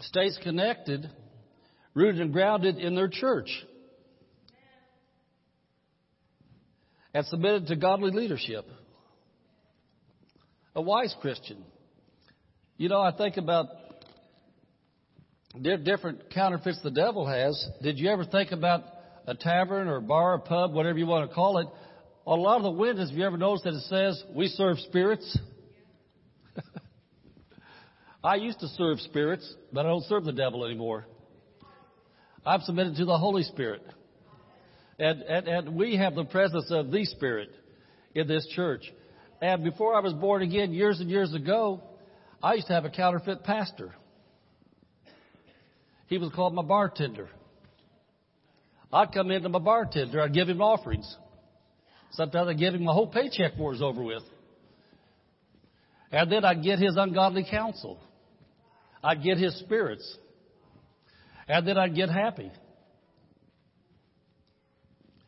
stays 0.00 0.38
connected, 0.42 1.10
rooted 1.94 2.20
and 2.20 2.32
grounded 2.32 2.76
in 2.78 2.94
their 2.94 3.08
church, 3.08 3.50
and 7.12 7.26
submitted 7.26 7.66
to 7.68 7.76
godly 7.76 8.12
leadership. 8.12 8.66
A 10.80 10.82
wise 10.82 11.14
Christian. 11.20 11.62
You 12.78 12.88
know, 12.88 13.02
I 13.02 13.12
think 13.14 13.36
about 13.36 13.66
different 15.62 16.30
counterfeits 16.30 16.80
the 16.82 16.90
devil 16.90 17.26
has. 17.26 17.68
Did 17.82 17.98
you 17.98 18.08
ever 18.08 18.24
think 18.24 18.50
about 18.50 18.84
a 19.26 19.34
tavern 19.34 19.88
or 19.88 20.00
bar, 20.00 20.36
a 20.36 20.38
pub, 20.38 20.72
whatever 20.72 20.96
you 20.96 21.04
want 21.04 21.28
to 21.28 21.34
call 21.34 21.58
it, 21.58 21.66
on 22.24 22.38
a 22.38 22.40
lot 22.40 22.56
of 22.56 22.62
the 22.62 22.70
windows, 22.70 23.10
have 23.10 23.18
you 23.18 23.26
ever 23.26 23.36
noticed 23.36 23.64
that 23.64 23.74
it 23.74 23.82
says, 23.90 24.24
we 24.34 24.48
serve 24.48 24.78
spirits? 24.78 25.38
I 28.24 28.36
used 28.36 28.60
to 28.60 28.68
serve 28.68 29.00
spirits, 29.00 29.54
but 29.74 29.84
I 29.84 29.90
don't 29.90 30.04
serve 30.04 30.24
the 30.24 30.32
devil 30.32 30.64
anymore. 30.64 31.04
I'm 32.46 32.62
submitted 32.62 32.96
to 32.96 33.04
the 33.04 33.18
Holy 33.18 33.42
Spirit. 33.42 33.82
And, 34.98 35.20
and, 35.20 35.46
and 35.46 35.76
we 35.76 35.98
have 35.98 36.14
the 36.14 36.24
presence 36.24 36.70
of 36.70 36.90
the 36.90 37.04
Spirit 37.04 37.50
in 38.14 38.26
this 38.26 38.46
church. 38.56 38.90
And 39.40 39.64
before 39.64 39.94
I 39.94 40.00
was 40.00 40.12
born 40.12 40.42
again, 40.42 40.72
years 40.72 41.00
and 41.00 41.08
years 41.08 41.32
ago, 41.34 41.80
I 42.42 42.54
used 42.54 42.66
to 42.66 42.74
have 42.74 42.84
a 42.84 42.90
counterfeit 42.90 43.42
pastor. 43.44 43.94
He 46.06 46.18
was 46.18 46.30
called 46.34 46.54
my 46.54 46.62
bartender. 46.62 47.28
I'd 48.92 49.12
come 49.12 49.30
into 49.30 49.48
my 49.48 49.60
bartender, 49.60 50.20
I'd 50.20 50.34
give 50.34 50.48
him 50.48 50.60
offerings. 50.60 51.16
Sometimes 52.12 52.48
I'd 52.48 52.58
give 52.58 52.74
him 52.74 52.84
my 52.84 52.92
whole 52.92 53.06
paycheck 53.06 53.52
before 53.52 53.70
it 53.70 53.74
was 53.74 53.82
over 53.82 54.02
with. 54.02 54.24
And 56.10 56.30
then 56.30 56.44
I'd 56.44 56.62
get 56.62 56.80
his 56.80 56.96
ungodly 56.96 57.46
counsel. 57.48 58.00
I'd 59.02 59.22
get 59.22 59.38
his 59.38 59.56
spirits. 59.60 60.18
And 61.46 61.66
then 61.66 61.78
I'd 61.78 61.94
get 61.94 62.10
happy. 62.10 62.50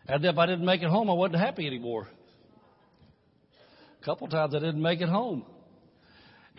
And 0.09 0.25
then 0.25 0.33
if 0.33 0.39
I 0.39 0.47
didn't 0.47 0.65
make 0.65 0.83
it 0.83 0.89
home, 0.89 1.09
I 1.09 1.13
wasn't 1.13 1.41
happy 1.41 1.67
anymore. 1.67 2.09
Couple 4.05 4.29
times 4.29 4.55
I 4.55 4.59
didn't 4.59 4.83
make 4.83 5.01
it 5.01 5.09
home. 5.09 5.45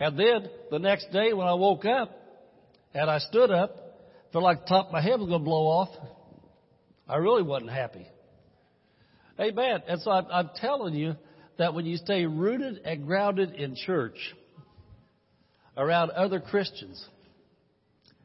And 0.00 0.18
then 0.18 0.48
the 0.70 0.78
next 0.78 1.12
day 1.12 1.32
when 1.32 1.46
I 1.46 1.54
woke 1.54 1.84
up 1.84 2.10
and 2.94 3.10
I 3.10 3.18
stood 3.18 3.50
up, 3.50 3.76
felt 4.32 4.44
like 4.44 4.60
the 4.60 4.66
top 4.66 4.86
of 4.86 4.92
my 4.92 5.00
head 5.00 5.20
was 5.20 5.28
going 5.28 5.40
to 5.40 5.44
blow 5.44 5.66
off. 5.66 5.90
I 7.08 7.16
really 7.16 7.42
wasn't 7.42 7.70
happy. 7.70 8.06
Amen. 9.38 9.82
And 9.86 10.00
so 10.00 10.10
I'm, 10.10 10.26
I'm 10.30 10.50
telling 10.56 10.94
you 10.94 11.16
that 11.58 11.74
when 11.74 11.86
you 11.86 11.96
stay 11.98 12.24
rooted 12.24 12.78
and 12.84 13.06
grounded 13.06 13.52
in 13.52 13.76
church, 13.76 14.16
around 15.76 16.10
other 16.10 16.40
Christians, 16.40 17.04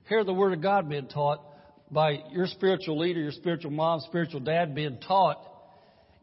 hear 0.07 0.23
the 0.23 0.33
Word 0.33 0.53
of 0.53 0.61
God 0.61 0.89
being 0.89 1.07
taught 1.07 1.43
by 1.91 2.19
your 2.31 2.47
spiritual 2.47 2.99
leader, 2.99 3.19
your 3.19 3.31
spiritual 3.31 3.71
mom, 3.71 4.01
spiritual 4.01 4.39
dad 4.39 4.75
being 4.75 4.99
taught, 4.99 5.43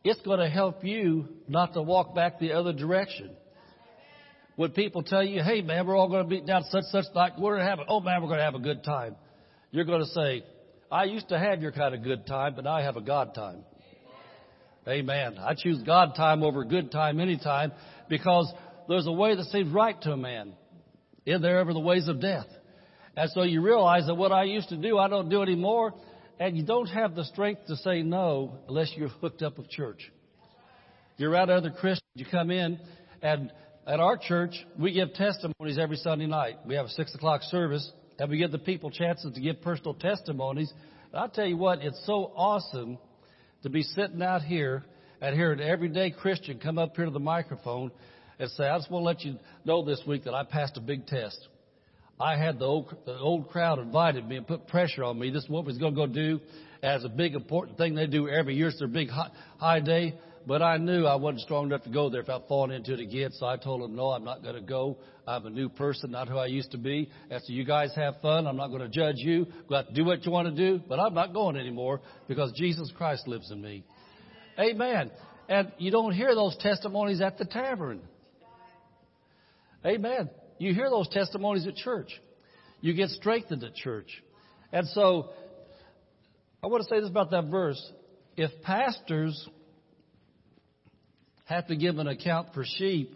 it's 0.07 0.21
going 0.23 0.38
to 0.38 0.49
help 0.49 0.85
you 0.85 1.29
not 1.49 1.75
to 1.75 1.83
walk 1.83 2.14
back 2.14 2.38
the 2.38 2.53
other 2.53 2.73
direction. 2.73 3.31
When 4.55 4.71
people 4.71 5.03
tell 5.03 5.23
you, 5.23 5.42
hey 5.42 5.62
man, 5.62 5.87
we're 5.87 5.97
all 5.97 6.09
going 6.09 6.23
to 6.23 6.29
be 6.29 6.40
down 6.40 6.62
such 6.71 6.85
such 6.85 7.07
like, 7.14 7.37
we're 7.38 7.57
going 7.57 7.64
to 7.64 7.71
have, 7.71 7.81
oh 7.88 8.01
man, 8.01 8.23
we're 8.23 8.29
going 8.29 8.38
to 8.38 8.45
have 8.45 8.55
a 8.55 8.61
good 8.61 8.85
time. 8.85 9.16
You're 9.71 9.85
going 9.85 10.01
to 10.01 10.07
say, 10.07 10.45
I 10.90 11.05
used 11.05 11.29
to 11.31 11.38
have 11.38 11.61
your 11.61 11.73
kind 11.73 11.95
of 11.95 12.03
good 12.03 12.27
time, 12.27 12.55
but 12.55 12.64
now 12.64 12.75
I 12.75 12.83
have 12.83 12.97
a 12.97 13.01
God 13.01 13.35
time. 13.35 13.64
Amen. 14.88 15.38
I 15.38 15.55
choose 15.55 15.83
God 15.83 16.14
time 16.16 16.45
over 16.45 16.64
good 16.64 16.92
time 16.92 17.19
anytime 17.19 17.73
because 18.09 18.51
there's 18.88 19.09
a 19.09 19.12
way 19.12 19.35
that 19.35 19.45
seems 19.47 19.73
right 19.73 20.01
to 20.03 20.12
a 20.12 20.16
man. 20.16 20.55
In 21.27 21.42
there 21.42 21.59
ever 21.59 21.73
the 21.73 21.81
ways 21.81 22.07
of 22.07 22.21
death. 22.21 22.47
And 23.16 23.29
so 23.33 23.42
you 23.42 23.61
realize 23.61 24.07
that 24.07 24.14
what 24.14 24.31
I 24.31 24.45
used 24.45 24.69
to 24.69 24.77
do, 24.77 24.99
I 24.99 25.09
don't 25.09 25.29
do 25.29 25.42
anymore. 25.42 25.92
And 26.38 26.57
you 26.57 26.64
don't 26.64 26.88
have 26.88 27.14
the 27.14 27.25
strength 27.25 27.66
to 27.68 27.77
say 27.77 28.03
no 28.03 28.59
unless 28.68 28.92
you're 28.94 29.09
hooked 29.09 29.42
up 29.42 29.57
with 29.57 29.70
church. 29.70 30.11
You're 31.16 31.31
around 31.31 31.51
other 31.51 31.70
Christians. 31.70 32.03
You 32.14 32.27
come 32.31 32.51
in, 32.51 32.79
and 33.22 33.51
at 33.87 34.01
our 34.01 34.18
church, 34.18 34.55
we 34.79 34.92
give 34.92 35.14
testimonies 35.14 35.79
every 35.79 35.96
Sunday 35.96 36.27
night. 36.27 36.57
We 36.66 36.75
have 36.75 36.87
a 36.87 36.90
six 36.90 37.14
o'clock 37.14 37.42
service, 37.44 37.90
and 38.18 38.29
we 38.29 38.37
give 38.37 38.53
the 38.53 38.59
people 38.59 38.90
chances 38.90 39.33
to 39.33 39.40
give 39.40 39.62
personal 39.62 39.94
testimonies. 39.94 40.72
And 41.12 41.20
I'll 41.20 41.31
tell 41.31 41.46
you 41.46 41.57
what, 41.57 41.81
it's 41.83 42.05
so 42.05 42.33
awesome 42.37 42.99
to 43.62 43.70
be 43.70 43.83
sitting 43.83 44.22
out 44.22 44.42
here 44.42 44.85
and 45.22 45.35
hear 45.35 45.53
an 45.53 45.61
everyday 45.61 46.11
Christian 46.11 46.59
come 46.59 46.79
up 46.79 46.94
here 46.96 47.07
to 47.07 47.11
the 47.11 47.18
microphone 47.18 47.90
and 48.38 48.51
say, 48.51 48.64
I 48.64 48.77
just 48.77 48.90
want 48.90 49.03
to 49.03 49.07
let 49.07 49.25
you 49.25 49.38
know 49.64 49.85
this 49.85 50.03
week 50.07 50.25
that 50.25 50.35
I 50.35 50.44
passed 50.44 50.77
a 50.77 50.81
big 50.81 51.07
test. 51.07 51.49
I 52.18 52.37
had 52.37 52.59
the 52.59 52.64
old, 52.64 52.94
the 53.05 53.18
old 53.18 53.48
crowd 53.50 53.79
invited 53.79 54.26
me 54.26 54.37
and 54.37 54.46
put 54.46 54.68
pressure 54.68 55.05
on 55.05 55.18
me. 55.18 55.31
This 55.31 55.44
is 55.44 55.50
what 55.50 55.64
was 55.64 55.76
going 55.76 55.94
to 55.94 56.07
go 56.07 56.07
do 56.07 56.40
as 56.83 57.05
a 57.05 57.09
big 57.09 57.35
important 57.35 57.76
thing 57.76 57.94
they 57.94 58.07
do 58.07 58.29
every 58.29 58.55
year. 58.55 58.68
It's 58.68 58.79
their 58.79 58.88
big 58.88 59.11
high, 59.11 59.31
high 59.59 59.81
day. 59.81 60.18
But 60.46 60.62
I 60.62 60.76
knew 60.76 61.07
I 61.07 61.16
wasn't 61.16 61.40
strong 61.40 61.66
enough 61.66 61.83
to 61.83 61.90
go 61.90 62.09
there 62.09 62.20
if 62.20 62.29
I 62.29 62.38
fallen 62.46 62.70
into 62.70 62.94
it 62.94 63.00
again. 63.00 63.33
So 63.33 63.46
I 63.46 63.57
told 63.57 63.83
them, 63.83 63.96
no, 63.96 64.11
I'm 64.11 64.22
not 64.22 64.42
going 64.42 64.55
to 64.55 64.61
go. 64.61 64.96
I'm 65.26 65.44
a 65.44 65.50
new 65.50 65.68
person, 65.68 66.12
not 66.12 66.29
who 66.29 66.38
I 66.38 66.46
used 66.46 66.70
to 66.70 66.79
be. 66.79 67.11
So 67.31 67.40
you 67.48 67.64
guys 67.64 67.92
have 67.96 68.20
fun. 68.22 68.46
I'm 68.46 68.57
not 68.57 68.68
going 68.68 68.83
to 68.83 68.88
judge 68.88 69.16
you. 69.16 69.46
Go 69.68 69.74
out 69.74 69.88
to 69.88 69.92
do 69.92 70.05
what 70.05 70.24
you 70.24 70.31
want 70.31 70.48
to 70.48 70.55
do, 70.55 70.81
but 70.88 71.00
I'm 71.00 71.14
not 71.14 71.35
going 71.35 71.57
anymore 71.57 72.00
because 72.29 72.52
Jesus 72.52 72.92
Christ 72.96 73.26
lives 73.26 73.50
in 73.50 73.61
me. 73.61 73.83
Amen. 74.57 75.11
And 75.48 75.72
you 75.79 75.90
don't 75.90 76.12
hear 76.12 76.33
those 76.35 76.57
testimonies 76.59 77.20
at 77.20 77.38
the 77.38 77.44
tavern. 77.44 78.00
Amen. 79.85 80.31
You 80.59 80.75
hear 80.75 80.88
those 80.90 81.09
testimonies 81.09 81.66
at 81.66 81.77
church. 81.77 82.09
You 82.81 82.95
get 82.95 83.11
strengthened 83.11 83.64
at 83.64 83.75
church. 83.75 84.09
And 84.73 84.87
so, 84.88 85.31
I 86.62 86.66
want 86.66 86.83
to 86.83 86.88
say 86.88 87.01
this 87.01 87.11
about 87.11 87.31
that 87.31 87.47
verse. 87.51 87.81
If 88.37 88.51
pastors 88.62 89.49
have 91.45 91.66
to 91.69 91.77
give 91.77 91.99
an 91.99 92.09
account 92.09 92.55
for 92.55 92.64
sheep, 92.64 93.14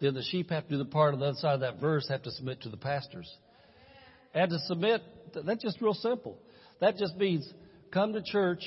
then 0.00 0.14
the 0.14 0.22
sheep 0.22 0.50
have 0.50 0.64
to 0.64 0.70
do 0.70 0.78
the 0.78 0.84
part 0.84 1.14
of 1.14 1.20
the 1.20 1.26
other 1.26 1.38
side 1.38 1.54
of 1.54 1.60
that 1.60 1.80
verse, 1.80 2.08
have 2.08 2.22
to 2.22 2.30
submit 2.30 2.62
to 2.62 2.68
the 2.68 2.76
pastors. 2.76 3.30
And 4.34 4.50
to 4.50 4.58
submit, 4.66 5.02
that's 5.44 5.62
just 5.62 5.80
real 5.80 5.94
simple. 5.94 6.38
That 6.80 6.96
just 6.96 7.16
means 7.16 7.50
come 7.90 8.12
to 8.12 8.22
church 8.22 8.64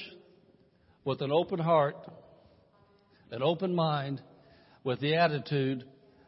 with 1.06 1.22
an 1.22 1.32
open 1.32 1.60
heart, 1.60 1.96
an 3.32 3.41
open 3.41 3.74
mind, 3.74 4.22
with 4.84 5.00
the 5.00 5.15
attitude 5.15 5.86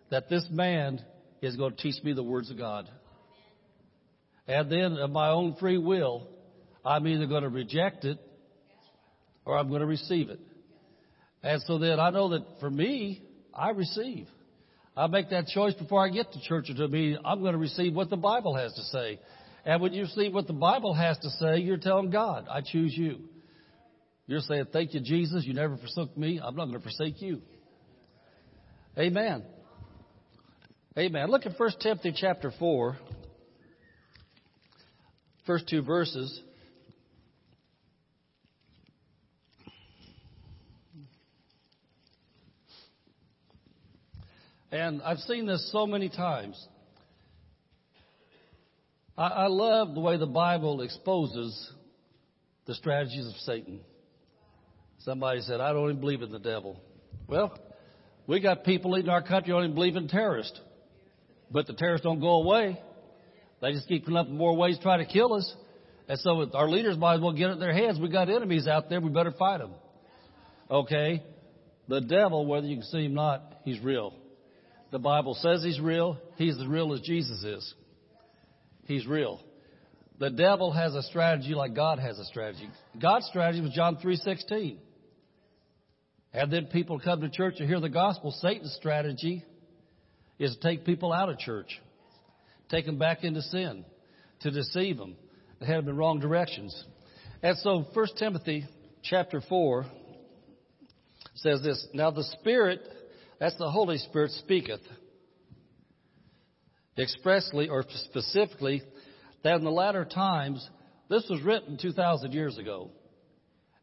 that 0.10 0.30
this 0.30 0.46
man 0.52 1.04
is 1.44 1.56
going 1.56 1.76
to 1.76 1.82
teach 1.82 2.04
me 2.04 2.14
the 2.14 2.24
words 2.24 2.50
of 2.50 2.58
God. 2.58 2.90
And 4.48 4.72
then 4.72 4.98
of 4.98 5.10
my 5.10 5.30
own 5.30 5.56
free 5.60 5.78
will, 5.78 6.28
I'm 6.86 7.08
either 7.08 7.28
going 7.28 7.44
to 7.44 7.50
reject 7.50 8.06
it 8.06 8.18
or 9.46 9.58
I'm 9.58 9.70
going 9.70 9.82
to 9.82 9.88
receive 9.88 10.30
it. 10.30 10.40
And 11.42 11.62
so 11.68 11.78
then 11.78 12.00
I 12.00 12.10
know 12.10 12.30
that 12.30 12.46
for 12.60 12.70
me, 12.70 13.22
I 13.54 13.72
receive. 13.72 14.28
I 14.96 15.08
make 15.08 15.30
that 15.32 15.48
choice 15.48 15.74
before 15.74 16.06
I 16.06 16.10
get 16.10 16.32
to 16.32 16.42
church 16.42 16.70
or 16.70 16.76
to 16.76 16.88
me. 16.88 17.18
I'm 17.24 17.42
going 17.42 17.54
to 17.54 17.60
receive 17.60 17.94
what 17.94 18.10
the 18.10 18.18
Bible 18.18 18.56
has 18.56 18.74
to 18.74 18.84
say. 18.84 19.20
And 19.66 19.82
when 19.82 19.94
you 19.94 20.04
receive 20.04 20.34
what 20.34 20.48
the 20.48 20.54
Bible 20.54 20.94
has 20.94 21.18
to 21.20 21.30
say, 21.30 21.58
you're 21.58 21.78
telling 21.78 22.10
God, 22.10 22.48
I 22.50 22.62
choose 22.62 22.94
you. 22.96 23.20
You're 24.28 24.42
saying, 24.42 24.68
thank 24.72 24.94
you, 24.94 25.02
Jesus. 25.02 25.46
You 25.46 25.54
never 25.54 25.78
forsook 25.78 26.18
me. 26.18 26.40
I'm 26.44 26.56
not 26.56 26.66
going 26.66 26.78
to 26.78 26.84
forsake 26.84 27.22
you. 27.22 27.42
Amen. 28.98 29.44
Amen. 30.96 31.32
Look 31.32 31.48
at 31.48 31.60
1 31.60 31.72
Timothy 31.82 32.14
chapter 32.16 32.52
4. 32.60 32.96
First 35.48 35.68
two 35.68 35.82
verses. 35.82 36.40
And 44.72 45.02
I've 45.02 45.18
seen 45.20 45.48
this 45.48 45.68
so 45.72 45.88
many 45.88 46.10
times. 46.10 46.64
I, 49.18 49.28
I 49.28 49.48
love 49.48 49.96
the 49.96 50.00
way 50.00 50.18
the 50.18 50.28
Bible 50.28 50.82
exposes 50.82 51.72
the 52.68 52.76
strategies 52.76 53.26
of 53.26 53.34
Satan. 53.38 53.80
Somebody 55.00 55.42
said, 55.42 55.60
I 55.60 55.74
don't 55.74 55.90
even 55.90 56.00
believe 56.00 56.22
in 56.22 56.32
the 56.32 56.40
devil. 56.40 56.80
Well, 57.28 57.58
we 58.28 58.40
got 58.40 58.64
people 58.64 58.94
in 58.94 59.10
our 59.10 59.24
country 59.24 59.48
who 59.48 59.54
don't 59.54 59.64
even 59.64 59.76
believe 59.76 59.96
in 59.96 60.08
terrorists. 60.08 60.60
But 61.54 61.68
the 61.68 61.74
terrorists 61.74 62.04
don't 62.04 62.20
go 62.20 62.42
away. 62.42 62.82
They 63.62 63.72
just 63.72 63.88
keep 63.88 64.06
coming 64.06 64.20
up 64.20 64.28
with 64.28 64.36
more 64.36 64.58
ways 64.58 64.78
to 64.78 64.84
try 64.84 64.98
to 64.98 65.06
kill 65.06 65.34
us. 65.34 65.56
And 66.10 66.20
so 66.20 66.50
our 66.54 66.68
leaders 66.68 66.98
might 66.98 67.16
as 67.16 67.22
well 67.22 67.32
get 67.32 67.50
it 67.50 67.54
in 67.54 67.60
their 67.60 67.74
heads. 67.74 68.00
We 68.00 68.10
got 68.10 68.30
enemies 68.30 68.68
out 68.68 68.90
there. 68.90 69.00
We 69.00 69.10
better 69.10 69.32
fight 69.32 69.60
them. 69.60 69.72
Okay? 70.70 71.24
The 71.88 72.02
devil, 72.02 72.46
whether 72.48 72.66
you 72.66 72.78
can 72.78 72.86
see 72.86 73.06
him 73.06 73.14
or 73.14 73.16
not, 73.16 73.54
he's 73.64 73.80
real. 73.80 74.16
The 74.92 75.00
Bible 75.00 75.36
says 75.36 75.64
he's 75.64 75.80
real. 75.80 76.18
He's 76.36 76.58
as 76.58 76.66
real 76.66 76.94
as 76.94 77.02
Jesus 77.02 77.44
is. 77.44 77.74
He's 78.86 79.06
real. 79.06 79.40
The 80.20 80.30
devil 80.30 80.72
has 80.72 80.94
a 80.96 81.04
strategy 81.04 81.54
like 81.54 81.76
God 81.76 82.00
has 82.00 82.20
a 82.20 82.26
strategy. 82.26 82.70
God's 83.02 83.28
strategy 83.28 83.62
was 83.62 83.72
John 83.72 83.98
3:16. 83.98 84.78
And 86.34 86.52
then 86.52 86.66
people 86.68 87.00
come 87.00 87.22
to 87.22 87.30
church 87.30 87.58
to 87.58 87.68
hear 87.68 87.80
the 87.80 87.90
gospel. 87.90 88.32
Satan's 88.32 88.74
strategy 88.74 89.44
is 90.40 90.56
to 90.56 90.62
take 90.62 90.86
people 90.86 91.14
out 91.14 91.30
of 91.30 91.38
church, 91.38 91.80
take 92.70 92.86
them 92.86 92.98
back 92.98 93.24
into 93.24 93.42
sin, 93.42 93.86
to 94.42 94.52
deceive 94.52 94.98
them, 94.98 95.16
to 95.60 95.66
head 95.66 95.78
them 95.78 95.90
in 95.90 95.98
wrong 95.98 96.20
directions. 96.20 96.84
And 97.42 97.58
so 97.58 97.86
1 97.94 98.08
Timothy 98.18 98.66
chapter 99.04 99.42
4 99.42 99.86
says 101.36 101.62
this, 101.62 101.88
Now 101.94 102.12
the 102.12 102.24
Spirit, 102.40 102.82
that's 103.40 103.58
the 103.58 103.70
Holy 103.70 103.98
Spirit, 103.98 104.32
speaketh 104.32 104.82
expressly 106.98 107.70
or 107.70 107.84
specifically 107.90 108.84
that 109.44 109.56
in 109.56 109.64
the 109.64 109.72
latter 109.72 110.06
times, 110.06 110.68
this 111.10 111.26
was 111.30 111.42
written 111.42 111.78
2,000 111.82 112.32
years 112.32 112.58
ago. 112.58 112.92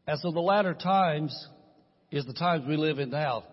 And 0.07 0.19
so 0.19 0.31
the 0.31 0.39
latter 0.39 0.73
times 0.73 1.47
is 2.09 2.25
the 2.25 2.33
times 2.33 2.65
we 2.67 2.77
live 2.77 2.99
in 2.99 3.09
now. 3.09 3.43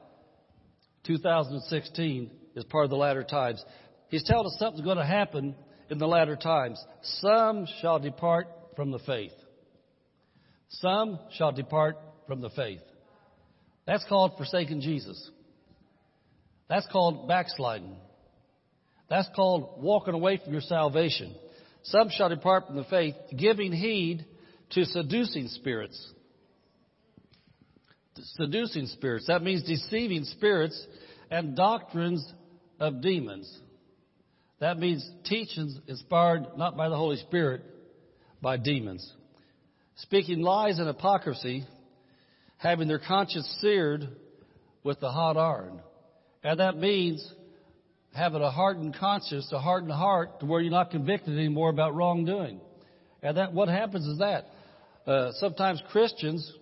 2016 1.06 2.30
is 2.54 2.64
part 2.64 2.84
of 2.84 2.90
the 2.90 2.96
latter 2.96 3.22
times. 3.22 3.64
He's 4.08 4.24
telling 4.24 4.46
us 4.46 4.56
something's 4.58 4.84
going 4.84 4.98
to 4.98 5.04
happen 5.04 5.54
in 5.90 5.98
the 5.98 6.06
latter 6.06 6.36
times. 6.36 6.82
Some 7.02 7.66
shall 7.80 7.98
depart 7.98 8.48
from 8.76 8.90
the 8.90 8.98
faith. 9.00 9.32
Some 10.68 11.18
shall 11.32 11.52
depart 11.52 11.96
from 12.26 12.40
the 12.40 12.50
faith. 12.50 12.80
That's 13.86 14.04
called 14.08 14.32
forsaking 14.36 14.82
Jesus. 14.82 15.30
That's 16.68 16.86
called 16.92 17.26
backsliding. 17.26 17.96
That's 19.08 19.28
called 19.34 19.82
walking 19.82 20.14
away 20.14 20.38
from 20.42 20.52
your 20.52 20.62
salvation. 20.62 21.34
Some 21.84 22.10
shall 22.10 22.28
depart 22.28 22.66
from 22.66 22.76
the 22.76 22.84
faith, 22.84 23.14
giving 23.34 23.72
heed 23.72 24.26
to 24.70 24.84
seducing 24.84 25.48
spirits. 25.48 26.12
Seducing 28.14 28.86
spirits. 28.86 29.26
That 29.28 29.42
means 29.42 29.62
deceiving 29.62 30.24
spirits 30.24 30.86
and 31.30 31.56
doctrines 31.56 32.24
of 32.78 33.00
demons. 33.00 33.52
That 34.60 34.78
means 34.78 35.08
teachings 35.24 35.78
inspired 35.86 36.56
not 36.56 36.76
by 36.76 36.88
the 36.88 36.96
Holy 36.96 37.16
Spirit, 37.16 37.62
by 38.42 38.56
demons. 38.56 39.12
Speaking 39.96 40.40
lies 40.40 40.78
and 40.78 40.86
hypocrisy, 40.86 41.64
having 42.56 42.88
their 42.88 43.00
conscience 43.00 43.48
seared 43.60 44.08
with 44.82 45.00
the 45.00 45.10
hot 45.10 45.36
iron. 45.36 45.80
And 46.42 46.60
that 46.60 46.76
means 46.76 47.32
having 48.14 48.42
a 48.42 48.50
hardened 48.50 48.96
conscience, 48.98 49.50
a 49.52 49.58
hardened 49.58 49.92
heart, 49.92 50.40
to 50.40 50.46
where 50.46 50.60
you're 50.60 50.70
not 50.70 50.90
convicted 50.90 51.36
anymore 51.36 51.70
about 51.70 51.94
wrongdoing. 51.94 52.60
And 53.22 53.36
that 53.36 53.52
what 53.52 53.68
happens 53.68 54.06
is 54.06 54.18
that 54.18 54.46
uh, 55.06 55.32
sometimes 55.34 55.82
Christians 55.90 56.52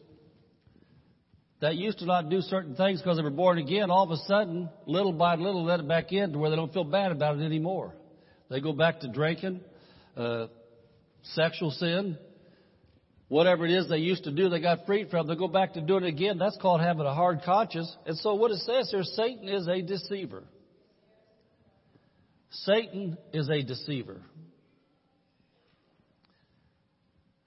that 1.61 1.77
used 1.77 1.99
to 2.01 2.07
not 2.07 2.29
do 2.29 2.40
certain 2.42 2.75
things 2.75 3.01
because 3.01 3.16
they 3.16 3.23
were 3.23 3.31
born 3.31 3.59
again, 3.59 3.90
all 3.90 4.05
of 4.05 4.11
a 4.11 4.16
sudden, 4.27 4.69
little 4.87 5.12
by 5.12 5.37
little, 5.37 5.64
let 5.64 5.81
it 5.81 5.88
back 5.88 6.12
in 6.12 6.33
to 6.33 6.38
where 6.38 6.51
they 6.51 6.57
don't 6.57 6.73
feel 6.73 6.85
bad 6.85 7.12
about 7.12 7.38
it 7.38 7.42
anymore. 7.42 7.95
They 8.51 8.61
go 8.61 8.73
back 8.73 9.01
to 9.01 9.09
drinking, 9.09 9.61
uh, 10.16 10.47
sexual 11.23 11.71
sin, 11.71 12.19
whatever 13.29 13.64
it 13.64 13.73
is 13.73 13.88
they 13.88 13.99
used 13.99 14.25
to 14.25 14.31
do, 14.31 14.49
they 14.49 14.61
got 14.61 14.87
freed 14.87 15.11
from. 15.11 15.27
They 15.27 15.35
go 15.35 15.49
back 15.49 15.75
to 15.75 15.81
doing 15.81 16.05
it 16.05 16.09
again. 16.09 16.38
That's 16.38 16.57
called 16.61 16.81
having 16.81 17.07
a 17.07 17.14
hard 17.14 17.40
conscience. 17.45 17.95
And 18.07 18.16
so 18.19 18.35
what 18.35 18.51
it 18.51 18.59
says 18.59 18.90
here, 18.90 19.03
Satan 19.03 19.49
is 19.49 19.66
a 19.66 19.83
deceiver. 19.83 20.45
Satan 22.51 23.19
is 23.33 23.49
a 23.49 23.62
deceiver. 23.62 24.21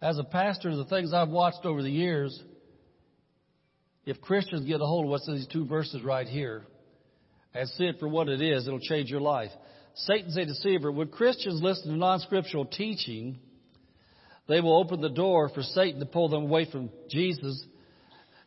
As 0.01 0.17
a 0.17 0.23
pastor, 0.23 0.75
the 0.75 0.85
things 0.85 1.13
I've 1.13 1.29
watched 1.29 1.65
over 1.65 1.81
the 1.81 1.91
years, 1.91 2.41
if 4.09 4.21
Christians 4.21 4.65
get 4.65 4.81
a 4.81 4.85
hold 4.85 5.05
of 5.05 5.11
what's 5.11 5.27
in 5.27 5.35
these 5.35 5.47
two 5.47 5.65
verses 5.65 6.03
right 6.03 6.27
here 6.27 6.63
and 7.53 7.67
see 7.69 7.85
it 7.85 7.97
for 7.99 8.07
what 8.07 8.27
it 8.27 8.41
is, 8.41 8.67
it'll 8.67 8.79
change 8.79 9.09
your 9.09 9.21
life. 9.21 9.51
Satan's 9.93 10.37
a 10.37 10.45
deceiver. 10.45 10.91
When 10.91 11.09
Christians 11.09 11.61
listen 11.61 11.91
to 11.91 11.97
non-scriptural 11.97 12.65
teaching, 12.65 13.37
they 14.47 14.61
will 14.61 14.79
open 14.79 15.01
the 15.01 15.09
door 15.09 15.49
for 15.49 15.61
Satan 15.61 15.99
to 15.99 16.05
pull 16.05 16.29
them 16.29 16.43
away 16.43 16.67
from 16.71 16.89
Jesus 17.09 17.63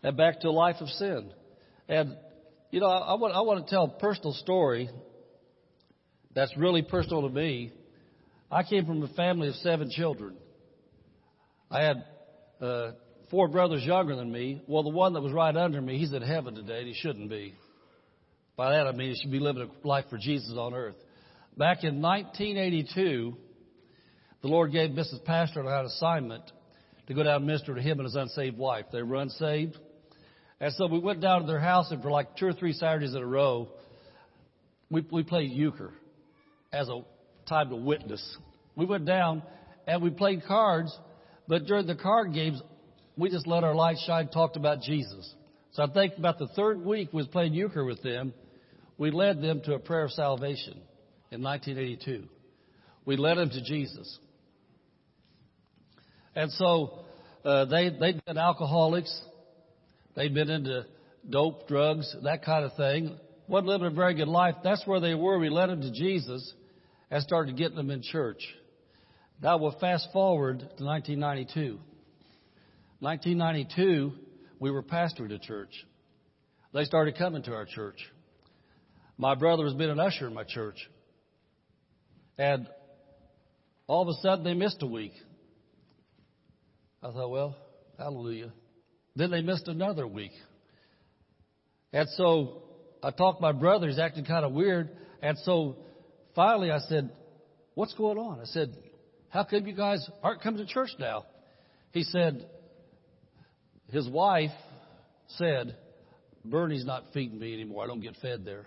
and 0.03 0.16
back 0.16 0.40
to 0.40 0.48
a 0.48 0.51
life 0.51 0.77
of 0.81 0.88
sin. 0.88 1.33
And, 1.88 2.16
you 2.70 2.81
know, 2.81 2.87
I, 2.87 3.12
I, 3.12 3.14
want, 3.14 3.35
I 3.35 3.40
want 3.42 3.64
to 3.64 3.70
tell 3.70 3.85
a 3.85 4.01
personal 4.01 4.33
story 4.33 4.90
that's 6.35 6.57
really 6.57 6.83
personal 6.83 7.22
to 7.22 7.29
me. 7.29 7.72
I 8.51 8.62
came 8.64 8.85
from 8.85 9.03
a 9.03 9.09
family 9.09 9.48
of 9.48 9.55
seven 9.57 9.90
children. 9.90 10.35
I 11.70 11.83
had 11.83 12.05
uh, 12.61 12.90
four 13.33 13.49
brothers 13.49 13.83
younger 13.83 14.14
than 14.14 14.31
me. 14.31 14.62
Well, 14.68 14.83
the 14.83 14.90
one 14.90 15.14
that 15.14 15.23
was 15.23 15.33
right 15.33 15.57
under 15.57 15.81
me, 15.81 15.99
he's 15.99 16.12
in 16.12 16.21
heaven 16.21 16.55
today, 16.55 16.81
and 16.81 16.87
he 16.87 16.95
shouldn't 16.95 17.31
be. 17.31 17.55
By 18.57 18.73
that 18.73 18.87
I 18.87 18.92
mean 18.92 19.14
he 19.14 19.21
should 19.21 19.33
be 19.33 19.40
living 19.40 19.62
a 19.62 19.88
life 19.88 20.05
for 20.11 20.18
Jesus 20.18 20.55
on 20.57 20.75
earth. 20.75 20.97
Back 21.57 21.83
in 21.83 22.03
1982, 22.03 23.35
the 24.42 24.49
Lord 24.49 24.71
gave 24.71 24.90
Mrs. 24.90 25.25
Pastor 25.25 25.61
an 25.61 25.87
assignment 25.87 26.45
to 27.07 27.14
go 27.14 27.23
down 27.23 27.37
and 27.37 27.47
minister 27.47 27.75
to 27.75 27.81
him 27.81 27.99
and 27.99 28.05
his 28.05 28.14
unsaved 28.14 28.59
wife. 28.59 28.85
They 28.92 29.03
were 29.03 29.16
unsaved. 29.16 29.79
And 30.61 30.73
so 30.75 30.87
we 30.87 30.99
went 30.99 31.23
down 31.23 31.40
to 31.40 31.47
their 31.47 31.59
house, 31.59 31.90
and 31.90 32.03
for 32.03 32.11
like 32.11 32.37
two 32.37 32.47
or 32.47 32.53
three 32.53 32.75
Saturdays 32.75 33.14
in 33.14 33.23
a 33.23 33.27
row, 33.27 33.68
we, 34.90 35.07
we 35.11 35.23
played 35.23 35.51
euchre 35.51 35.95
as 36.71 36.90
a 36.90 37.01
time 37.49 37.71
to 37.71 37.77
witness. 37.77 38.37
We 38.77 38.85
went 38.85 39.07
down 39.07 39.42
and 39.87 40.03
we 40.03 40.11
played 40.11 40.45
cards 40.47 40.97
but 41.49 41.66
during 41.66 41.87
the 41.87 41.95
card 41.95 42.33
games, 42.33 42.62
we 43.16 43.31
just 43.31 43.46
let 43.46 43.64
our 43.64 43.75
light 43.75 43.96
shine, 44.07 44.29
talked 44.29 44.57
about 44.57 44.81
Jesus. 44.81 45.35
So 45.72 45.83
I 45.83 45.87
think 45.87 46.14
about 46.18 46.38
the 46.38 46.48
third 46.48 46.85
week 46.85 47.12
was 47.12 47.27
playing 47.29 47.55
euchre 47.55 47.85
with 47.85 48.03
them. 48.03 48.33
We 48.98 49.11
led 49.11 49.40
them 49.42 49.61
to 49.64 49.75
a 49.75 49.79
prayer 49.79 50.05
of 50.05 50.12
salvation 50.12 50.81
in 51.31 51.42
1982. 51.42 52.29
We 53.05 53.16
led 53.16 53.38
them 53.38 53.51
to 53.51 53.62
Jesus. 53.62 54.18
And 56.35 56.51
so 56.53 57.05
uh, 57.44 57.66
they 57.66 57.90
they'd 57.90 58.25
been 58.25 58.38
alcoholics, 58.38 59.22
they'd 60.14 60.33
been 60.33 60.51
into 60.51 60.87
dope, 61.29 61.68
drugs, 61.68 62.14
that 62.22 62.44
kind 62.44 62.64
of 62.64 62.75
thing. 62.77 63.18
wasn't 63.48 63.68
living 63.68 63.88
a 63.88 63.90
very 63.90 64.14
good 64.14 64.29
life. 64.29 64.57
That's 64.62 64.87
where 64.87 65.01
they 65.01 65.14
were. 65.14 65.38
We 65.38 65.51
led 65.51 65.68
them 65.68 65.81
to 65.83 65.92
Jesus 65.92 66.53
and 67.11 67.22
started 67.22 67.57
getting 67.57 67.77
them 67.77 67.90
in 67.90 68.03
church. 68.03 68.42
Now 69.42 69.59
we'll 69.59 69.77
fast 69.79 70.09
forward 70.12 70.61
to 70.61 70.85
1992. 70.85 71.79
1992, 73.03 74.12
we 74.61 74.71
were 74.71 74.85
pastoring 74.85 75.35
a 75.35 75.38
church. 75.41 75.73
They 76.73 76.85
started 76.85 77.19
coming 77.19 77.43
to 77.43 77.53
our 77.53 77.67
church. 77.67 77.97
My 79.19 79.35
brother 79.35 79.65
has 79.65 79.75
been 79.75 79.91
an 79.91 79.99
usher 79.99 80.29
in 80.29 80.35
my 80.35 80.45
church. 80.45 80.77
And 82.38 82.69
all 83.88 84.03
of 84.03 84.09
a 84.09 84.21
sudden 84.23 84.45
they 84.45 84.55
missed 84.55 84.85
a 84.85 84.87
week. 84.87 85.15
I 87.03 87.11
thought, 87.11 87.29
well, 87.29 87.57
hallelujah. 87.99 88.53
Then 89.17 89.33
they 89.33 89.41
missed 89.43 89.67
another 89.67 90.07
week. 90.07 90.31
And 91.93 92.09
so 92.11 92.62
I 93.03 93.11
talked 93.11 93.41
to 93.41 93.43
my 93.43 93.51
brother, 93.51 93.88
he's 93.88 93.99
acting 93.99 94.27
kind 94.27 94.45
of 94.45 94.53
weird. 94.53 94.91
And 95.21 95.37
so 95.38 95.75
finally 96.37 96.71
I 96.71 96.79
said, 96.79 97.11
what's 97.75 97.95
going 97.95 98.19
on? 98.19 98.38
I 98.38 98.45
said, 98.45 98.77
how 99.29 99.43
come 99.43 99.67
you 99.67 99.75
guys 99.75 100.09
aren't 100.23 100.41
coming 100.41 100.65
to 100.65 100.73
church 100.73 100.91
now? 101.01 101.27
He 101.91 102.05
said, 102.05 102.49
his 103.92 104.09
wife 104.09 104.50
said, 105.37 105.76
Bernie's 106.44 106.85
not 106.85 107.05
feeding 107.12 107.38
me 107.38 107.52
anymore. 107.52 107.85
I 107.85 107.87
don't 107.87 108.00
get 108.00 108.16
fed 108.20 108.44
there. 108.44 108.66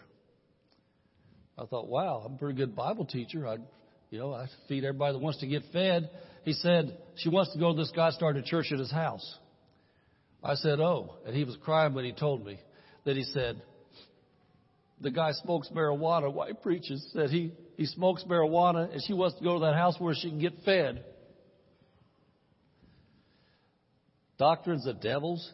I 1.57 1.65
thought, 1.65 1.87
wow, 1.87 2.23
I'm 2.25 2.35
a 2.35 2.37
pretty 2.37 2.55
good 2.55 2.75
Bible 2.75 3.05
teacher. 3.05 3.47
I, 3.47 3.57
you 4.11 4.19
know, 4.19 4.33
I 4.33 4.47
feed 4.69 4.83
everybody 4.83 5.13
that 5.13 5.19
wants 5.19 5.39
to 5.39 5.47
get 5.47 5.63
fed. 5.73 6.09
He 6.43 6.53
said, 6.53 6.97
she 7.17 7.29
wants 7.29 7.53
to 7.53 7.59
go 7.59 7.73
to 7.73 7.77
this 7.77 7.91
guy 7.95 8.11
started 8.11 8.45
a 8.45 8.47
church 8.47 8.67
at 8.71 8.77
his 8.77 8.91
house. 8.91 9.37
I 10.43 10.53
said, 10.55 10.79
oh. 10.79 11.15
And 11.25 11.35
he 11.35 11.43
was 11.43 11.57
crying 11.63 11.95
when 11.95 12.05
he 12.05 12.13
told 12.13 12.45
me 12.45 12.59
that 13.05 13.15
he 13.15 13.23
said, 13.23 13.61
the 15.01 15.11
guy 15.11 15.31
smokes 15.31 15.69
marijuana 15.73 16.31
while 16.31 16.47
he 16.47 16.53
preaches. 16.53 17.03
Said 17.13 17.31
he, 17.31 17.51
he 17.77 17.87
smokes 17.87 18.23
marijuana 18.29 18.91
and 18.91 19.01
she 19.05 19.13
wants 19.13 19.37
to 19.39 19.43
go 19.43 19.55
to 19.55 19.65
that 19.65 19.75
house 19.75 19.95
where 19.97 20.13
she 20.13 20.29
can 20.29 20.39
get 20.39 20.53
fed. 20.63 21.03
Doctrines 24.37 24.85
of 24.85 25.01
devils. 25.01 25.51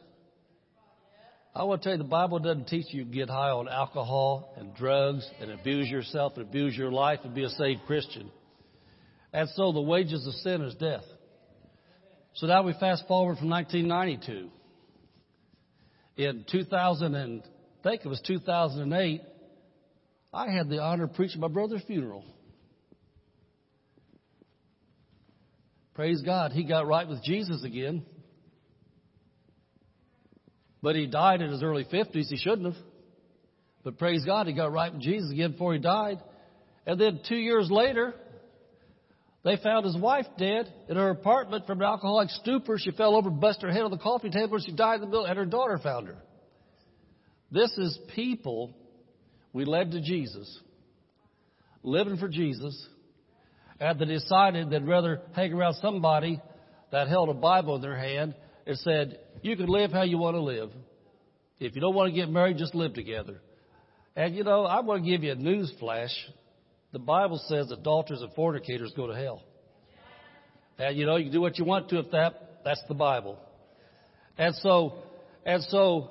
I 1.54 1.64
want 1.64 1.82
to 1.82 1.90
tell 1.90 1.98
you, 1.98 2.04
the 2.04 2.10
Bible 2.10 2.40
doesn't 2.40 2.68
teach 2.68 2.88
you 2.94 3.04
to 3.04 3.12
get 3.12 3.30
high 3.30 3.50
on 3.50 3.68
alcohol 3.68 4.54
and 4.58 4.74
drugs 4.76 5.30
and 5.40 5.52
abuse 5.52 5.90
yourself 5.90 6.34
and 6.38 6.48
abuse 6.48 6.76
your 6.76 6.92
life 6.92 7.20
and 7.24 7.36
be 7.36 7.44
a 7.44 7.50
saved 7.50 7.82
Christian. 7.86 8.32
And 9.34 9.50
so 9.56 9.72
the 9.72 9.82
wages 9.82 10.26
of 10.26 10.34
sin 10.36 10.62
is 10.62 10.76
death. 10.76 11.04
So 12.36 12.48
now 12.48 12.64
we 12.64 12.74
fast 12.80 13.06
forward 13.08 13.38
from 13.38 13.50
1992. 13.50 14.50
In 16.18 16.46
2000 16.50 17.16
and 17.16 17.44
I 17.44 17.90
think 17.90 18.06
it 18.06 18.08
was 18.08 18.22
2008, 18.26 19.22
I 20.34 20.50
had 20.50 20.70
the 20.70 20.80
honor 20.80 21.06
of 21.06 21.14
preaching 21.14 21.42
my 21.42 21.48
brother's 21.48 21.84
funeral. 21.88 22.24
Praise 25.94 26.22
God, 26.22 26.52
he 26.52 26.64
got 26.64 26.88
right 26.88 27.08
with 27.08 27.24
Jesus 27.24 27.64
again. 27.64 28.06
But 30.82 30.96
he 30.96 31.06
died 31.06 31.42
in 31.42 31.52
his 31.52 31.64
early 31.64 31.86
50s. 31.86 32.28
He 32.30 32.38
shouldn't 32.38 32.74
have. 32.74 32.84
But 33.84 33.98
praise 33.98 34.24
God, 34.26 34.48
he 34.48 34.54
got 34.54 34.72
right 34.72 34.92
with 34.92 35.02
Jesus 35.02 35.32
again 35.32 35.52
before 35.54 35.74
he 35.74 35.80
died. 35.80 36.20
And 36.86 37.00
then 37.00 37.22
two 37.28 37.36
years 37.36 37.70
later, 37.70 38.14
they 39.44 39.58
found 39.58 39.86
his 39.86 39.98
wife 39.98 40.26
dead 40.38 40.72
in 40.88 40.98
her 40.98 41.10
apartment 41.10 41.66
from 41.66 41.80
an 41.80 41.88
alcoholic 41.88 42.30
stupor. 42.30 42.78
She 42.78 42.92
fell 42.92 43.16
over, 43.16 43.30
busted 43.30 43.70
her 43.70 43.72
head 43.72 43.84
on 43.84 43.92
the 43.92 43.98
coffee 43.98 44.30
table, 44.30 44.56
and 44.56 44.66
she 44.66 44.72
died 44.72 44.96
in 44.96 45.02
the 45.02 45.08
middle, 45.08 45.26
and 45.26 45.38
her 45.38 45.46
daughter 45.46 45.80
found 45.80 46.08
her. 46.08 46.18
This 47.52 47.72
is 47.78 47.98
people 48.16 48.74
we 49.52 49.66
led 49.66 49.92
to 49.92 50.02
Jesus, 50.02 50.60
living 51.84 52.18
for 52.18 52.30
Jesus, 52.30 52.88
and 53.80 54.00
they 54.00 54.06
decided 54.06 54.70
they'd 54.70 54.88
rather 54.88 55.22
hang 55.34 55.54
around 55.54 55.74
somebody 55.82 56.40
that 56.92 57.08
held 57.08 57.30
a 57.30 57.34
Bible 57.34 57.76
in 57.76 57.82
their 57.82 57.98
hand 57.98 58.36
and 58.66 58.78
said, 58.80 59.20
You 59.42 59.56
can 59.56 59.68
live 59.68 59.92
how 59.92 60.04
you 60.04 60.18
want 60.18 60.36
to 60.36 60.42
live. 60.42 60.72
If 61.60 61.76
you 61.76 61.82
don't 61.82 61.96
want 61.96 62.14
to 62.14 62.20
get 62.20 62.30
married, 62.30 62.58
just 62.58 62.74
live 62.74 62.94
together. 62.94 63.40
And 64.16 64.36
you 64.36 64.44
know, 64.44 64.66
I 64.66 64.82
want 64.82 65.04
to 65.04 65.10
give 65.10 65.24
you 65.24 65.32
a 65.32 65.36
news 65.36 65.72
flash. 65.80 66.12
the 66.92 67.00
Bible 67.00 67.40
says 67.48 67.72
adulterers 67.72 68.22
and 68.22 68.34
fornicators 68.34 68.92
go 68.96 69.08
to 69.08 69.16
hell. 69.16 69.44
And 70.78 70.98
you 70.98 71.06
know, 71.06 71.18
you 71.18 71.26
can 71.26 71.34
do 71.34 71.42
what 71.42 71.58
you 71.58 71.66
want 71.66 71.90
to 71.90 72.00
if 72.00 72.12
that, 72.12 72.62
that's 72.66 72.82
the 72.88 72.96
Bible. 72.96 73.38
And 74.38 74.56
so, 74.56 75.04
and 75.46 75.62
so 75.64 76.10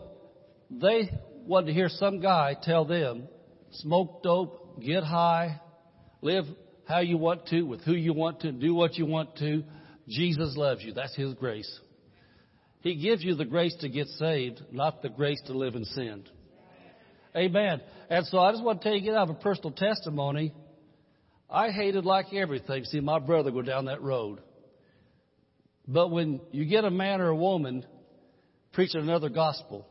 they 0.71 1.11
wanted 1.47 1.67
to 1.67 1.73
hear 1.73 1.89
some 1.89 2.21
guy 2.21 2.57
tell 2.63 2.85
them, 2.85 3.29
smoke 3.73 4.23
dope, 4.23 4.81
get 4.81 5.03
high, 5.03 5.61
live 6.23 6.45
how 6.87 7.01
you 7.01 7.19
want 7.19 7.47
to, 7.49 7.63
with 7.63 7.83
who 7.83 7.93
you 7.93 8.13
want 8.13 8.41
to, 8.41 8.53
do 8.53 8.75
what 8.75 8.97
you 8.97 9.07
want 9.07 9.37
to. 9.39 9.65
Jesus 10.09 10.57
loves 10.57 10.83
you. 10.83 10.93
That's 10.93 11.15
His 11.15 11.35
grace. 11.35 11.81
He 12.81 12.97
gives 12.97 13.23
you 13.23 13.35
the 13.35 13.45
grace 13.45 13.75
to 13.81 13.89
get 13.89 14.09
saved, 14.09 14.63
not 14.73 15.03
the 15.03 15.11
grace 15.11 15.41
to 15.47 15.53
live 15.53 15.75
in 15.75 15.85
sin. 15.85 16.25
Amen. 17.37 17.81
And 18.09 18.27
so 18.27 18.39
I 18.39 18.53
just 18.53 18.65
want 18.65 18.83
to 18.83 18.89
tell 18.89 18.99
you, 18.99 19.15
out 19.15 19.29
of 19.29 19.37
a 19.37 19.41
personal 19.41 19.73
testimony. 19.73 20.55
I 21.53 21.71
hated 21.71 22.05
like 22.05 22.33
everything, 22.33 22.85
see 22.85 23.01
my 23.01 23.19
brother 23.19 23.51
go 23.51 23.63
down 23.63 23.87
that 23.87 24.03
road. 24.03 24.41
But 25.89 26.11
when 26.11 26.41
you 26.53 26.65
get 26.65 26.85
a 26.85 26.91
man 26.91 27.21
or 27.21 27.29
a 27.29 27.37
woman 27.37 27.85
preaching 28.73 29.01
another 29.01 29.29
gospel, 29.29 29.85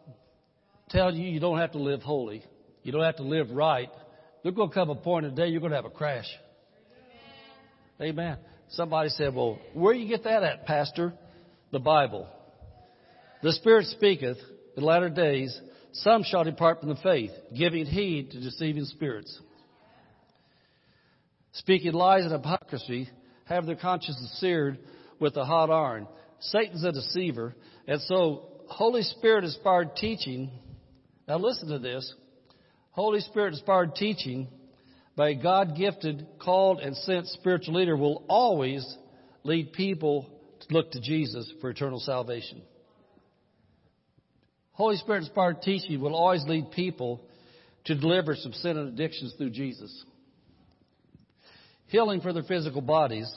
telling 0.89 1.17
you 1.17 1.29
you 1.29 1.41
don't 1.41 1.57
have 1.57 1.73
to 1.73 1.77
live 1.77 2.01
holy, 2.01 2.45
you 2.83 2.93
don't 2.93 3.03
have 3.03 3.17
to 3.17 3.23
live 3.23 3.51
right, 3.51 3.89
there's 4.41 4.55
going 4.55 4.69
to 4.69 4.73
come 4.73 4.89
a 4.89 4.95
point 4.95 5.25
in 5.25 5.35
the 5.35 5.41
day 5.41 5.49
you're 5.49 5.59
going 5.59 5.71
to 5.71 5.75
have 5.75 5.85
a 5.85 5.89
crash. 5.89 6.27
Amen. 8.01 8.37
Somebody 8.69 9.09
said, 9.09 9.35
well, 9.35 9.59
where 9.73 9.93
you 9.93 10.07
get 10.07 10.23
that 10.23 10.43
at, 10.43 10.65
Pastor? 10.65 11.13
The 11.71 11.79
Bible. 11.79 12.29
The 13.41 13.53
Spirit 13.53 13.85
speaketh 13.87 14.37
in 14.75 14.83
latter 14.83 15.09
days, 15.09 15.59
some 15.93 16.23
shall 16.23 16.43
depart 16.43 16.79
from 16.79 16.89
the 16.89 16.95
faith, 16.95 17.31
giving 17.55 17.85
heed 17.85 18.31
to 18.31 18.39
deceiving 18.39 18.85
spirits. 18.85 19.39
Speaking 21.53 21.93
lies 21.93 22.23
and 22.23 22.31
hypocrisy, 22.31 23.09
have 23.45 23.65
their 23.65 23.75
consciences 23.75 24.37
seared 24.39 24.77
with 25.19 25.35
a 25.37 25.45
hot 25.45 25.69
iron. 25.69 26.07
Satan's 26.39 26.83
a 26.83 26.91
deceiver. 26.91 27.55
And 27.87 28.01
so, 28.01 28.43
Holy 28.67 29.01
Spirit 29.01 29.43
inspired 29.43 29.95
teaching. 29.95 30.51
Now 31.27 31.37
listen 31.37 31.69
to 31.69 31.79
this. 31.79 32.13
Holy 32.91 33.21
Spirit 33.21 33.53
inspired 33.53 33.95
teaching 33.95 34.47
by 35.15 35.29
a 35.29 35.35
God 35.35 35.75
gifted, 35.75 36.25
called, 36.39 36.79
and 36.79 36.95
sent 36.95 37.27
spiritual 37.27 37.75
leader 37.75 37.97
will 37.97 38.23
always 38.29 38.85
lead 39.43 39.73
people 39.73 40.29
to 40.61 40.73
look 40.73 40.91
to 40.91 41.01
Jesus 41.01 41.51
for 41.61 41.69
eternal 41.69 41.99
salvation. 41.99 42.61
Holy 44.79 44.95
Spirit 44.95 45.23
inspired 45.23 45.61
teaching 45.61 45.99
will 45.99 46.15
always 46.15 46.45
lead 46.47 46.71
people 46.71 47.19
to 47.83 47.95
deliver 47.95 48.33
from 48.41 48.53
sin 48.53 48.77
and 48.77 48.87
addictions 48.87 49.33
through 49.37 49.49
Jesus. 49.49 50.05
Healing 51.87 52.21
for 52.21 52.31
their 52.31 52.43
physical 52.43 52.79
bodies 52.79 53.29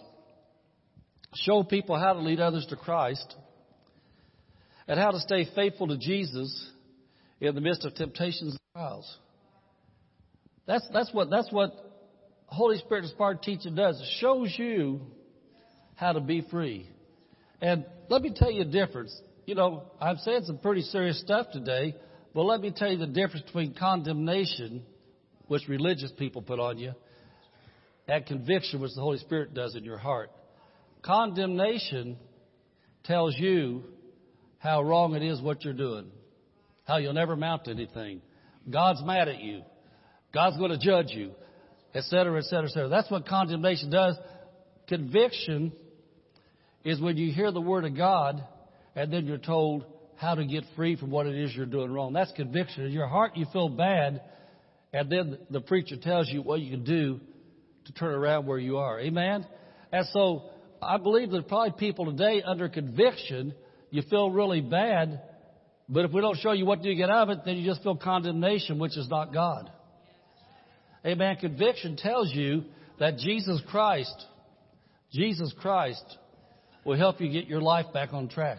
show 1.34 1.64
people 1.64 1.98
how 1.98 2.12
to 2.12 2.20
lead 2.20 2.38
others 2.38 2.64
to 2.70 2.76
Christ, 2.76 3.34
and 4.86 5.00
how 5.00 5.10
to 5.10 5.18
stay 5.18 5.48
faithful 5.52 5.88
to 5.88 5.98
Jesus 5.98 6.70
in 7.40 7.56
the 7.56 7.60
midst 7.60 7.84
of 7.84 7.96
temptations 7.96 8.52
and 8.52 8.60
trials. 8.72 9.18
That's, 10.68 10.86
that's 10.92 11.12
what, 11.12 11.28
that's 11.28 11.50
what 11.50 11.72
Holy 12.46 12.78
Spirit 12.78 13.02
inspired 13.02 13.42
teaching 13.42 13.74
does. 13.74 14.00
It 14.00 14.20
shows 14.20 14.54
you 14.56 15.00
how 15.96 16.12
to 16.12 16.20
be 16.20 16.46
free. 16.52 16.88
And 17.60 17.84
let 18.08 18.22
me 18.22 18.32
tell 18.32 18.50
you 18.52 18.62
a 18.62 18.64
difference. 18.64 19.12
You 19.44 19.56
know, 19.56 19.84
I've 20.00 20.18
said 20.18 20.44
some 20.44 20.58
pretty 20.58 20.82
serious 20.82 21.20
stuff 21.20 21.48
today, 21.52 21.96
but 22.32 22.42
let 22.42 22.60
me 22.60 22.72
tell 22.74 22.90
you 22.90 22.98
the 22.98 23.06
difference 23.06 23.44
between 23.46 23.74
condemnation, 23.74 24.84
which 25.48 25.66
religious 25.68 26.12
people 26.16 26.42
put 26.42 26.60
on 26.60 26.78
you, 26.78 26.92
and 28.06 28.24
conviction, 28.24 28.80
which 28.80 28.94
the 28.94 29.00
Holy 29.00 29.18
Spirit 29.18 29.52
does 29.52 29.74
in 29.74 29.82
your 29.82 29.98
heart. 29.98 30.30
Condemnation 31.02 32.16
tells 33.04 33.36
you 33.36 33.82
how 34.58 34.80
wrong 34.80 35.14
it 35.16 35.22
is 35.24 35.40
what 35.40 35.64
you're 35.64 35.74
doing, 35.74 36.06
how 36.84 36.98
you'll 36.98 37.12
never 37.12 37.32
amount 37.32 37.64
to 37.64 37.72
anything. 37.72 38.22
God's 38.70 39.02
mad 39.02 39.26
at 39.26 39.40
you. 39.40 39.62
God's 40.32 40.56
going 40.56 40.70
to 40.70 40.78
judge 40.78 41.10
you, 41.10 41.32
etc., 41.96 42.38
etc., 42.38 42.66
etc. 42.66 42.88
That's 42.88 43.10
what 43.10 43.26
condemnation 43.26 43.90
does. 43.90 44.16
Conviction 44.86 45.72
is 46.84 47.00
when 47.00 47.16
you 47.16 47.32
hear 47.32 47.50
the 47.50 47.60
Word 47.60 47.84
of 47.84 47.96
God 47.96 48.42
and 48.94 49.12
then 49.12 49.26
you're 49.26 49.38
told 49.38 49.84
how 50.16 50.34
to 50.34 50.44
get 50.44 50.64
free 50.76 50.96
from 50.96 51.10
what 51.10 51.26
it 51.26 51.34
is 51.34 51.54
you're 51.54 51.66
doing 51.66 51.90
wrong. 51.92 52.12
That's 52.12 52.32
conviction. 52.32 52.86
In 52.86 52.92
your 52.92 53.08
heart, 53.08 53.36
you 53.36 53.46
feel 53.52 53.68
bad, 53.68 54.22
and 54.92 55.10
then 55.10 55.38
the 55.50 55.60
preacher 55.60 55.96
tells 55.96 56.28
you 56.28 56.42
what 56.42 56.60
you 56.60 56.70
can 56.70 56.84
do 56.84 57.20
to 57.86 57.92
turn 57.92 58.14
around 58.14 58.46
where 58.46 58.58
you 58.58 58.78
are. 58.78 59.00
Amen? 59.00 59.46
And 59.92 60.06
so 60.12 60.44
I 60.80 60.98
believe 60.98 61.30
there's 61.30 61.44
probably 61.44 61.72
people 61.78 62.06
today 62.06 62.42
under 62.42 62.68
conviction, 62.68 63.54
you 63.90 64.02
feel 64.08 64.30
really 64.30 64.60
bad, 64.60 65.20
but 65.88 66.04
if 66.04 66.12
we 66.12 66.20
don't 66.20 66.38
show 66.38 66.52
you 66.52 66.64
what 66.64 66.82
do 66.82 66.88
you 66.88 66.96
get 66.96 67.10
out 67.10 67.28
of 67.28 67.38
it, 67.38 67.44
then 67.44 67.56
you 67.56 67.66
just 67.68 67.82
feel 67.82 67.96
condemnation, 67.96 68.78
which 68.78 68.96
is 68.96 69.08
not 69.08 69.32
God. 69.32 69.70
Amen. 71.04 71.36
Conviction 71.36 71.96
tells 71.96 72.32
you 72.32 72.64
that 72.98 73.18
Jesus 73.18 73.60
Christ, 73.68 74.24
Jesus 75.12 75.52
Christ 75.60 76.04
will 76.84 76.96
help 76.96 77.20
you 77.20 77.30
get 77.30 77.46
your 77.46 77.60
life 77.60 77.86
back 77.92 78.12
on 78.12 78.28
track. 78.28 78.58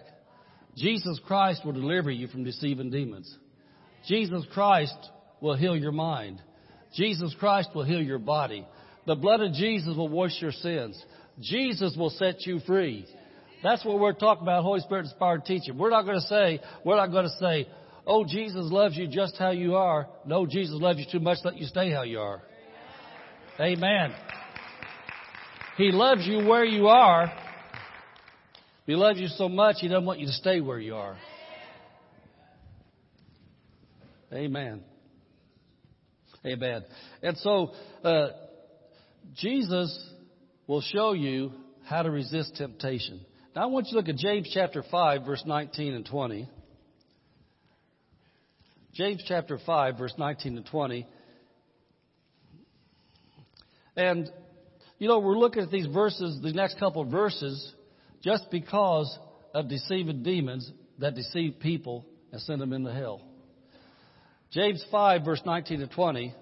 Jesus 0.75 1.19
Christ 1.25 1.62
will 1.65 1.73
deliver 1.73 2.12
you 2.12 2.27
from 2.27 2.43
deceiving 2.43 2.89
demons. 2.89 3.38
Jesus 4.07 4.43
Christ 4.53 4.95
will 5.39 5.55
heal 5.55 5.75
your 5.75 5.91
mind. 5.91 6.41
Jesus 6.93 7.36
Christ 7.39 7.69
will 7.73 7.83
heal 7.83 8.01
your 8.01 8.19
body. 8.19 8.65
The 9.05 9.15
blood 9.15 9.41
of 9.41 9.53
Jesus 9.53 9.95
will 9.95 10.09
wash 10.09 10.41
your 10.41 10.51
sins. 10.51 11.01
Jesus 11.39 11.95
will 11.97 12.09
set 12.12 12.45
you 12.45 12.59
free. 12.65 13.05
That's 13.63 13.83
what 13.86 13.99
we're 13.99 14.13
talking 14.13 14.43
about, 14.43 14.63
Holy 14.63 14.81
Spirit 14.81 15.05
inspired 15.05 15.45
teaching. 15.45 15.77
We're 15.77 15.89
not 15.89 16.03
going 16.03 16.19
to 16.19 16.27
say, 16.27 16.59
we're 16.83 16.97
not 16.97 17.12
going 17.12 17.25
to 17.25 17.38
say, 17.39 17.67
oh, 18.05 18.25
Jesus 18.25 18.71
loves 18.71 18.97
you 18.97 19.07
just 19.07 19.38
how 19.38 19.51
you 19.51 19.75
are. 19.75 20.07
No, 20.25 20.45
Jesus 20.45 20.75
loves 20.79 20.99
you 20.99 21.05
too 21.12 21.19
much, 21.19 21.39
let 21.43 21.57
you 21.57 21.65
stay 21.65 21.89
how 21.91 22.03
you 22.03 22.19
are. 22.19 22.41
Amen. 23.59 24.13
He 25.77 25.91
loves 25.91 26.25
you 26.25 26.45
where 26.47 26.65
you 26.65 26.88
are. 26.88 27.31
He 28.86 28.96
loves 28.96 29.19
you 29.19 29.28
so 29.28 29.48
much, 29.48 29.78
He 29.80 29.88
doesn't 29.88 30.06
want 30.06 30.19
you 30.19 30.28
to 30.28 30.34
stay 30.34 30.60
where 30.62 30.80
you 30.80 30.96
are. 30.96 31.17
Amen. 34.32 34.84
Amen. 36.46 36.84
And 37.22 37.38
so, 37.38 37.72
uh, 38.04 38.30
Jesus 39.36 39.98
will 40.67 40.82
show 40.82 41.13
you 41.13 41.52
how 41.86 42.02
to 42.02 42.12
resist 42.12 42.56
temptation. 42.56 43.22
Now 43.56 43.63
I 43.63 43.65
want 43.67 43.88
you 43.88 43.91
to 43.91 43.98
look 43.98 44.10
at 44.10 44.15
James 44.17 44.50
chapter 44.54 44.84
5 44.89 45.26
verse 45.26 45.43
19 45.46 45.93
and 45.93 46.06
20. 46.06 46.50
James 48.93 49.24
chapter 49.28 49.60
5 49.65 49.98
verse 49.98 50.13
19 50.17 50.58
and 50.58 50.65
20. 50.65 51.08
And, 53.96 54.30
you 54.98 55.08
know, 55.08 55.19
we're 55.19 55.38
looking 55.38 55.62
at 55.62 55.69
these 55.69 55.86
verses, 55.86 56.39
the 56.41 56.52
next 56.52 56.80
couple 56.80 57.04
of 57.04 57.10
verses, 57.10 57.74
just 58.23 58.49
because 58.49 59.17
of 59.53 59.67
deceiving 59.67 60.23
demons 60.23 60.71
that 60.99 61.15
deceive 61.15 61.59
people 61.59 62.05
and 62.31 62.41
send 62.41 62.62
them 62.62 62.73
into 62.73 62.91
hell. 62.91 63.21
James 64.51 64.83
5 64.91 65.23
verse 65.23 65.41
19 65.45 65.79
to 65.79 65.88
20 65.88 66.33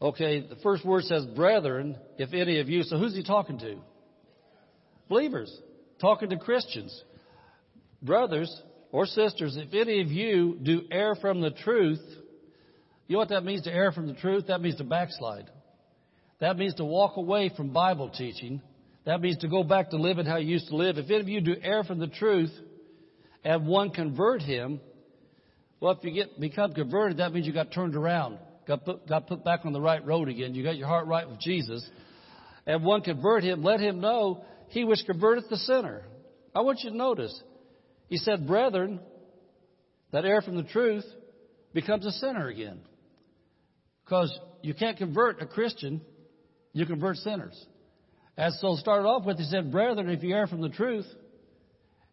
Okay, 0.00 0.46
the 0.46 0.56
first 0.56 0.84
word 0.84 1.04
says, 1.04 1.24
brethren, 1.24 1.96
if 2.18 2.32
any 2.34 2.60
of 2.60 2.68
you. 2.68 2.82
So 2.82 2.98
who's 2.98 3.14
he 3.14 3.24
talking 3.24 3.58
to? 3.60 3.76
Believers. 5.08 5.54
Talking 6.00 6.30
to 6.30 6.36
Christians. 6.36 7.02
Brothers 8.02 8.54
or 8.92 9.06
sisters, 9.06 9.56
if 9.56 9.72
any 9.72 10.02
of 10.02 10.08
you 10.08 10.58
do 10.62 10.82
err 10.90 11.14
from 11.14 11.40
the 11.40 11.50
truth, 11.50 12.02
you 13.06 13.14
know 13.14 13.20
what 13.20 13.30
that 13.30 13.44
means 13.44 13.62
to 13.62 13.72
err 13.72 13.90
from 13.90 14.06
the 14.06 14.14
truth? 14.14 14.48
That 14.48 14.60
means 14.60 14.76
to 14.76 14.84
backslide. 14.84 15.50
That 16.40 16.58
means 16.58 16.74
to 16.74 16.84
walk 16.84 17.16
away 17.16 17.50
from 17.56 17.70
Bible 17.70 18.10
teaching. 18.10 18.60
That 19.06 19.20
means 19.20 19.38
to 19.38 19.48
go 19.48 19.64
back 19.64 19.90
to 19.90 19.96
living 19.96 20.26
how 20.26 20.36
you 20.36 20.48
used 20.48 20.68
to 20.68 20.76
live. 20.76 20.98
If 20.98 21.06
any 21.06 21.20
of 21.20 21.28
you 21.28 21.40
do 21.40 21.56
err 21.62 21.84
from 21.84 21.98
the 21.98 22.08
truth 22.08 22.52
and 23.44 23.66
one 23.66 23.90
convert 23.90 24.42
him, 24.42 24.80
well, 25.80 25.92
if 25.92 26.04
you 26.04 26.12
get 26.12 26.38
become 26.38 26.74
converted, 26.74 27.18
that 27.18 27.32
means 27.32 27.46
you 27.46 27.52
got 27.52 27.72
turned 27.72 27.96
around 27.96 28.38
got 28.66 28.84
put, 28.84 29.08
got 29.08 29.26
put 29.26 29.44
back 29.44 29.64
on 29.64 29.72
the 29.72 29.80
right 29.80 30.04
road 30.04 30.28
again. 30.28 30.54
You 30.54 30.62
got 30.62 30.76
your 30.76 30.88
heart 30.88 31.06
right 31.06 31.28
with 31.28 31.40
Jesus. 31.40 31.88
And 32.66 32.84
one 32.84 33.02
convert 33.02 33.44
him, 33.44 33.62
let 33.62 33.80
him 33.80 34.00
know 34.00 34.44
he 34.68 34.84
which 34.84 35.00
converteth 35.08 35.48
the 35.48 35.56
sinner. 35.56 36.02
I 36.54 36.60
want 36.60 36.80
you 36.82 36.90
to 36.90 36.96
notice. 36.96 37.40
He 38.08 38.16
said, 38.16 38.46
Brethren, 38.46 39.00
that 40.12 40.24
err 40.24 40.42
from 40.42 40.56
the 40.56 40.64
truth 40.64 41.04
becomes 41.72 42.04
a 42.06 42.12
sinner 42.12 42.48
again. 42.48 42.80
Because 44.04 44.36
you 44.62 44.74
can't 44.74 44.96
convert 44.96 45.42
a 45.42 45.46
Christian, 45.46 46.00
you 46.72 46.86
convert 46.86 47.16
sinners. 47.16 47.66
And 48.36 48.52
so 48.54 48.76
started 48.76 49.06
off 49.06 49.24
with, 49.24 49.38
he 49.38 49.44
said, 49.44 49.72
Brethren, 49.72 50.10
if 50.10 50.22
you 50.22 50.34
err 50.34 50.46
from 50.46 50.60
the 50.60 50.68
truth, 50.68 51.06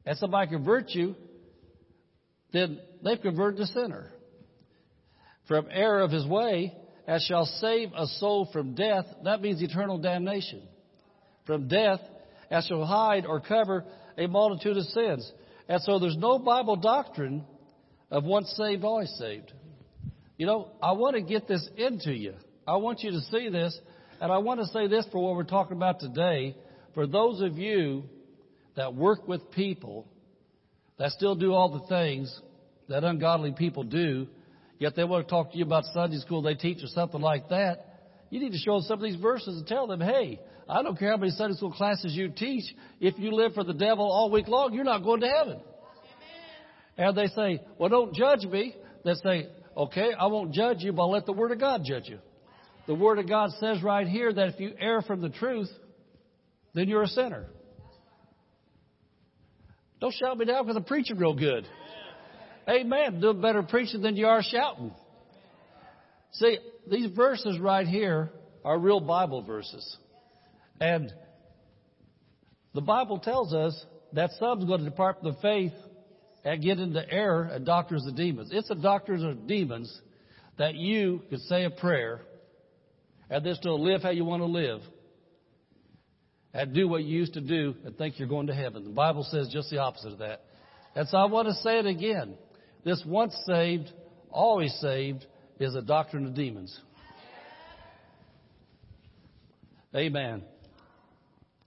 and 0.06 0.18
somebody 0.18 0.50
converts 0.50 0.96
you, 0.96 1.16
then 2.52 2.80
they've 3.04 3.22
converted 3.22 3.60
the 3.60 3.68
sinner 3.68 4.12
from 5.48 5.68
error 5.72 6.02
of 6.02 6.12
his 6.12 6.26
way 6.26 6.74
as 7.08 7.24
shall 7.24 7.46
save 7.46 7.92
a 7.96 8.08
soul 8.08 8.50
from 8.54 8.76
death, 8.76 9.06
that 9.24 9.42
means 9.42 9.62
eternal 9.62 9.98
damnation. 9.98 10.62
From 11.46 11.68
death, 11.68 12.00
as 12.50 12.66
shall 12.66 12.86
hide 12.86 13.26
or 13.26 13.42
cover 13.42 13.84
a 14.18 14.28
multitude 14.28 14.78
of 14.78 14.84
sins. 14.86 15.30
And 15.68 15.82
so 15.82 16.00
there's 16.00 16.16
no 16.16 16.40
Bible 16.40 16.78
doctrine 16.78 17.44
of 18.10 18.24
once 18.24 18.54
saved, 18.56 18.84
always 18.84 19.14
saved. 19.20 19.52
You 20.38 20.46
know, 20.46 20.72
I 20.82 20.94
want 20.94 21.16
to 21.16 21.22
get 21.22 21.48
this 21.48 21.68
into 21.76 22.14
you. 22.14 22.36
I 22.66 22.78
want 22.78 23.02
you 23.02 23.12
to 23.12 23.20
see 23.32 23.50
this, 23.50 23.78
and 24.24 24.32
I 24.32 24.38
want 24.38 24.62
to 24.62 24.68
say 24.68 24.88
this 24.88 25.06
for 25.12 25.22
what 25.22 25.36
we're 25.36 25.44
talking 25.44 25.76
about 25.76 26.00
today. 26.00 26.56
For 26.94 27.06
those 27.06 27.42
of 27.42 27.58
you 27.58 28.06
that 28.78 28.96
work 28.96 29.28
with 29.28 29.52
people 29.52 30.08
that 30.98 31.12
still 31.12 31.36
do 31.36 31.52
all 31.52 31.78
the 31.78 31.86
things 31.88 32.34
that 32.88 33.04
ungodly 33.04 33.52
people 33.52 33.84
do, 33.84 34.28
yet 34.80 34.96
they 34.96 35.04
want 35.04 35.28
to 35.28 35.30
talk 35.30 35.52
to 35.52 35.58
you 35.58 35.66
about 35.66 35.84
Sunday 35.94 36.20
school 36.20 36.42
they 36.42 36.54
teach 36.54 36.82
or 36.82 36.88
something 36.88 37.20
like 37.20 37.50
that, 37.50 38.14
you 38.30 38.40
need 38.40 38.54
to 38.54 38.58
show 38.60 38.76
them 38.76 38.84
some 38.84 39.00
of 39.00 39.04
these 39.04 39.20
verses 39.20 39.58
and 39.58 39.68
tell 39.68 39.88
them, 39.88 40.00
hey, 40.00 40.40
I 40.70 40.84
don't 40.84 40.98
care 40.98 41.12
how 41.12 41.18
many 41.18 41.32
Sunday 41.32 41.58
school 41.58 41.74
classes 41.74 42.14
you 42.16 42.30
teach. 42.30 42.64
If 43.02 43.20
you 43.20 43.34
live 43.34 43.54
for 43.54 43.66
the 43.66 43.74
devil 43.74 44.10
all 44.10 44.32
week 44.32 44.48
long, 44.48 44.74
you're 44.74 44.86
not 44.86 45.04
going 45.04 45.20
to 45.20 45.28
heaven. 45.28 45.60
And 46.98 47.18
they 47.18 47.28
say, 47.28 47.62
well, 47.78 47.90
don't 47.90 48.16
judge 48.16 48.46
me. 48.46 48.74
They 49.04 49.16
say, 49.16 49.50
okay, 49.76 50.12
I 50.18 50.28
won't 50.28 50.54
judge 50.54 50.78
you, 50.80 50.94
but 50.94 51.02
I'll 51.02 51.12
let 51.12 51.26
the 51.26 51.34
Word 51.34 51.52
of 51.52 51.60
God 51.60 51.82
judge 51.84 52.08
you. 52.08 52.20
The 52.88 52.96
Word 52.96 53.20
of 53.20 53.28
God 53.28 53.52
says 53.60 53.82
right 53.82 54.08
here 54.08 54.34
that 54.34 54.50
if 54.50 54.60
you 54.60 54.74
err 54.80 55.02
from 55.02 55.22
the 55.22 55.30
truth, 55.30 55.70
then 56.74 56.90
you're 56.90 57.04
a 57.04 57.08
sinner. 57.08 57.46
Don't 60.02 60.14
shout 60.14 60.38
me 60.38 60.46
down 60.46 60.64
because 60.64 60.76
I'm 60.76 60.84
preaching 60.84 61.18
real 61.18 61.34
good. 61.34 61.66
Amen. 62.68 63.22
Do 63.22 63.34
better 63.34 63.64
preaching 63.64 64.02
than 64.02 64.18
you 64.18 64.28
are 64.28 64.42
shouting. 64.44 64.92
See, 66.34 66.58
these 66.90 67.10
verses 67.16 67.60
right 67.60 67.88
here 67.88 68.32
are 68.66 68.78
real 68.78 69.00
Bible 69.00 69.44
verses. 69.44 69.98
And 70.82 71.14
the 72.74 72.82
Bible 72.82 73.20
tells 73.20 73.54
us 73.54 73.82
that 74.14 74.32
some's 74.40 74.66
going 74.66 74.80
to 74.80 74.90
depart 74.90 75.20
from 75.22 75.32
the 75.32 75.38
faith 75.42 75.74
and 76.44 76.62
get 76.62 76.80
into 76.80 77.10
error 77.10 77.44
and 77.44 77.66
doctrines 77.66 78.06
of 78.06 78.16
demons. 78.16 78.50
It's 78.52 78.68
the 78.68 78.76
doctrines 78.76 79.24
of 79.24 79.48
demons 79.48 80.02
that 80.58 80.76
you 80.76 81.22
could 81.30 81.40
say 81.42 81.64
a 81.64 81.70
prayer 81.70 82.22
and 83.30 83.46
then 83.46 83.56
still 83.56 83.82
live 83.82 84.02
how 84.02 84.10
you 84.10 84.26
want 84.26 84.42
to 84.42 84.48
live 84.48 84.82
and 86.54 86.74
do 86.74 86.88
what 86.88 87.04
you 87.04 87.18
used 87.18 87.34
to 87.34 87.42
do 87.42 87.76
and 87.86 87.98
think 87.98 88.20
you're 88.20 88.28
going 88.28 88.48
to 88.48 88.54
heaven. 88.54 88.84
The 88.84 88.90
Bible 88.90 89.24
says 89.30 89.50
just 89.52 89.70
the 89.70 89.80
opposite 89.80 90.14
of 90.14 90.20
that. 90.20 90.42
And 90.96 91.08
so 91.08 91.18
I 91.18 91.26
want 91.26 91.48
to 91.48 91.54
say 91.56 91.80
it 91.80 91.86
again. 91.86 92.36
This 92.84 93.04
once 93.06 93.36
saved, 93.48 93.92
always 94.30 94.74
saved 94.80 95.26
is 95.60 95.76
a 95.76 95.82
doctrine 95.82 96.26
of 96.26 96.36
demons. 96.36 96.78
Amen. 99.96 100.44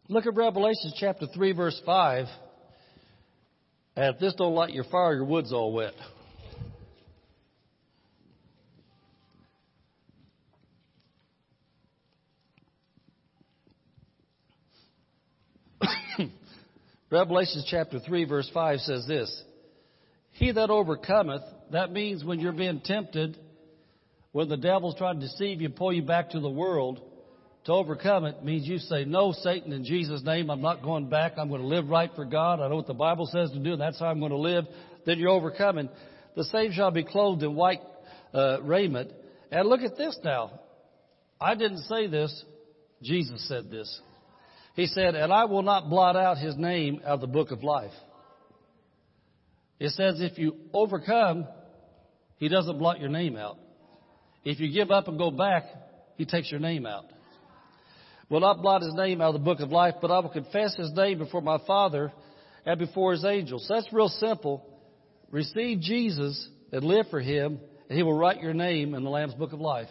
Look 0.08 0.26
at 0.26 0.34
Revelation 0.34 0.92
chapter 0.98 1.26
3 1.26 1.52
verse 1.52 1.80
5. 1.84 2.26
And 3.96 4.14
if 4.14 4.20
this 4.20 4.34
don't 4.34 4.54
light 4.54 4.72
your 4.72 4.84
fire, 4.84 5.14
your 5.14 5.24
wood's 5.24 5.52
all 5.52 5.72
wet. 5.72 5.94
Revelation 17.10 17.62
chapter 17.66 18.00
3 18.00 18.24
verse 18.24 18.50
5 18.52 18.80
says 18.80 19.06
this. 19.06 19.42
He 20.32 20.52
that 20.52 20.70
overcometh, 20.70 21.42
that 21.72 21.92
means 21.92 22.24
when 22.24 22.40
you're 22.40 22.52
being 22.52 22.80
tempted, 22.84 23.38
when 24.32 24.48
the 24.48 24.56
devil's 24.56 24.96
trying 24.96 25.20
to 25.20 25.26
deceive 25.26 25.62
you, 25.62 25.70
pull 25.70 25.92
you 25.92 26.02
back 26.02 26.30
to 26.30 26.40
the 26.40 26.50
world, 26.50 27.00
to 27.64 27.72
overcome 27.72 28.24
it 28.26 28.44
means 28.44 28.66
you 28.66 28.78
say, 28.78 29.04
No, 29.04 29.32
Satan, 29.32 29.72
in 29.72 29.84
Jesus' 29.84 30.22
name, 30.22 30.50
I'm 30.50 30.60
not 30.60 30.82
going 30.82 31.08
back. 31.08 31.32
I'm 31.36 31.48
going 31.48 31.62
to 31.62 31.66
live 31.66 31.88
right 31.88 32.10
for 32.14 32.24
God. 32.24 32.60
I 32.60 32.68
know 32.68 32.76
what 32.76 32.86
the 32.86 32.94
Bible 32.94 33.26
says 33.26 33.50
to 33.50 33.58
do, 33.58 33.72
and 33.72 33.80
that's 33.80 33.98
how 33.98 34.06
I'm 34.06 34.20
going 34.20 34.30
to 34.30 34.38
live. 34.38 34.66
Then 35.04 35.18
you're 35.18 35.30
overcoming. 35.30 35.88
The 36.36 36.44
saved 36.44 36.74
shall 36.74 36.90
be 36.90 37.02
clothed 37.02 37.42
in 37.42 37.54
white 37.54 37.80
uh, 38.32 38.62
raiment. 38.62 39.10
And 39.50 39.68
look 39.68 39.80
at 39.80 39.96
this 39.96 40.18
now. 40.22 40.60
I 41.40 41.54
didn't 41.54 41.82
say 41.84 42.06
this. 42.06 42.44
Jesus 43.02 43.46
said 43.48 43.70
this. 43.70 44.00
He 44.76 44.86
said, 44.86 45.16
And 45.16 45.32
I 45.32 45.46
will 45.46 45.62
not 45.62 45.90
blot 45.90 46.14
out 46.14 46.38
his 46.38 46.56
name 46.56 47.00
out 47.04 47.14
of 47.14 47.20
the 47.20 47.26
book 47.26 47.50
of 47.50 47.64
life. 47.64 47.92
It 49.80 49.90
says 49.90 50.20
if 50.20 50.38
you 50.38 50.54
overcome, 50.72 51.48
he 52.36 52.48
doesn't 52.48 52.78
blot 52.78 53.00
your 53.00 53.08
name 53.08 53.36
out. 53.36 53.58
If 54.44 54.60
you 54.60 54.72
give 54.72 54.92
up 54.92 55.08
and 55.08 55.18
go 55.18 55.32
back, 55.32 55.64
he 56.16 56.24
takes 56.24 56.50
your 56.50 56.60
name 56.60 56.86
out 56.86 57.06
will 58.28 58.40
not 58.40 58.62
blot 58.62 58.82
his 58.82 58.94
name 58.94 59.20
out 59.20 59.34
of 59.34 59.40
the 59.40 59.44
book 59.44 59.60
of 59.60 59.70
life, 59.70 59.94
but 60.00 60.10
I 60.10 60.18
will 60.18 60.30
confess 60.30 60.74
his 60.74 60.92
name 60.92 61.18
before 61.18 61.40
my 61.40 61.58
Father 61.66 62.12
and 62.64 62.78
before 62.78 63.12
his 63.12 63.24
angels. 63.24 63.66
That's 63.68 63.86
real 63.92 64.08
simple. 64.08 64.66
Receive 65.30 65.80
Jesus 65.80 66.48
and 66.72 66.84
live 66.84 67.06
for 67.10 67.20
him, 67.20 67.60
and 67.88 67.96
he 67.96 68.02
will 68.02 68.18
write 68.18 68.42
your 68.42 68.54
name 68.54 68.94
in 68.94 69.04
the 69.04 69.10
Lamb's 69.10 69.34
book 69.34 69.52
of 69.52 69.60
life. 69.60 69.88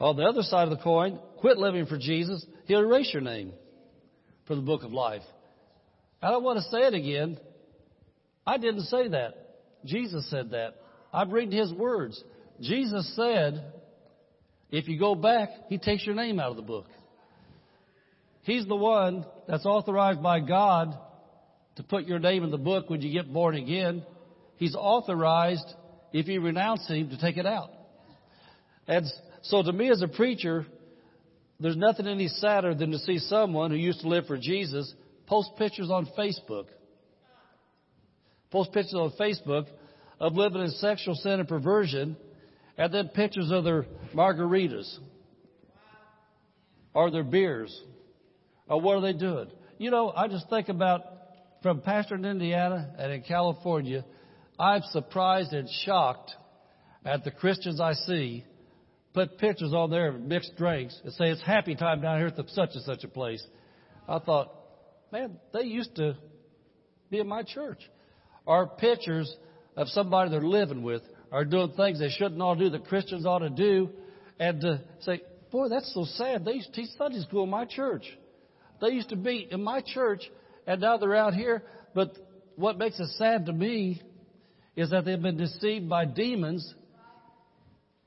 On 0.00 0.16
the 0.16 0.24
other 0.24 0.42
side 0.42 0.64
of 0.64 0.70
the 0.70 0.82
coin, 0.82 1.18
quit 1.38 1.58
living 1.58 1.86
for 1.86 1.98
Jesus, 1.98 2.44
he'll 2.64 2.80
erase 2.80 3.10
your 3.12 3.22
name 3.22 3.52
from 4.46 4.56
the 4.56 4.62
book 4.62 4.82
of 4.82 4.92
life. 4.92 5.22
I 6.22 6.30
don't 6.30 6.42
want 6.42 6.58
to 6.58 6.62
say 6.70 6.86
it 6.86 6.94
again. 6.94 7.38
I 8.46 8.56
didn't 8.56 8.84
say 8.84 9.08
that. 9.08 9.34
Jesus 9.84 10.28
said 10.30 10.50
that. 10.50 10.76
I'm 11.12 11.30
reading 11.30 11.58
his 11.58 11.72
words. 11.72 12.22
Jesus 12.60 13.14
said, 13.14 13.72
if 14.70 14.88
you 14.88 14.98
go 14.98 15.14
back, 15.14 15.50
he 15.68 15.78
takes 15.78 16.06
your 16.06 16.14
name 16.14 16.40
out 16.40 16.50
of 16.50 16.56
the 16.56 16.62
book. 16.62 16.86
He's 18.42 18.66
the 18.66 18.76
one 18.76 19.26
that's 19.46 19.66
authorized 19.66 20.22
by 20.22 20.40
God 20.40 20.96
to 21.76 21.82
put 21.82 22.06
your 22.06 22.18
name 22.18 22.42
in 22.42 22.50
the 22.50 22.58
book 22.58 22.88
when 22.88 23.02
you 23.02 23.12
get 23.12 23.32
born 23.32 23.54
again. 23.54 24.04
He's 24.56 24.74
authorized, 24.74 25.66
if 26.12 26.26
you 26.26 26.40
renounce 26.40 26.86
him, 26.88 27.10
to 27.10 27.18
take 27.20 27.36
it 27.36 27.46
out. 27.46 27.70
And 28.86 29.06
so 29.42 29.62
to 29.62 29.72
me 29.72 29.90
as 29.90 30.02
a 30.02 30.08
preacher, 30.08 30.66
there's 31.58 31.76
nothing 31.76 32.06
any 32.06 32.28
sadder 32.28 32.74
than 32.74 32.90
to 32.90 32.98
see 32.98 33.18
someone 33.18 33.70
who 33.70 33.76
used 33.76 34.00
to 34.00 34.08
live 34.08 34.26
for 34.26 34.38
Jesus 34.38 34.92
post 35.26 35.50
pictures 35.58 35.90
on 35.90 36.08
Facebook. 36.18 36.66
Post 38.50 38.72
pictures 38.72 38.94
on 38.94 39.12
Facebook 39.18 39.66
of 40.18 40.34
living 40.34 40.62
in 40.62 40.70
sexual 40.70 41.14
sin 41.14 41.40
and 41.40 41.48
perversion 41.48 42.16
and 42.76 42.92
then 42.92 43.08
pictures 43.08 43.50
of 43.50 43.64
their 43.64 43.86
margaritas 44.14 44.98
or 46.94 47.10
their 47.10 47.24
beers 47.24 47.82
or 48.70 48.80
what 48.80 48.96
are 48.96 49.00
they 49.00 49.12
doing? 49.12 49.50
You 49.78 49.90
know, 49.90 50.12
I 50.14 50.28
just 50.28 50.48
think 50.48 50.68
about 50.68 51.02
from 51.62 51.80
pastor 51.80 52.14
in 52.14 52.24
Indiana 52.24 52.94
and 52.98 53.12
in 53.12 53.22
California, 53.22 54.04
I'm 54.58 54.82
surprised 54.92 55.52
and 55.52 55.68
shocked 55.84 56.32
at 57.04 57.24
the 57.24 57.32
Christians 57.32 57.80
I 57.80 57.94
see 57.94 58.44
put 59.12 59.38
pictures 59.38 59.72
on 59.72 59.90
there 59.90 60.08
of 60.08 60.20
mixed 60.20 60.56
drinks 60.56 60.98
and 61.04 61.12
say 61.14 61.30
it's 61.30 61.42
happy 61.42 61.74
time 61.74 62.00
down 62.00 62.18
here 62.18 62.28
at 62.28 62.36
the 62.36 62.44
such 62.48 62.70
and 62.74 62.84
such 62.84 63.04
a 63.04 63.08
place. 63.08 63.44
I 64.08 64.18
thought, 64.18 64.52
man, 65.12 65.36
they 65.52 65.64
used 65.64 65.96
to 65.96 66.16
be 67.10 67.18
in 67.18 67.26
my 67.28 67.42
church. 67.42 67.80
Or 68.46 68.66
pictures 68.66 69.34
of 69.76 69.88
somebody 69.88 70.30
they're 70.30 70.40
living 70.40 70.82
with 70.82 71.02
are 71.30 71.44
doing 71.44 71.72
things 71.76 72.00
they 72.00 72.08
shouldn't 72.08 72.40
all 72.40 72.54
do 72.54 72.70
that 72.70 72.86
Christians 72.86 73.26
ought 73.26 73.40
to 73.40 73.50
do, 73.50 73.90
and 74.38 74.60
to 74.62 74.80
say, 75.00 75.20
boy, 75.50 75.68
that's 75.68 75.92
so 75.94 76.04
sad. 76.04 76.44
They 76.44 76.54
used 76.54 76.72
to 76.74 76.80
teach 76.80 76.90
Sunday 76.96 77.20
school 77.20 77.44
in 77.44 77.50
my 77.50 77.66
church. 77.66 78.04
They 78.80 78.88
used 78.88 79.10
to 79.10 79.16
be 79.16 79.46
in 79.50 79.62
my 79.62 79.82
church, 79.84 80.22
and 80.66 80.80
now 80.80 80.96
they're 80.96 81.14
out 81.14 81.34
here. 81.34 81.62
But 81.94 82.16
what 82.56 82.78
makes 82.78 82.98
it 82.98 83.08
sad 83.16 83.46
to 83.46 83.52
me 83.52 84.02
is 84.76 84.90
that 84.90 85.04
they've 85.04 85.20
been 85.20 85.36
deceived 85.36 85.88
by 85.88 86.04
demons. 86.04 86.74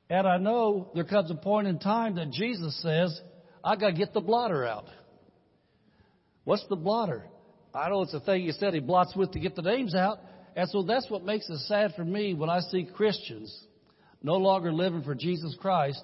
And 0.10 0.28
I 0.28 0.38
know 0.38 0.92
there 0.94 1.04
comes 1.04 1.32
a 1.32 1.36
point 1.36 1.68
in 1.68 1.80
time 1.80 2.16
that 2.16 2.32
Jesus 2.32 2.80
says, 2.82 3.20
I 3.64 3.76
got 3.76 3.88
to 3.88 3.94
get 3.94 4.14
the 4.14 4.22
blotter 4.22 4.66
out. 4.66 4.86
What's 6.44 6.66
the 6.68 6.76
blotter? 6.76 7.26
I 7.74 7.90
know 7.90 8.02
it's 8.02 8.14
a 8.14 8.20
thing 8.20 8.44
he 8.44 8.52
said 8.52 8.74
he 8.74 8.80
blots 8.80 9.16
with 9.16 9.32
to 9.32 9.40
get 9.40 9.56
the 9.56 9.62
names 9.62 9.96
out. 9.96 10.20
And 10.56 10.70
so 10.70 10.84
that's 10.84 11.10
what 11.10 11.24
makes 11.24 11.50
it 11.50 11.60
sad 11.62 11.94
for 11.96 12.04
me 12.04 12.34
when 12.34 12.50
I 12.50 12.60
see 12.60 12.88
Christians 12.94 13.66
no 14.22 14.36
longer 14.36 14.72
living 14.72 15.04
for 15.04 15.16
Jesus 15.16 15.56
Christ. 15.60 16.04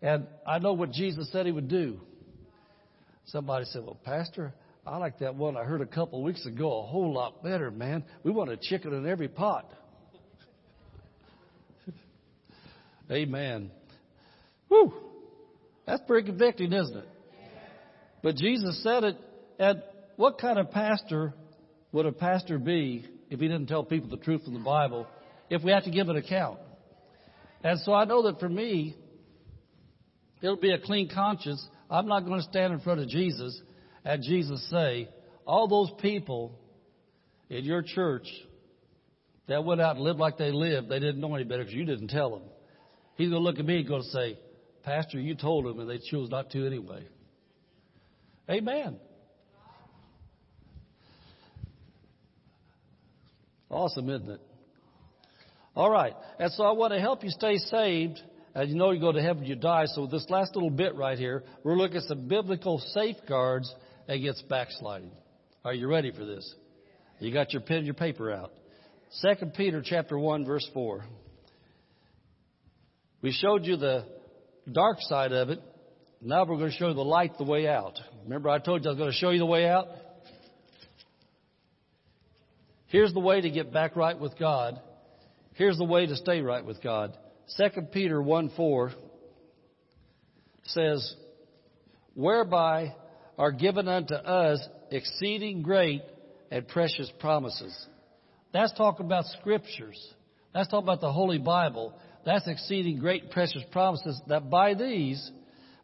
And 0.00 0.26
I 0.46 0.58
know 0.58 0.72
what 0.72 0.90
Jesus 0.90 1.30
said 1.30 1.46
he 1.46 1.52
would 1.52 1.68
do. 1.68 2.00
Somebody 3.26 3.66
said, 3.66 3.84
Well, 3.84 4.00
Pastor, 4.04 4.52
I 4.84 4.96
like 4.96 5.20
that 5.20 5.36
one 5.36 5.56
I 5.56 5.62
heard 5.62 5.80
a 5.80 5.86
couple 5.86 6.18
of 6.18 6.24
weeks 6.24 6.44
ago 6.44 6.80
a 6.80 6.86
whole 6.86 7.12
lot 7.12 7.44
better, 7.44 7.70
man. 7.70 8.04
We 8.24 8.32
want 8.32 8.50
a 8.50 8.56
chicken 8.56 8.92
in 8.92 9.06
every 9.06 9.28
pot. 9.28 9.70
Amen. 13.12 13.70
Whew. 14.68 14.92
That's 15.86 16.02
pretty 16.06 16.28
convicting, 16.28 16.72
isn't 16.72 16.96
it? 16.96 17.08
But 18.22 18.36
Jesus 18.36 18.82
said 18.82 19.04
it. 19.04 19.16
And 19.58 19.82
what 20.16 20.38
kind 20.38 20.58
of 20.58 20.70
pastor 20.70 21.34
would 21.92 22.06
a 22.06 22.12
pastor 22.12 22.58
be 22.58 23.04
if 23.30 23.40
he 23.40 23.48
didn't 23.48 23.66
tell 23.66 23.84
people 23.84 24.08
the 24.08 24.16
truth 24.16 24.44
from 24.44 24.54
the 24.54 24.60
Bible, 24.60 25.06
if 25.50 25.62
we 25.62 25.72
have 25.72 25.84
to 25.84 25.90
give 25.90 26.08
an 26.08 26.16
account. 26.16 26.58
And 27.62 27.78
so 27.80 27.92
I 27.92 28.04
know 28.04 28.22
that 28.24 28.40
for 28.40 28.48
me, 28.48 28.96
it'll 30.40 30.56
be 30.56 30.72
a 30.72 30.78
clean 30.78 31.10
conscience. 31.12 31.64
I'm 31.90 32.06
not 32.06 32.24
going 32.24 32.40
to 32.40 32.46
stand 32.48 32.72
in 32.72 32.80
front 32.80 33.00
of 33.00 33.08
Jesus 33.08 33.60
and 34.04 34.22
Jesus 34.22 34.68
say, 34.70 35.08
all 35.46 35.68
those 35.68 35.90
people 36.00 36.58
in 37.50 37.64
your 37.64 37.82
church 37.82 38.26
that 39.48 39.64
went 39.64 39.80
out 39.80 39.96
and 39.96 40.04
lived 40.04 40.18
like 40.18 40.38
they 40.38 40.50
lived, 40.50 40.88
they 40.88 40.98
didn't 40.98 41.20
know 41.20 41.34
any 41.34 41.44
better 41.44 41.62
because 41.62 41.74
you 41.74 41.84
didn't 41.84 42.08
tell 42.08 42.30
them. 42.30 42.42
He's 43.16 43.28
going 43.30 43.42
to 43.42 43.46
look 43.46 43.58
at 43.58 43.64
me 43.64 43.78
and 43.78 43.88
going 43.88 44.02
to 44.02 44.08
say, 44.08 44.38
Pastor, 44.82 45.20
you 45.20 45.34
told 45.34 45.66
them 45.66 45.78
and 45.78 45.88
they 45.88 45.98
chose 45.98 46.30
not 46.30 46.50
to 46.50 46.66
anyway. 46.66 47.04
Amen. 48.50 48.98
Awesome, 53.70 54.08
isn't 54.10 54.28
it? 54.28 54.40
All 55.74 55.90
right. 55.90 56.14
And 56.38 56.52
so 56.52 56.64
I 56.64 56.72
want 56.72 56.92
to 56.92 57.00
help 57.00 57.24
you 57.24 57.30
stay 57.30 57.56
saved. 57.56 58.20
And 58.54 58.68
you 58.68 58.76
know 58.76 58.90
you 58.90 59.00
go 59.00 59.12
to 59.12 59.22
heaven, 59.22 59.44
you 59.44 59.54
die. 59.54 59.86
So 59.86 60.06
this 60.06 60.26
last 60.28 60.54
little 60.54 60.70
bit 60.70 60.94
right 60.94 61.18
here, 61.18 61.42
we're 61.64 61.76
looking 61.76 61.96
at 61.96 62.02
some 62.02 62.28
biblical 62.28 62.78
safeguards 62.92 63.74
against 64.08 64.46
backsliding. 64.48 65.10
Are 65.64 65.72
you 65.72 65.88
ready 65.88 66.12
for 66.12 66.24
this? 66.26 66.54
You 67.18 67.32
got 67.32 67.52
your 67.52 67.62
pen 67.62 67.86
your 67.86 67.94
paper 67.94 68.30
out. 68.30 68.52
Second 69.10 69.54
Peter 69.54 69.82
chapter 69.84 70.18
1 70.18 70.44
verse 70.44 70.68
4. 70.74 71.04
We 73.22 73.32
showed 73.32 73.64
you 73.64 73.76
the 73.76 74.04
dark 74.70 74.98
side 75.00 75.32
of 75.32 75.48
it. 75.48 75.60
Now 76.20 76.44
we're 76.44 76.56
going 76.56 76.70
to 76.70 76.76
show 76.76 76.88
you 76.88 76.94
the 76.94 77.00
light, 77.00 77.38
the 77.38 77.44
way 77.44 77.68
out. 77.68 77.98
Remember 78.24 78.48
I 78.48 78.58
told 78.58 78.84
you 78.84 78.90
I 78.90 78.92
was 78.92 78.98
going 78.98 79.10
to 79.10 79.16
show 79.16 79.30
you 79.30 79.38
the 79.38 79.46
way 79.46 79.68
out? 79.68 79.86
Here's 82.88 83.14
the 83.14 83.20
way 83.20 83.40
to 83.40 83.50
get 83.50 83.72
back 83.72 83.96
right 83.96 84.18
with 84.18 84.38
God. 84.38 84.78
Here's 85.54 85.78
the 85.78 85.84
way 85.84 86.06
to 86.06 86.16
stay 86.16 86.40
right 86.42 86.64
with 86.64 86.82
God. 86.82 87.16
2 87.56 87.82
Peter 87.92 88.20
1 88.20 88.50
4 88.56 88.92
says, 90.64 91.14
Whereby 92.14 92.94
are 93.38 93.52
given 93.52 93.88
unto 93.88 94.14
us 94.14 94.66
exceeding 94.90 95.62
great 95.62 96.02
and 96.50 96.68
precious 96.68 97.10
promises. 97.18 97.74
That's 98.52 98.72
talking 98.74 99.06
about 99.06 99.24
scriptures. 99.40 99.98
That's 100.52 100.68
talking 100.68 100.84
about 100.84 101.00
the 101.00 101.12
Holy 101.12 101.38
Bible. 101.38 101.94
That's 102.24 102.46
exceeding 102.46 102.98
great 102.98 103.30
precious 103.30 103.62
promises 103.72 104.20
that 104.28 104.48
by 104.48 104.74
these, 104.74 105.30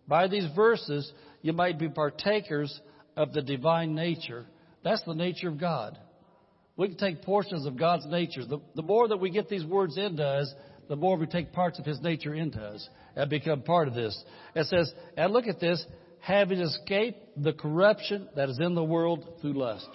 by 0.07 0.28
these 0.28 0.47
verses, 0.55 1.11
you 1.43 1.53
might 1.53 1.78
be 1.78 1.89
partakers 1.89 2.80
of 3.16 3.32
the 3.32 3.43
divine 3.43 3.95
nature. 3.95 4.47
That's 4.84 5.03
the 5.03 5.14
nature 5.14 5.49
of 5.49 5.59
God. 5.59 5.99
We 6.76 6.89
can 6.89 6.97
take 6.97 7.22
portions 7.22 7.66
of 7.66 7.76
God's 7.76 8.07
nature. 8.07 8.45
The, 8.45 8.61
the 8.76 8.82
more 8.82 9.09
that 9.09 9.16
we 9.16 9.30
get 9.30 9.49
these 9.49 9.64
words 9.64 9.99
into 9.99 10.24
us, 10.24 10.53
the 10.89 10.97
more 10.97 11.16
we 11.16 11.26
take 11.26 11.53
parts 11.53 11.78
of 11.78 11.84
His 11.84 12.01
nature 12.01 12.34
into 12.34 12.61
us 12.61 12.89
and 13.16 13.28
become 13.28 13.62
part 13.62 13.89
of 13.89 13.95
this. 13.95 14.16
It 14.55 14.66
says, 14.66 14.93
and 15.16 15.32
look 15.32 15.49
at 15.49 15.59
this, 15.59 15.84
having 16.20 16.61
escaped 16.61 17.43
the 17.43 17.53
corruption 17.53 18.28
that 18.36 18.49
is 18.49 18.59
in 18.61 18.74
the 18.74 18.84
world 18.84 19.26
through 19.41 19.55
lust. 19.55 19.89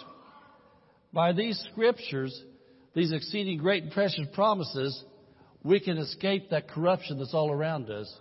By 1.13 1.31
these 1.31 1.57
scriptures, 1.71 2.37
these 2.93 3.11
exceeding 3.13 3.59
great 3.59 3.83
and 3.83 3.91
precious 3.91 4.25
promises, 4.33 5.03
we 5.63 5.79
can 5.79 5.97
escape 5.97 6.49
that 6.49 6.69
corruption 6.69 7.19
that's 7.19 7.33
all 7.33 7.51
around 7.51 7.89
us. 7.89 8.13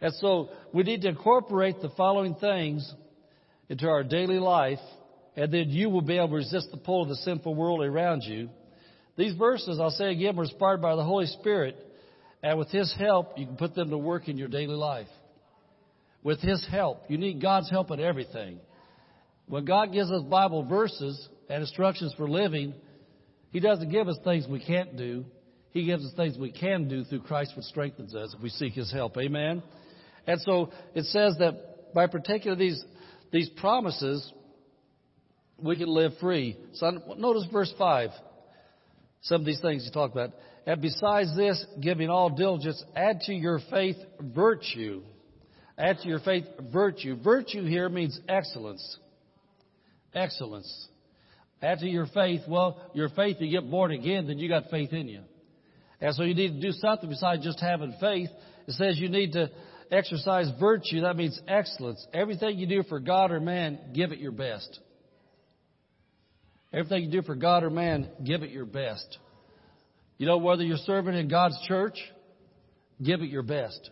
And 0.00 0.12
so 0.14 0.50
we 0.72 0.82
need 0.82 1.02
to 1.02 1.08
incorporate 1.08 1.80
the 1.80 1.90
following 1.90 2.34
things 2.34 2.92
into 3.68 3.88
our 3.88 4.02
daily 4.02 4.38
life, 4.38 4.80
and 5.36 5.52
then 5.52 5.70
you 5.70 5.90
will 5.90 6.02
be 6.02 6.16
able 6.16 6.28
to 6.28 6.34
resist 6.34 6.68
the 6.70 6.76
pull 6.76 7.02
of 7.02 7.08
the 7.08 7.16
sinful 7.16 7.54
world 7.54 7.82
around 7.82 8.22
you. 8.22 8.48
These 9.16 9.34
verses, 9.34 9.78
I'll 9.80 9.90
say 9.90 10.10
again, 10.10 10.36
were 10.36 10.44
inspired 10.44 10.82
by 10.82 10.96
the 10.96 11.04
Holy 11.04 11.26
Spirit, 11.26 11.76
and 12.42 12.58
with 12.58 12.68
His 12.70 12.92
help, 12.98 13.38
you 13.38 13.46
can 13.46 13.56
put 13.56 13.74
them 13.74 13.90
to 13.90 13.98
work 13.98 14.28
in 14.28 14.36
your 14.36 14.48
daily 14.48 14.74
life. 14.74 15.08
With 16.22 16.40
His 16.40 16.66
help. 16.70 17.04
You 17.08 17.18
need 17.18 17.40
God's 17.42 17.70
help 17.70 17.90
in 17.90 18.00
everything. 18.00 18.58
When 19.46 19.64
God 19.64 19.92
gives 19.92 20.10
us 20.10 20.22
Bible 20.22 20.64
verses 20.64 21.28
and 21.48 21.62
instructions 21.62 22.14
for 22.16 22.28
living, 22.28 22.74
he 23.50 23.60
doesn't 23.60 23.90
give 23.90 24.08
us 24.08 24.16
things 24.24 24.46
we 24.48 24.64
can't 24.64 24.96
do. 24.96 25.24
He 25.72 25.84
gives 25.84 26.04
us 26.04 26.12
things 26.14 26.36
we 26.38 26.52
can 26.52 26.88
do 26.88 27.04
through 27.04 27.22
Christ 27.22 27.52
which 27.56 27.66
strengthens 27.66 28.14
us 28.14 28.34
if 28.36 28.42
we 28.42 28.50
seek 28.50 28.74
His 28.74 28.92
help. 28.92 29.16
Amen? 29.16 29.62
And 30.26 30.40
so 30.42 30.70
it 30.94 31.04
says 31.06 31.36
that 31.38 31.94
by 31.94 32.06
partaking 32.06 32.52
of 32.52 32.58
these, 32.58 32.82
these 33.30 33.48
promises, 33.48 34.32
we 35.58 35.76
can 35.76 35.88
live 35.88 36.12
free. 36.20 36.56
So 36.74 36.90
notice 37.16 37.46
verse 37.50 37.72
5. 37.78 38.10
Some 39.22 39.40
of 39.40 39.46
these 39.46 39.60
things 39.60 39.84
you 39.84 39.92
talk 39.92 40.12
about. 40.12 40.30
And 40.66 40.80
besides 40.80 41.34
this, 41.36 41.64
giving 41.80 42.10
all 42.10 42.30
diligence, 42.30 42.82
add 42.94 43.20
to 43.22 43.32
your 43.32 43.60
faith 43.70 43.96
virtue. 44.20 45.02
Add 45.78 45.98
to 46.02 46.08
your 46.08 46.20
faith 46.20 46.44
virtue. 46.72 47.16
Virtue 47.22 47.64
here 47.64 47.88
means 47.88 48.18
excellence. 48.28 48.98
Excellence. 50.14 50.88
Add 51.62 51.78
to 51.78 51.86
your 51.86 52.06
faith, 52.06 52.42
well, 52.48 52.80
your 52.92 53.08
faith, 53.10 53.36
you 53.40 53.50
get 53.50 53.70
born 53.70 53.92
again, 53.92 54.26
then 54.26 54.38
you 54.38 54.48
got 54.48 54.64
faith 54.70 54.92
in 54.92 55.08
you. 55.08 55.22
And 56.02 56.14
so 56.16 56.24
you 56.24 56.34
need 56.34 56.60
to 56.60 56.60
do 56.60 56.72
something 56.72 57.08
besides 57.08 57.44
just 57.44 57.60
having 57.60 57.94
faith. 58.00 58.28
It 58.66 58.72
says 58.74 58.98
you 58.98 59.08
need 59.08 59.32
to 59.32 59.50
exercise 59.90 60.50
virtue. 60.58 61.02
That 61.02 61.16
means 61.16 61.40
excellence. 61.46 62.04
Everything 62.12 62.58
you 62.58 62.66
do 62.66 62.82
for 62.82 62.98
God 62.98 63.30
or 63.30 63.38
man, 63.38 63.78
give 63.94 64.10
it 64.10 64.18
your 64.18 64.32
best. 64.32 64.80
Everything 66.72 67.04
you 67.04 67.10
do 67.10 67.22
for 67.22 67.36
God 67.36 67.62
or 67.62 67.70
man, 67.70 68.08
give 68.24 68.42
it 68.42 68.50
your 68.50 68.66
best. 68.66 69.18
You 70.18 70.26
know, 70.26 70.38
whether 70.38 70.64
you're 70.64 70.76
serving 70.78 71.14
in 71.14 71.28
God's 71.28 71.56
church, 71.68 71.98
give 73.00 73.22
it 73.22 73.28
your 73.28 73.42
best. 73.42 73.90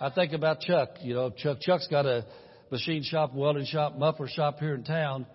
I 0.00 0.08
think 0.08 0.32
about 0.32 0.60
Chuck. 0.60 0.88
You 1.02 1.12
know, 1.12 1.30
Chuck, 1.30 1.60
Chuck's 1.60 1.88
got 1.88 2.06
a 2.06 2.24
machine 2.70 3.02
shop, 3.02 3.34
welding 3.34 3.66
shop, 3.66 3.98
muffler 3.98 4.28
shop 4.28 4.60
here 4.60 4.74
in 4.74 4.84
town. 4.84 5.26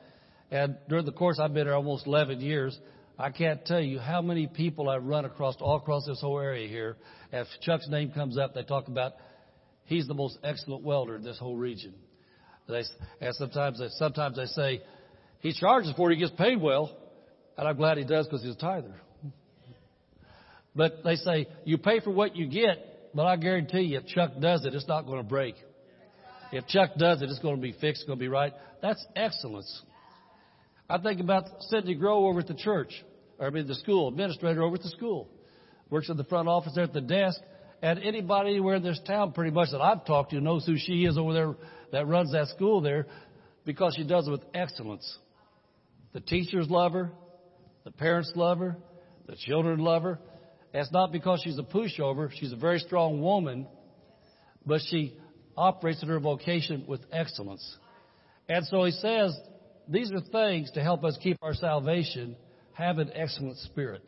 And 0.50 0.78
during 0.90 1.06
the 1.06 1.12
course, 1.12 1.40
I've 1.40 1.54
been 1.54 1.68
here 1.68 1.76
almost 1.76 2.08
11 2.08 2.42
years. 2.42 2.78
I 3.18 3.30
can't 3.30 3.66
tell 3.66 3.80
you 3.80 4.00
how 4.00 4.22
many 4.22 4.48
people 4.48 4.90
I've 4.90 5.04
run 5.04 5.24
across 5.24 5.56
all 5.62 5.78
across 5.78 6.06
this 6.06 6.20
whole 6.20 6.40
area 6.40 6.68
here. 6.68 6.98
If 7.32 7.48
Chuck's 7.62 7.88
name 7.88 8.12
comes 8.12 8.38
up, 8.38 8.54
they 8.54 8.64
talk 8.64 8.88
about 8.88 9.14
he's 9.86 10.08
the 10.08 10.14
most 10.14 10.38
excellent 10.44 10.84
welder 10.84 11.16
in 11.16 11.24
this 11.24 11.38
whole 11.38 11.56
region. 11.56 11.94
They, 12.68 12.84
and 13.22 13.34
sometimes 13.36 13.80
they, 13.80 13.88
sometimes 13.92 14.36
they 14.36 14.46
say 14.46 14.82
he 15.40 15.54
charges 15.54 15.94
for 15.96 16.12
it, 16.12 16.16
he 16.16 16.22
gets 16.22 16.34
paid 16.38 16.62
well, 16.62 16.96
and 17.58 17.68
I'm 17.68 17.78
glad 17.78 17.98
he 17.98 18.04
does 18.04 18.28
because 18.28 18.44
he's 18.44 18.56
a 18.56 18.60
tither. 18.60 18.94
But 20.76 21.04
they 21.06 21.16
say 21.16 21.48
you 21.64 21.78
pay 21.78 22.02
for 22.02 22.12
what 22.12 22.36
you 22.36 22.48
get, 22.48 23.14
but 23.14 23.26
I 23.26 23.38
guarantee 23.38 23.82
you, 23.82 24.00
if 24.00 24.08
Chuck 24.08 24.32
does 24.42 24.66
it, 24.66 24.74
it's 24.74 24.88
not 24.90 25.06
going 25.06 25.20
to 25.20 25.24
break. 25.24 25.56
If 26.52 26.68
Chuck 26.68 26.92
does 26.98 27.22
it, 27.22 27.30
it's 27.30 27.40
going 27.40 27.56
to 27.56 27.62
be 27.62 27.72
fixed, 27.72 28.02
it's 28.02 28.04
going 28.04 28.20
to 28.20 28.24
be 28.24 28.28
right. 28.28 28.52
That's 28.82 29.04
excellence. 29.16 29.84
I 30.90 30.98
think 31.00 31.20
about 31.20 31.46
Sidney 31.62 31.96
Grow 31.96 32.28
over 32.28 32.42
at 32.42 32.48
the 32.48 32.54
church, 32.54 32.92
or 33.40 33.48
I 33.48 33.50
mean 33.50 33.68
the 33.68 33.76
school, 33.76 34.10
administrator 34.10 34.64
over 34.64 34.76
at 34.76 34.84
the 34.84 34.90
school. 34.90 35.30
Works 35.90 36.10
in 36.10 36.18
the 36.18 36.24
front 36.24 36.48
office 36.48 36.74
there 36.76 36.84
at 36.84 36.94
the 36.94 37.02
desk. 37.02 37.40
And 37.82 38.00
anybody 38.00 38.52
anywhere 38.52 38.76
in 38.76 38.84
this 38.84 39.00
town 39.06 39.34
pretty 39.34 39.52
much 39.52 39.70
that 39.72 39.82
I've 39.82 40.06
talked 40.06 40.32
to 40.32 40.42
knows 40.42 40.66
who 40.66 40.78
she 40.78 41.06
is 41.06 41.18
over 41.18 41.34
there 41.34 41.56
that 41.92 42.08
runs 42.08 42.32
that 42.32 42.48
school 42.48 42.82
there 42.82 43.06
because 43.66 43.96
she 43.96 44.04
does 44.04 44.28
it 44.28 44.32
with 44.32 44.44
excellence. 44.54 45.18
The 46.14 46.22
teachers 46.22 46.70
love 46.70 46.94
her. 46.94 47.12
The 47.84 47.92
parents 47.92 48.32
love 48.36 48.60
her. 48.60 48.78
The 49.28 49.36
children 49.36 49.80
love 49.80 50.04
her. 50.04 50.20
It's 50.74 50.92
not 50.92 51.12
because 51.12 51.42
she's 51.44 51.58
a 51.58 51.64
pushover. 51.64 52.32
She's 52.32 52.52
a 52.52 52.58
very 52.58 52.80
strong 52.80 53.22
woman, 53.22 53.68
but 54.66 54.82
she 54.90 55.18
operates 55.56 56.02
in 56.02 56.10
her 56.10 56.20
vocation 56.20 56.86
with 56.88 57.02
excellence. 57.12 57.78
And 58.50 58.66
so 58.66 58.84
he 58.84 58.92
says 58.92 59.38
these 59.88 60.12
are 60.12 60.22
things 60.22 60.72
to 60.72 60.82
help 60.82 61.04
us 61.04 61.18
keep 61.22 61.38
our 61.42 61.54
salvation, 61.54 62.36
have 62.74 62.98
an 62.98 63.12
excellent 63.14 63.58
spirit. 63.60 64.04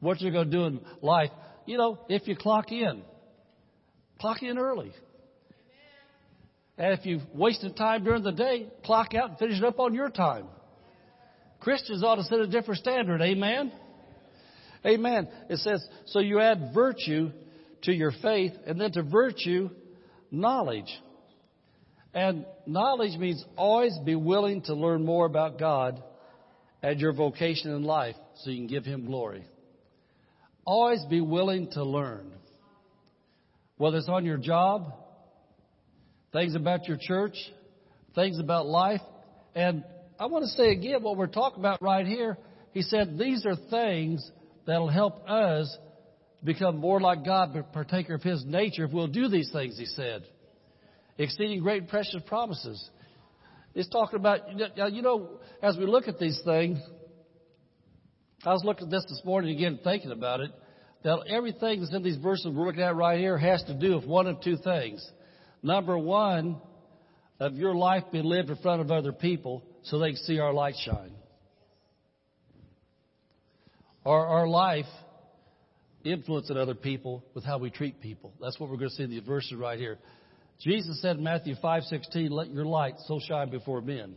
What 0.00 0.20
you're 0.20 0.32
going 0.32 0.50
to 0.50 0.56
do 0.56 0.64
in 0.64 0.80
life, 1.02 1.30
you 1.64 1.78
know, 1.78 1.98
if 2.08 2.28
you 2.28 2.36
clock 2.36 2.70
in, 2.70 3.02
clock 4.20 4.42
in 4.42 4.58
early. 4.58 4.92
And 6.78 6.98
if 6.98 7.06
you've 7.06 7.22
wasted 7.32 7.76
time 7.76 8.04
during 8.04 8.22
the 8.22 8.32
day, 8.32 8.68
clock 8.84 9.14
out 9.14 9.30
and 9.30 9.38
finish 9.38 9.58
it 9.58 9.64
up 9.64 9.80
on 9.80 9.94
your 9.94 10.10
time. 10.10 10.46
Christians 11.60 12.04
ought 12.04 12.16
to 12.16 12.24
set 12.24 12.38
a 12.38 12.46
different 12.46 12.80
standard. 12.80 13.22
Amen? 13.22 13.72
Amen. 14.84 15.28
It 15.48 15.58
says, 15.58 15.86
so 16.06 16.20
you 16.20 16.40
add 16.40 16.72
virtue 16.74 17.30
to 17.82 17.92
your 17.92 18.12
faith, 18.22 18.52
and 18.66 18.80
then 18.80 18.92
to 18.92 19.02
virtue, 19.02 19.70
knowledge. 20.30 20.92
And 22.16 22.46
knowledge 22.64 23.18
means 23.18 23.44
always 23.58 23.96
be 23.98 24.14
willing 24.14 24.62
to 24.62 24.74
learn 24.74 25.04
more 25.04 25.26
about 25.26 25.58
God 25.58 26.02
and 26.82 26.98
your 26.98 27.12
vocation 27.12 27.70
in 27.72 27.82
life 27.84 28.16
so 28.36 28.48
you 28.48 28.56
can 28.56 28.66
give 28.68 28.86
Him 28.86 29.04
glory. 29.04 29.44
Always 30.64 31.04
be 31.10 31.20
willing 31.20 31.70
to 31.72 31.84
learn. 31.84 32.32
Whether 33.76 33.98
it's 33.98 34.08
on 34.08 34.24
your 34.24 34.38
job, 34.38 34.94
things 36.32 36.54
about 36.54 36.88
your 36.88 36.96
church, 36.98 37.36
things 38.14 38.38
about 38.38 38.64
life. 38.64 39.02
And 39.54 39.84
I 40.18 40.24
want 40.24 40.46
to 40.46 40.50
say 40.52 40.70
again 40.70 41.02
what 41.02 41.18
we're 41.18 41.26
talking 41.26 41.60
about 41.60 41.82
right 41.82 42.06
here. 42.06 42.38
He 42.72 42.80
said 42.80 43.18
these 43.18 43.44
are 43.44 43.56
things 43.68 44.26
that'll 44.66 44.88
help 44.88 45.28
us 45.28 45.76
become 46.42 46.78
more 46.78 46.98
like 46.98 47.26
God, 47.26 47.50
but 47.52 47.74
partaker 47.74 48.14
of 48.14 48.22
His 48.22 48.42
nature 48.46 48.86
if 48.86 48.92
we'll 48.92 49.06
do 49.06 49.28
these 49.28 49.50
things, 49.52 49.78
He 49.78 49.84
said. 49.84 50.24
Exceeding 51.18 51.62
great 51.62 51.82
and 51.82 51.88
precious 51.88 52.20
promises. 52.26 52.90
It's 53.74 53.88
talking 53.88 54.18
about, 54.18 54.40
you 54.92 55.02
know, 55.02 55.40
as 55.62 55.76
we 55.76 55.86
look 55.86 56.08
at 56.08 56.18
these 56.18 56.40
things, 56.44 56.78
I 58.44 58.52
was 58.52 58.62
looking 58.64 58.84
at 58.84 58.90
this 58.90 59.04
this 59.08 59.22
morning 59.24 59.54
again, 59.56 59.78
thinking 59.82 60.12
about 60.12 60.40
it, 60.40 60.50
that 61.04 61.18
everything 61.28 61.80
that's 61.80 61.94
in 61.94 62.02
these 62.02 62.16
verses 62.16 62.52
we're 62.54 62.66
looking 62.66 62.82
at 62.82 62.96
right 62.96 63.18
here 63.18 63.36
has 63.38 63.62
to 63.64 63.74
do 63.74 63.94
with 63.96 64.06
one 64.06 64.26
of 64.26 64.40
two 64.42 64.56
things. 64.56 65.06
Number 65.62 65.98
one, 65.98 66.60
of 67.38 67.54
your 67.54 67.74
life 67.74 68.04
being 68.12 68.24
lived 68.24 68.50
in 68.50 68.56
front 68.56 68.80
of 68.80 68.90
other 68.90 69.12
people 69.12 69.62
so 69.84 69.98
they 69.98 70.10
can 70.10 70.16
see 70.16 70.38
our 70.38 70.52
light 70.52 70.74
shine. 70.84 71.12
Or 74.04 74.26
our 74.26 74.46
life 74.46 74.86
influencing 76.04 76.56
other 76.56 76.74
people 76.74 77.24
with 77.34 77.44
how 77.44 77.58
we 77.58 77.70
treat 77.70 78.00
people. 78.00 78.32
That's 78.40 78.58
what 78.58 78.70
we're 78.70 78.76
going 78.76 78.90
to 78.90 78.94
see 78.94 79.02
in 79.02 79.10
the 79.10 79.20
verses 79.20 79.54
right 79.54 79.78
here. 79.78 79.98
Jesus 80.60 81.00
said 81.02 81.16
in 81.16 81.22
Matthew 81.22 81.54
5:16, 81.56 82.30
"Let 82.30 82.50
your 82.50 82.64
light 82.64 82.98
so 83.00 83.18
shine 83.18 83.50
before 83.50 83.80
men 83.80 84.14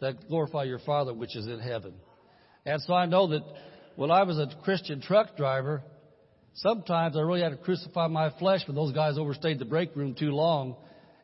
that 0.00 0.28
glorify 0.28 0.64
your 0.64 0.78
Father 0.80 1.14
which 1.14 1.36
is 1.36 1.46
in 1.46 1.60
heaven." 1.60 1.94
And 2.66 2.80
so 2.82 2.94
I 2.94 3.06
know 3.06 3.26
that 3.28 3.42
when 3.96 4.10
I 4.10 4.22
was 4.22 4.38
a 4.38 4.46
Christian 4.62 5.00
truck 5.00 5.36
driver, 5.36 5.82
sometimes 6.54 7.16
I 7.16 7.20
really 7.20 7.40
had 7.40 7.52
to 7.52 7.56
crucify 7.56 8.06
my 8.06 8.30
flesh 8.30 8.66
when 8.66 8.76
those 8.76 8.92
guys 8.92 9.18
overstayed 9.18 9.58
the 9.58 9.64
break 9.64 9.96
room 9.96 10.14
too 10.14 10.30
long, 10.30 10.76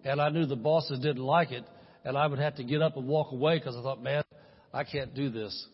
and 0.04 0.20
I 0.20 0.30
knew 0.30 0.46
the 0.46 0.56
bosses 0.56 0.98
didn't 1.00 1.22
like 1.22 1.52
it, 1.52 1.64
and 2.04 2.16
I 2.16 2.26
would 2.26 2.38
have 2.38 2.56
to 2.56 2.64
get 2.64 2.82
up 2.82 2.96
and 2.96 3.06
walk 3.06 3.32
away 3.32 3.58
because 3.58 3.76
I 3.76 3.82
thought, 3.82 4.02
man, 4.02 4.22
I 4.72 4.84
can't 4.84 5.14
do 5.14 5.28
this. 5.30 5.68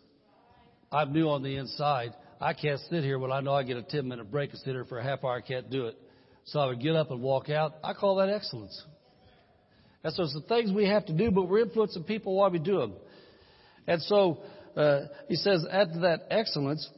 I'm 0.90 1.12
new 1.12 1.28
on 1.28 1.42
the 1.42 1.56
inside. 1.56 2.14
I 2.40 2.54
can't 2.54 2.80
sit 2.90 3.04
here 3.04 3.18
when 3.18 3.30
I 3.32 3.40
know 3.40 3.54
I 3.54 3.62
get 3.62 3.76
a 3.76 3.82
10 3.82 4.06
minute 4.06 4.30
break 4.30 4.50
and 4.50 4.58
sit 4.58 4.70
here 4.70 4.84
for 4.84 4.98
a 4.98 5.02
half 5.02 5.24
hour. 5.24 5.36
I 5.36 5.40
can't 5.40 5.70
do 5.70 5.86
it. 5.86 5.96
So 6.44 6.58
I 6.58 6.66
would 6.66 6.80
get 6.80 6.96
up 6.96 7.10
and 7.10 7.22
walk 7.22 7.48
out. 7.48 7.74
I 7.84 7.94
call 7.94 8.16
that 8.16 8.28
excellence. 8.28 8.82
And 10.04 10.12
so 10.14 10.24
it's 10.24 10.34
the 10.34 10.40
things 10.42 10.72
we 10.72 10.86
have 10.88 11.06
to 11.06 11.12
do, 11.12 11.30
but 11.30 11.48
we're 11.48 11.60
influencing 11.60 12.04
people 12.04 12.34
while 12.34 12.50
we 12.50 12.58
do 12.58 12.78
them. 12.78 12.94
And 13.86 14.02
so 14.02 14.42
uh, 14.76 15.02
he 15.28 15.36
says, 15.36 15.64
add 15.70 15.92
to 15.92 16.00
that 16.00 16.26
excellence. 16.30 16.88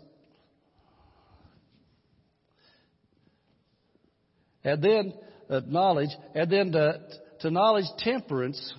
And 4.65 4.83
then 4.83 5.13
uh, 5.51 5.61
knowledge, 5.67 6.09
and 6.35 6.51
then 6.51 6.73
to, 6.73 7.01
to 7.41 7.51
knowledge 7.51 7.85
temperance. 7.99 8.75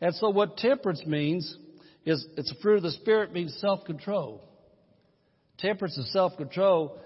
And 0.00 0.12
so 0.16 0.30
what 0.30 0.56
temperance 0.56 1.04
means 1.06 1.56
is 2.04 2.26
it's 2.36 2.50
a 2.50 2.60
fruit 2.60 2.78
of 2.78 2.82
the 2.82 2.90
Spirit 2.92 3.32
means 3.32 3.56
self-control. 3.60 4.42
Temperance 5.58 5.96
is 5.96 6.12
self-control. 6.12 6.98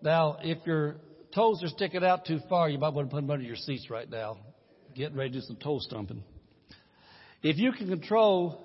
Now, 0.00 0.38
if 0.42 0.58
your 0.64 0.96
toes 1.38 1.62
are 1.62 1.68
sticking 1.68 2.02
out 2.02 2.26
too 2.26 2.40
far, 2.48 2.68
you 2.68 2.78
might 2.78 2.92
want 2.92 3.08
to 3.08 3.14
put 3.14 3.20
them 3.20 3.30
under 3.30 3.44
your 3.44 3.54
seats 3.54 3.88
right 3.90 4.10
now. 4.10 4.38
Getting 4.96 5.16
ready 5.16 5.30
to 5.30 5.40
do 5.40 5.46
some 5.46 5.56
toe 5.56 5.78
stumping. 5.78 6.24
If 7.44 7.58
you 7.58 7.70
can 7.70 7.86
control 7.88 8.60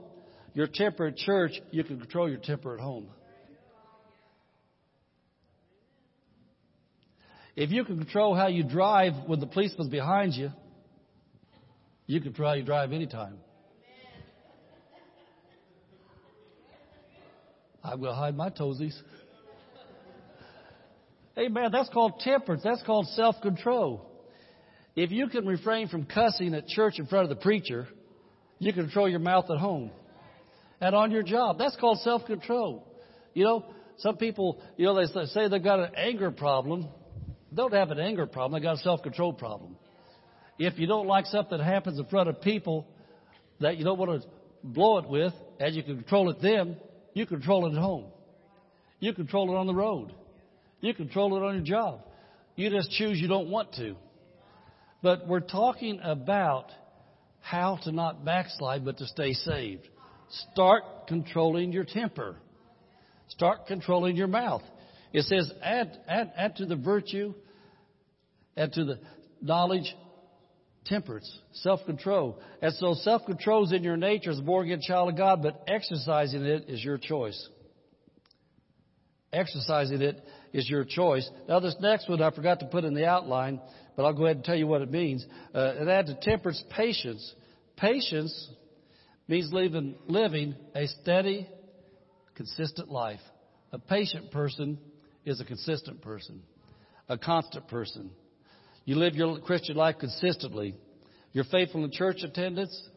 your 0.56 0.66
temper 0.66 1.06
at 1.06 1.18
church, 1.18 1.52
you 1.70 1.84
can 1.84 2.00
control 2.00 2.28
your 2.28 2.40
temper 2.40 2.74
at 2.74 2.80
home. 2.80 3.10
If 7.56 7.70
you 7.70 7.86
can 7.86 8.00
control 8.00 8.36
how 8.36 8.48
you 8.48 8.64
drive 8.64 9.14
when 9.28 9.40
the 9.40 9.46
policeman's 9.46 9.90
behind 9.90 10.34
you, 10.34 10.50
you 12.08 12.22
can 12.22 12.34
how 12.34 12.54
you 12.54 12.64
drive 12.64 12.92
anytime. 12.92 13.38
I 17.84 17.94
will 17.94 18.16
hide 18.16 18.36
my 18.36 18.50
toesies. 18.50 19.00
Amen. 21.38 21.72
That's 21.72 21.90
called 21.90 22.20
temperance. 22.20 22.64
That's 22.64 22.84
called 22.84 23.08
self 23.16 23.36
control. 23.42 24.10
If 24.96 25.12
you 25.12 25.28
can 25.28 25.48
refrain 25.48 25.88
from 25.88 26.06
cussing 26.06 26.54
at 26.54 26.68
church 26.68 27.00
in 27.00 27.08
front 27.08 27.24
of 27.24 27.30
the 27.30 27.42
preacher, 27.42 27.88
you 28.60 28.72
can 28.72 28.84
control 28.84 29.10
your 29.10 29.20
mouth 29.20 29.50
at 29.50 29.58
home 29.58 29.90
and 30.80 30.96
on 30.96 31.12
your 31.12 31.24
job. 31.24 31.58
That's 31.58 31.76
called 31.78 32.00
self 32.00 32.26
control. 32.26 32.88
You 33.34 33.46
know, 33.46 33.66
some 33.98 34.18
people, 34.18 34.62
you 34.78 34.86
know, 34.86 34.96
they 34.96 35.26
say 35.26 35.48
they've 35.48 35.64
got 35.64 35.80
an 35.80 35.96
anger 35.96 36.30
problem. 36.30 36.88
They 37.52 37.56
don't 37.56 37.74
have 37.74 37.90
an 37.90 38.00
anger 38.00 38.28
problem, 38.28 38.60
they 38.60 38.64
got 38.64 38.76
a 38.76 38.84
self 38.84 39.02
control 39.02 39.34
problem. 39.34 39.76
If 40.60 40.78
you 40.78 40.86
don't 40.86 41.08
like 41.08 41.26
something 41.26 41.58
that 41.58 41.64
happens 41.64 41.98
in 41.98 42.06
front 42.06 42.30
of 42.30 42.42
people 42.42 42.88
that 43.60 43.78
you 43.78 43.84
don't 43.84 43.98
want 43.98 44.22
to 44.22 44.28
blow 44.64 45.00
it 45.00 45.10
with, 45.10 45.34
and 45.60 45.74
you 45.74 45.82
can 45.82 45.96
control 45.96 46.30
it 46.30 46.38
then, 46.42 46.78
you 47.14 47.26
control 47.26 47.66
it 47.66 47.72
at 47.72 47.82
home. 47.82 48.06
You 49.00 49.14
control 49.14 49.52
it 49.52 49.58
on 49.58 49.66
the 49.68 49.74
road. 49.74 50.14
You 50.84 50.94
control 50.94 51.38
it 51.38 51.42
on 51.42 51.56
your 51.56 51.64
job. 51.64 52.02
You 52.58 52.70
just 52.70 52.92
choose 52.92 53.18
you 53.18 53.30
don't 53.30 53.50
want 53.50 53.72
to. 53.76 53.96
But 55.02 55.26
we're 55.30 55.40
talking 55.40 56.02
about 56.04 56.66
how 57.40 57.80
to 57.84 57.94
not 57.94 58.26
backslide, 58.26 58.84
but 58.84 58.98
to 58.98 59.08
stay 59.08 59.32
saved. 59.32 59.88
Start 60.52 60.84
controlling 61.08 61.72
your 61.72 61.86
temper. 61.86 62.36
Start 63.30 63.66
controlling 63.66 64.18
your 64.18 64.28
mouth. 64.28 64.62
It 65.14 65.24
says, 65.24 65.50
add, 65.64 65.98
add, 66.06 66.34
add 66.36 66.58
to 66.58 66.66
the 66.66 66.76
virtue, 66.76 67.34
add 68.58 68.74
to 68.74 68.84
the 68.84 69.00
knowledge, 69.42 69.96
temperance, 70.84 71.32
self-control. 71.54 72.42
And 72.62 72.74
so 72.74 72.94
self-control 72.94 73.68
is 73.68 73.72
in 73.72 73.84
your 73.84 73.96
nature 73.96 74.32
as 74.32 74.40
a 74.40 74.44
born-again 74.44 74.82
child 74.86 75.14
of 75.14 75.18
God, 75.18 75.42
but 75.44 75.64
exercising 75.66 76.44
it 76.44 76.66
is 76.68 76.84
your 76.84 76.98
choice. 76.98 77.48
Exercising 79.34 80.02
it 80.02 80.24
is 80.54 80.70
your 80.70 80.86
choice. 80.86 81.30
Now, 81.50 81.60
this 81.60 81.76
next 81.82 82.08
one 82.08 82.22
I 82.22 82.30
forgot 82.30 82.60
to 82.60 82.68
put 82.68 82.84
in 82.84 82.94
the 82.94 83.08
outline, 83.08 83.60
but 83.98 84.06
I'll 84.06 84.14
go 84.14 84.26
ahead 84.26 84.38
and 84.38 84.46
tell 84.46 84.56
you 84.56 84.68
what 84.68 84.84
it 84.84 84.92
means. 84.92 85.26
Uh, 85.54 85.74
and 85.80 85.90
add 85.90 86.06
to 86.06 86.18
temperance 86.22 86.64
patience. 86.70 87.34
Patience 87.76 88.50
means 89.28 89.52
living, 89.52 89.96
living 90.08 90.56
a 90.76 90.86
steady, 90.88 91.50
consistent 92.36 92.90
life. 92.90 93.20
A 93.72 93.80
patient 93.80 94.32
person 94.32 94.78
is 95.26 95.42
a 95.42 95.46
consistent 95.46 96.02
person, 96.02 96.44
a 97.10 97.18
constant 97.18 97.68
person. 97.68 98.12
You 98.86 98.98
live 98.98 99.16
your 99.16 99.40
Christian 99.40 99.76
life 99.76 99.96
consistently. 100.00 100.76
You're 101.32 101.46
faithful 101.46 101.84
in 101.84 101.92
church 101.92 102.18
attendance. 102.22 102.90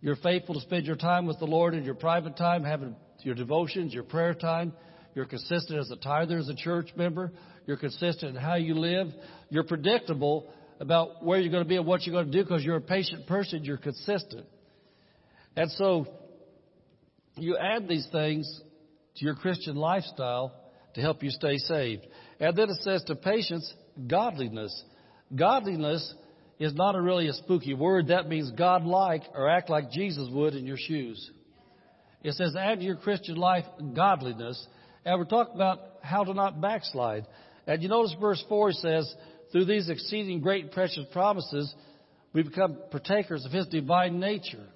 You're 0.00 0.16
faithful 0.16 0.54
to 0.56 0.60
spend 0.60 0.86
your 0.86 0.96
time 0.96 1.26
with 1.26 1.38
the 1.38 1.44
Lord 1.44 1.74
in 1.74 1.84
your 1.84 1.94
private 1.94 2.36
time, 2.36 2.64
having 2.64 2.96
your 3.20 3.34
devotions, 3.34 3.94
your 3.94 4.04
prayer 4.04 4.34
time. 4.34 4.72
You're 5.18 5.26
consistent 5.26 5.80
as 5.80 5.90
a 5.90 5.96
tither, 5.96 6.38
as 6.38 6.48
a 6.48 6.54
church 6.54 6.90
member. 6.94 7.32
You're 7.66 7.76
consistent 7.76 8.36
in 8.36 8.40
how 8.40 8.54
you 8.54 8.78
live. 8.78 9.08
You're 9.50 9.64
predictable 9.64 10.48
about 10.78 11.24
where 11.24 11.40
you're 11.40 11.50
going 11.50 11.64
to 11.64 11.68
be 11.68 11.74
and 11.74 11.84
what 11.84 12.06
you're 12.06 12.14
going 12.14 12.30
to 12.30 12.30
do 12.30 12.44
because 12.44 12.62
you're 12.62 12.76
a 12.76 12.80
patient 12.80 13.26
person. 13.26 13.64
You're 13.64 13.78
consistent. 13.78 14.46
And 15.56 15.72
so 15.72 16.06
you 17.36 17.56
add 17.56 17.88
these 17.88 18.06
things 18.12 18.60
to 19.16 19.24
your 19.24 19.34
Christian 19.34 19.74
lifestyle 19.74 20.52
to 20.94 21.00
help 21.00 21.24
you 21.24 21.30
stay 21.30 21.56
saved. 21.56 22.06
And 22.38 22.56
then 22.56 22.70
it 22.70 22.78
says 22.82 23.02
to 23.08 23.16
patience, 23.16 23.74
godliness. 24.06 24.84
Godliness 25.34 26.14
is 26.60 26.74
not 26.74 26.94
a 26.94 27.02
really 27.02 27.26
a 27.26 27.32
spooky 27.32 27.74
word. 27.74 28.06
That 28.06 28.28
means 28.28 28.52
God-like 28.52 29.24
or 29.34 29.50
act 29.50 29.68
like 29.68 29.90
Jesus 29.90 30.28
would 30.30 30.54
in 30.54 30.64
your 30.64 30.78
shoes. 30.78 31.28
It 32.22 32.34
says 32.34 32.54
add 32.56 32.78
to 32.78 32.84
your 32.84 32.94
Christian 32.94 33.34
life 33.34 33.64
godliness. 33.96 34.64
And 35.04 35.18
we're 35.18 35.26
talking 35.26 35.54
about 35.54 35.78
how 36.02 36.24
to 36.24 36.34
not 36.34 36.60
backslide. 36.60 37.26
And 37.66 37.82
you 37.82 37.88
notice 37.88 38.14
verse 38.20 38.42
4 38.48 38.72
says, 38.72 39.14
through 39.52 39.64
these 39.64 39.88
exceeding 39.88 40.40
great 40.40 40.64
and 40.64 40.72
precious 40.72 41.04
promises, 41.12 41.74
we 42.32 42.42
become 42.42 42.76
partakers 42.90 43.44
of 43.44 43.52
His 43.52 43.66
divine 43.68 44.20
nature. 44.20 44.66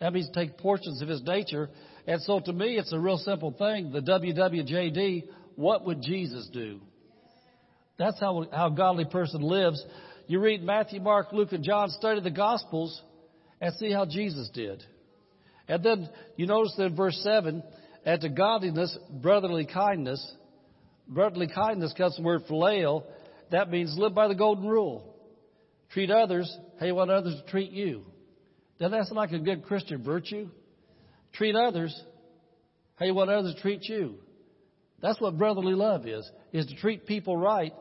That 0.00 0.12
means 0.12 0.28
take 0.32 0.58
portions 0.58 1.02
of 1.02 1.08
his 1.08 1.22
nature. 1.22 1.68
And 2.06 2.22
so 2.22 2.40
to 2.40 2.52
me, 2.52 2.76
it's 2.76 2.92
a 2.92 2.98
real 2.98 3.18
simple 3.18 3.52
thing. 3.52 3.90
The 3.92 4.00
WWJD, 4.00 5.24
what 5.56 5.84
would 5.86 6.02
Jesus 6.02 6.48
do? 6.52 6.80
That's 7.98 8.18
how, 8.20 8.46
how 8.52 8.68
a 8.68 8.76
godly 8.76 9.06
person 9.06 9.42
lives. 9.42 9.84
You 10.28 10.40
read 10.40 10.62
Matthew, 10.62 11.00
Mark, 11.00 11.32
Luke, 11.32 11.52
and 11.52 11.64
John, 11.64 11.90
study 11.90 12.20
the 12.20 12.30
Gospels, 12.30 13.02
and 13.60 13.74
see 13.74 13.90
how 13.90 14.04
Jesus 14.04 14.48
did. 14.54 14.84
And 15.66 15.82
then 15.82 16.08
you 16.36 16.46
notice 16.46 16.74
that 16.76 16.84
in 16.84 16.96
verse 16.96 17.18
7, 17.24 17.62
and 18.08 18.22
to 18.22 18.30
godliness, 18.30 18.96
brotherly 19.10 19.66
kindness. 19.66 20.34
Brotherly 21.06 21.46
kindness 21.46 21.92
comes 21.92 22.14
from 22.14 22.24
the 22.24 22.26
word 22.26 22.46
phileo. 22.50 23.02
That 23.50 23.68
means 23.68 23.98
live 23.98 24.14
by 24.14 24.28
the 24.28 24.34
golden 24.34 24.66
rule. 24.66 25.14
Treat 25.90 26.10
others 26.10 26.50
how 26.80 26.86
you 26.86 26.94
want 26.94 27.10
others 27.10 27.38
to 27.38 27.50
treat 27.50 27.70
you. 27.70 28.06
Now 28.80 28.88
that's 28.88 29.10
like 29.10 29.32
a 29.32 29.38
good 29.38 29.62
Christian 29.62 30.02
virtue. 30.02 30.48
Treat 31.34 31.54
others 31.54 31.94
how 32.94 33.04
you 33.04 33.12
want 33.12 33.28
others 33.28 33.54
to 33.54 33.60
treat 33.60 33.84
you. 33.84 34.14
That's 35.02 35.20
what 35.20 35.36
brotherly 35.36 35.74
love 35.74 36.06
is, 36.06 36.26
is 36.50 36.64
to 36.64 36.76
treat 36.76 37.04
people 37.04 37.36
right. 37.36 37.74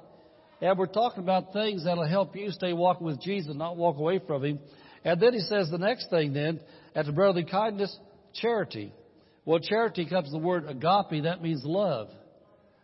And 0.59 0.77
we're 0.77 0.87
talking 0.87 1.23
about 1.23 1.53
things 1.53 1.85
that'll 1.85 2.05
help 2.05 2.35
you 2.35 2.51
stay 2.51 2.73
walking 2.73 3.07
with 3.07 3.21
Jesus, 3.21 3.55
not 3.55 3.77
walk 3.77 3.95
away 3.95 4.19
from 4.27 4.43
Him. 4.43 4.59
And 5.05 5.21
then 5.21 5.33
he 5.33 5.39
says 5.39 5.69
the 5.71 5.77
next 5.77 6.09
thing 6.09 6.33
then, 6.33 6.59
after 6.93 7.13
brotherly 7.13 7.45
kindness, 7.45 7.97
charity. 8.33 8.91
Well, 9.47 9.59
charity 9.59 10.05
comes 10.05 10.29
the 10.29 10.39
word 10.39 10.65
agape, 10.67 11.23
that 11.23 11.41
means 11.41 11.61
love. 11.63 12.09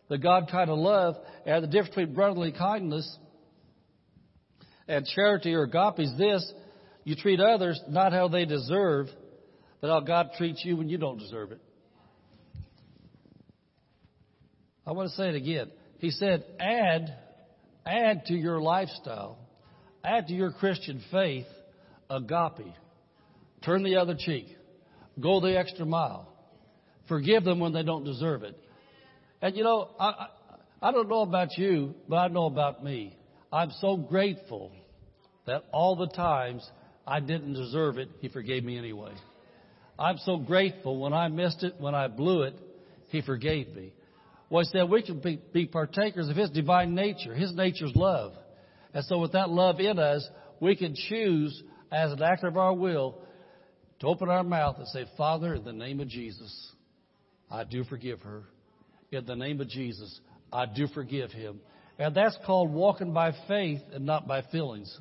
the 0.07 0.17
God 0.17 0.47
kind 0.49 0.69
of 0.69 0.77
love, 0.77 1.17
and 1.45 1.61
the 1.61 1.67
difference 1.67 1.89
between 1.89 2.13
brotherly 2.13 2.53
kindness 2.53 3.17
and 4.87 5.05
charity 5.05 5.53
or 5.55 5.63
agape 5.63 5.99
is 5.99 6.17
this 6.17 6.53
you 7.03 7.17
treat 7.17 7.41
others 7.41 7.81
not 7.89 8.13
how 8.13 8.29
they 8.29 8.45
deserve, 8.45 9.07
but 9.81 9.89
how 9.89 9.99
God 9.99 10.29
treats 10.37 10.63
you 10.63 10.77
when 10.77 10.87
you 10.87 10.97
don't 10.97 11.17
deserve 11.17 11.51
it. 11.51 11.59
I 14.87 14.93
want 14.93 15.09
to 15.09 15.15
say 15.17 15.27
it 15.27 15.35
again. 15.35 15.69
He 15.97 16.11
said, 16.11 16.45
add, 16.61 17.13
add 17.85 18.25
to 18.27 18.33
your 18.33 18.61
lifestyle, 18.61 19.37
add 20.01 20.27
to 20.27 20.33
your 20.33 20.53
Christian 20.53 21.03
faith 21.11 21.47
agape. 22.09 22.73
Turn 23.65 23.83
the 23.83 23.97
other 23.97 24.15
cheek. 24.17 24.47
Go 25.19 25.41
the 25.41 25.57
extra 25.59 25.85
mile. 25.85 26.32
Forgive 27.07 27.43
them 27.43 27.59
when 27.59 27.73
they 27.73 27.83
don't 27.83 28.03
deserve 28.03 28.43
it. 28.43 28.57
And 29.41 29.55
you 29.55 29.63
know, 29.63 29.89
I, 29.99 30.27
I, 30.81 30.91
don't 30.91 31.09
know 31.09 31.21
about 31.21 31.57
you, 31.57 31.95
but 32.07 32.15
I 32.15 32.27
know 32.29 32.45
about 32.45 32.83
me. 32.83 33.17
I'm 33.51 33.71
so 33.81 33.97
grateful 33.97 34.71
that 35.45 35.65
all 35.73 35.95
the 35.95 36.07
times 36.07 36.67
I 37.05 37.19
didn't 37.19 37.53
deserve 37.53 37.97
it, 37.97 38.09
He 38.19 38.29
forgave 38.29 38.63
me 38.63 38.77
anyway. 38.77 39.13
I'm 39.99 40.17
so 40.19 40.37
grateful 40.37 40.99
when 40.99 41.13
I 41.13 41.27
missed 41.27 41.63
it, 41.63 41.75
when 41.77 41.93
I 41.93 42.07
blew 42.07 42.43
it, 42.43 42.55
He 43.09 43.21
forgave 43.21 43.75
me. 43.75 43.93
Well, 44.49 44.63
He 44.63 44.69
said 44.69 44.89
we 44.89 45.03
can 45.03 45.19
be, 45.19 45.41
be 45.51 45.65
partakers 45.65 46.29
of 46.29 46.37
His 46.37 46.49
divine 46.51 46.95
nature. 46.95 47.35
His 47.35 47.53
nature's 47.53 47.93
love. 47.95 48.31
And 48.93 49.03
so 49.05 49.19
with 49.19 49.33
that 49.33 49.49
love 49.49 49.79
in 49.79 49.99
us, 49.99 50.25
we 50.61 50.75
can 50.75 50.95
choose 50.95 51.61
as 51.91 52.13
an 52.13 52.23
act 52.23 52.43
of 52.43 52.57
our 52.57 52.73
will 52.73 53.19
to 53.99 54.07
open 54.07 54.29
our 54.29 54.43
mouth 54.43 54.77
and 54.77 54.87
say, 54.87 55.05
Father, 55.17 55.55
in 55.55 55.63
the 55.63 55.73
name 55.73 55.99
of 55.99 56.07
Jesus, 56.07 56.72
I 57.53 57.63
do 57.63 57.83
forgive 57.83 58.19
her. 58.21 58.43
In 59.11 59.25
the 59.27 59.35
name 59.35 59.61
of 59.61 59.69
Jesus, 59.69 60.19
I 60.51 60.65
do 60.65 60.87
forgive 60.87 61.31
him. 61.31 61.59
And 61.99 62.15
that's 62.15 62.35
called 62.47 62.73
walking 62.73 63.13
by 63.13 63.33
faith 63.47 63.81
and 63.93 64.07
not 64.07 64.27
by 64.27 64.41
feelings. 64.51 64.99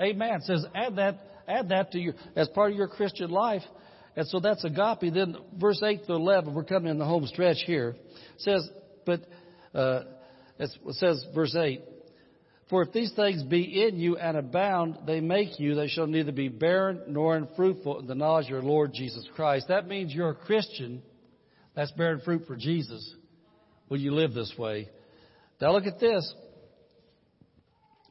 Amen. 0.00 0.34
It 0.34 0.42
says 0.42 0.66
add 0.74 0.96
that 0.96 1.20
add 1.46 1.68
that 1.68 1.92
to 1.92 2.00
your 2.00 2.14
as 2.34 2.48
part 2.48 2.72
of 2.72 2.76
your 2.76 2.88
Christian 2.88 3.30
life. 3.30 3.62
And 4.16 4.26
so 4.26 4.40
that's 4.40 4.64
agape. 4.64 5.14
Then 5.14 5.36
verse 5.56 5.80
eight 5.84 6.04
to 6.06 6.14
eleven, 6.14 6.54
we're 6.54 6.64
coming 6.64 6.90
in 6.90 6.98
the 6.98 7.04
home 7.04 7.26
stretch 7.26 7.62
here. 7.64 7.94
It 8.34 8.40
says, 8.40 8.68
but 9.06 9.20
uh, 9.72 10.00
it 10.58 10.70
says 10.90 11.24
verse 11.32 11.54
eight. 11.54 11.82
For 12.68 12.82
if 12.82 12.92
these 12.92 13.12
things 13.14 13.44
be 13.44 13.84
in 13.86 14.00
you 14.00 14.16
and 14.16 14.36
abound, 14.36 14.98
they 15.06 15.20
make 15.20 15.60
you, 15.60 15.76
they 15.76 15.86
shall 15.86 16.08
neither 16.08 16.32
be 16.32 16.48
barren 16.48 17.02
nor 17.06 17.36
unfruitful 17.36 18.00
in 18.00 18.06
the 18.08 18.14
knowledge 18.16 18.46
of 18.46 18.50
your 18.50 18.62
Lord 18.62 18.92
Jesus 18.92 19.24
Christ. 19.36 19.66
That 19.68 19.86
means 19.86 20.12
you're 20.12 20.30
a 20.30 20.34
Christian 20.34 21.02
that's 21.74 21.92
bearing 21.92 22.20
fruit 22.20 22.46
for 22.46 22.56
Jesus 22.56 23.14
Will 23.88 23.98
you 23.98 24.14
live 24.14 24.32
this 24.32 24.52
way. 24.58 24.88
Now 25.60 25.72
look 25.72 25.86
at 25.86 26.00
this. 26.00 26.34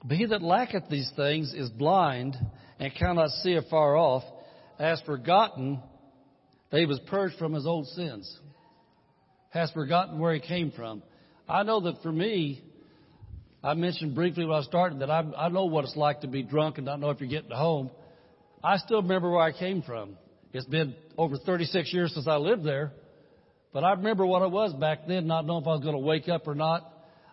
But 0.05 0.17
he 0.17 0.25
that 0.25 0.41
lacketh 0.41 0.89
these 0.89 1.11
things 1.15 1.53
is 1.53 1.69
blind 1.69 2.35
and 2.79 2.93
cannot 2.95 3.29
see 3.29 3.55
afar 3.55 3.95
off, 3.95 4.23
has 4.77 5.01
forgotten 5.01 5.81
that 6.69 6.79
he 6.79 6.85
was 6.85 6.99
purged 7.07 7.37
from 7.37 7.53
his 7.53 7.65
old 7.65 7.87
sins, 7.87 8.37
has 9.49 9.71
forgotten 9.71 10.19
where 10.19 10.33
he 10.33 10.39
came 10.39 10.71
from. 10.71 11.03
I 11.47 11.63
know 11.63 11.79
that 11.81 12.01
for 12.01 12.11
me, 12.11 12.61
I 13.63 13.73
mentioned 13.75 14.13
briefly 14.13 14.45
when 14.45 14.57
I 14.57 14.63
started 14.63 14.99
that 14.99 15.09
I, 15.09 15.23
I 15.37 15.49
know 15.49 15.65
what 15.65 15.85
it's 15.85 15.95
like 15.95 16.21
to 16.21 16.27
be 16.27 16.43
drunk 16.43 16.77
and 16.77 16.85
not 16.85 16.99
know 16.99 17.11
if 17.11 17.21
you're 17.21 17.29
getting 17.29 17.51
home. 17.51 17.89
I 18.63 18.77
still 18.77 19.01
remember 19.01 19.31
where 19.31 19.41
I 19.41 19.57
came 19.57 19.81
from. 19.81 20.17
It's 20.51 20.65
been 20.65 20.95
over 21.17 21.37
36 21.37 21.93
years 21.93 22.13
since 22.13 22.27
I 22.27 22.35
lived 22.35 22.65
there, 22.65 22.91
but 23.73 23.83
I 23.83 23.91
remember 23.91 24.25
what 24.25 24.43
it 24.43 24.51
was 24.51 24.73
back 24.73 25.07
then, 25.07 25.27
not 25.27 25.45
knowing 25.45 25.63
if 25.63 25.67
I 25.67 25.71
was 25.71 25.81
going 25.81 25.95
to 25.95 25.99
wake 25.99 26.29
up 26.29 26.47
or 26.47 26.55
not 26.55 26.89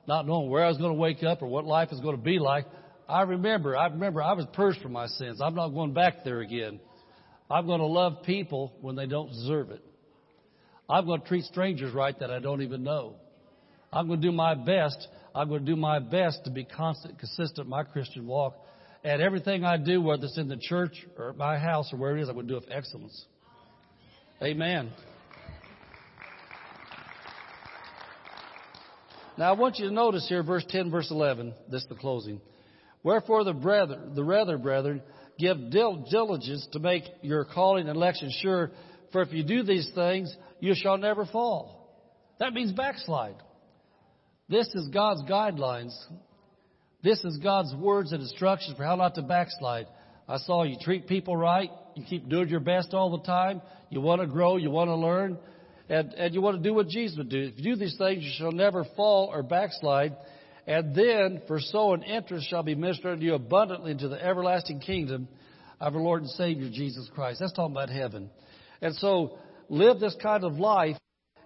not 0.07 0.27
knowing 0.27 0.51
where 0.51 0.65
I 0.65 0.69
was 0.69 0.79
going 0.79 0.93
to 0.93 0.99
wake 0.99 1.23
up 1.23 1.43
or 1.43 1.47
what 1.47 1.65
life 1.65 1.91
is 1.93 2.01
going 2.01 2.17
to 2.17 2.23
be 2.23 2.39
like. 2.39 2.67
I 3.09 3.23
remember, 3.23 3.77
I 3.77 3.87
remember 3.87 4.23
I 4.23 4.33
was 4.33 4.47
purged 4.53 4.81
from 4.83 4.93
my 4.93 5.07
sins. 5.07 5.41
I'm 5.41 5.55
not 5.55 5.69
going 5.69 5.93
back 5.93 6.25
there 6.25 6.41
again. 6.41 6.81
I'm 7.51 7.67
going 7.67 7.81
to 7.81 7.87
love 7.87 8.23
people 8.25 8.73
when 8.81 8.97
they 8.97 9.07
don't 9.07 9.29
deserve 9.29 9.71
it. 9.71 9.85
I'm 10.89 11.07
going 11.07 11.21
to 11.21 11.29
treat 11.29 11.45
strangers 11.45 11.93
right 11.95 12.19
that 12.19 12.31
I 12.31 12.39
don't 12.41 12.63
even 12.63 12.83
know. 12.83 13.17
I'm 13.93 14.07
going 14.07 14.21
to 14.21 14.27
do 14.27 14.33
my 14.33 14.55
best. 14.55 15.07
I'm 15.35 15.49
going 15.49 15.65
to 15.65 15.67
do 15.67 15.77
my 15.77 15.99
best 15.99 16.45
to 16.45 16.51
be 16.51 16.65
constant, 16.65 17.19
consistent 17.19 17.67
in 17.67 17.71
my 17.71 17.85
Christian 17.85 18.27
walk. 18.27 18.55
And 19.03 19.23
everything 19.23 19.65
I 19.65 19.77
do, 19.77 20.01
whether 20.03 20.25
it's 20.25 20.39
in 20.39 20.49
the 20.49 20.57
church 20.57 21.07
or 21.17 21.31
at 21.31 21.37
my 21.37 21.59
house 21.59 21.93
or 21.93 21.99
where 21.99 22.17
it 22.17 22.23
is, 22.23 22.29
I'm 22.29 22.35
going 22.35 22.47
to 22.47 22.53
do 22.53 22.57
it 22.59 22.65
with 22.67 22.77
excellence. 22.77 23.25
Amen. 24.43 24.91
Now 29.41 29.49
I 29.49 29.53
want 29.53 29.79
you 29.79 29.89
to 29.89 29.95
notice 29.95 30.29
here, 30.29 30.43
verse 30.43 30.67
10, 30.69 30.91
verse 30.91 31.11
11, 31.11 31.55
this 31.71 31.81
is 31.81 31.89
the 31.89 31.95
closing. 31.95 32.43
Wherefore 33.03 33.43
the 33.43 33.55
brethren, 33.55 34.15
the 34.15 34.23
rather 34.23 34.59
brethren, 34.59 35.01
give 35.39 35.71
diligence 35.71 36.69
to 36.73 36.79
make 36.79 37.05
your 37.23 37.47
calling 37.47 37.89
and 37.89 37.97
election 37.97 38.31
sure, 38.43 38.71
for 39.13 39.23
if 39.23 39.33
you 39.33 39.43
do 39.43 39.63
these 39.63 39.89
things, 39.95 40.31
you 40.61 40.75
shall 40.77 40.99
never 40.99 41.25
fall. 41.25 41.91
That 42.39 42.53
means 42.53 42.73
backslide. 42.73 43.37
This 44.51 44.67
is 44.75 44.89
God's 44.89 45.23
guidelines. 45.23 45.95
This 47.03 47.25
is 47.25 47.39
God's 47.39 47.75
words 47.75 48.13
and 48.13 48.21
instructions 48.21 48.77
for 48.77 48.85
how 48.85 48.97
not 48.97 49.15
to 49.15 49.23
backslide. 49.23 49.87
I 50.29 50.37
saw 50.37 50.65
you 50.65 50.77
treat 50.83 51.09
people 51.09 51.35
right. 51.35 51.71
You 51.95 52.05
keep 52.05 52.29
doing 52.29 52.51
your 52.51 52.61
best 52.61 52.93
all 52.93 53.17
the 53.17 53.25
time. 53.25 53.63
You 53.89 54.03
want 54.03 54.21
to 54.21 54.27
grow. 54.27 54.59
You 54.59 54.71
want 54.71 54.89
to 54.89 54.97
learn 54.97 55.39
and, 55.91 56.15
and 56.15 56.35
you 56.35 56.41
want 56.41 56.57
to 56.57 56.63
do 56.63 56.73
what 56.73 56.89
Jesus 56.89 57.19
would 57.19 57.29
do. 57.29 57.51
If 57.53 57.59
you 57.59 57.75
do 57.75 57.77
these 57.77 57.97
things, 57.99 58.23
you 58.23 58.31
shall 58.39 58.53
never 58.53 58.87
fall 58.97 59.29
or 59.33 59.43
backslide. 59.43 60.17
And 60.67 60.95
then, 60.95 61.43
for 61.49 61.59
so 61.59 61.95
an 61.95 62.05
entrance 62.05 62.45
shall 62.45 62.63
be 62.63 62.77
ministered 62.77 63.15
unto 63.15 63.25
you 63.25 63.35
abundantly 63.35 63.91
into 63.91 64.09
the 64.09 64.25
everlasting 64.25 64.79
kingdom 64.79 65.27
of 65.81 65.97
our 65.97 66.01
Lord 66.01 66.23
and 66.23 66.31
Savior 66.31 66.71
Jesus 66.71 67.11
Christ. 67.13 67.41
That's 67.41 67.53
talking 67.53 67.75
about 67.75 67.91
heaven. 67.91 68.31
And 68.81 68.95
so, 68.97 69.37
live 69.69 69.99
this 69.99 70.15
kind 70.23 70.45
of 70.45 70.55
life, 70.55 70.97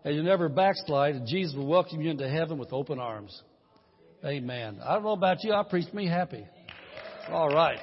and 0.05 0.15
you 0.15 0.23
never 0.23 0.51
backslide, 0.51 1.15
and 1.15 1.27
Jesus 1.27 1.57
will 1.57 1.67
welcome 1.67 2.03
you 2.03 2.11
into 2.11 2.29
heaven 2.29 2.59
with 2.59 2.73
open 2.75 2.99
arms. 2.99 3.43
Amen. 4.23 4.79
I 4.85 4.95
don't 4.95 5.05
know 5.05 5.13
about 5.13 5.43
you, 5.43 5.55
I 5.55 5.63
preached 5.63 5.95
me 5.95 6.07
happy. 6.07 6.47
All 7.31 7.49
right. 7.49 7.79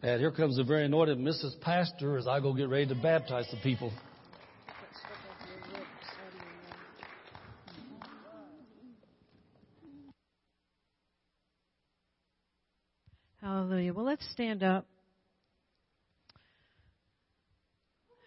And 0.00 0.20
here 0.20 0.30
comes 0.30 0.56
the 0.56 0.64
very 0.64 0.84
anointed 0.84 1.18
Mrs. 1.18 1.60
Pastor 1.60 2.16
as 2.16 2.28
I 2.28 2.38
go 2.40 2.52
get 2.52 2.68
ready 2.68 2.86
to 2.86 2.94
baptize 2.94 3.48
the 3.50 3.56
people. 3.62 3.92
Hallelujah. 13.40 13.92
Well, 13.92 14.04
let's 14.04 14.28
stand 14.30 14.62
up. 14.62 14.86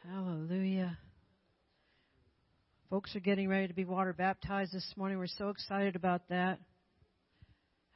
Hallelujah. 0.10 0.98
Folks 2.90 3.16
are 3.16 3.22
getting 3.22 3.48
ready 3.48 3.70
to 3.70 3.74
be 3.74 3.86
water 3.86 4.12
baptized 4.12 4.74
this 4.74 4.94
morning. 4.98 5.18
We're 5.18 5.28
so 5.28 5.50
excited 5.50 5.96
about 5.96 6.28
that. 6.28 6.60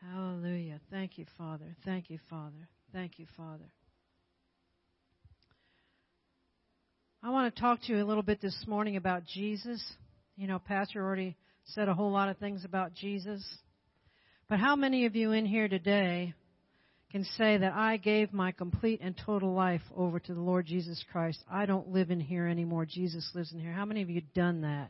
Hallelujah. 0.01 0.79
Thank 0.89 1.17
you, 1.17 1.25
Father. 1.37 1.75
Thank 1.83 2.09
you, 2.09 2.19
Father. 2.29 2.69
Thank 2.93 3.19
you, 3.19 3.25
Father. 3.35 3.65
I 7.21 7.31
want 7.31 7.53
to 7.53 7.61
talk 7.61 7.81
to 7.81 7.93
you 7.93 8.03
a 8.03 8.05
little 8.05 8.23
bit 8.23 8.39
this 8.39 8.65
morning 8.67 8.97
about 8.97 9.25
Jesus. 9.25 9.83
You 10.37 10.47
know, 10.47 10.59
Pastor 10.59 11.03
already 11.03 11.35
said 11.65 11.89
a 11.89 11.93
whole 11.93 12.11
lot 12.11 12.29
of 12.29 12.37
things 12.37 12.63
about 12.63 12.93
Jesus. 12.93 13.43
But 14.47 14.59
how 14.59 14.75
many 14.75 15.05
of 15.05 15.15
you 15.15 15.31
in 15.31 15.45
here 15.45 15.67
today 15.67 16.35
can 17.11 17.23
say 17.37 17.57
that 17.57 17.73
I 17.73 17.97
gave 17.97 18.31
my 18.31 18.51
complete 18.51 18.99
and 19.01 19.15
total 19.25 19.53
life 19.53 19.81
over 19.95 20.19
to 20.19 20.33
the 20.33 20.39
Lord 20.39 20.67
Jesus 20.67 21.03
Christ? 21.11 21.39
I 21.51 21.65
don't 21.65 21.89
live 21.89 22.11
in 22.11 22.19
here 22.19 22.45
anymore. 22.45 22.85
Jesus 22.85 23.29
lives 23.33 23.51
in 23.51 23.59
here. 23.59 23.71
How 23.71 23.85
many 23.85 24.03
of 24.03 24.09
you 24.09 24.21
done 24.35 24.61
that? 24.61 24.89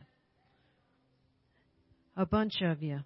A 2.18 2.26
bunch 2.26 2.62
of 2.62 2.84
you. 2.84 3.00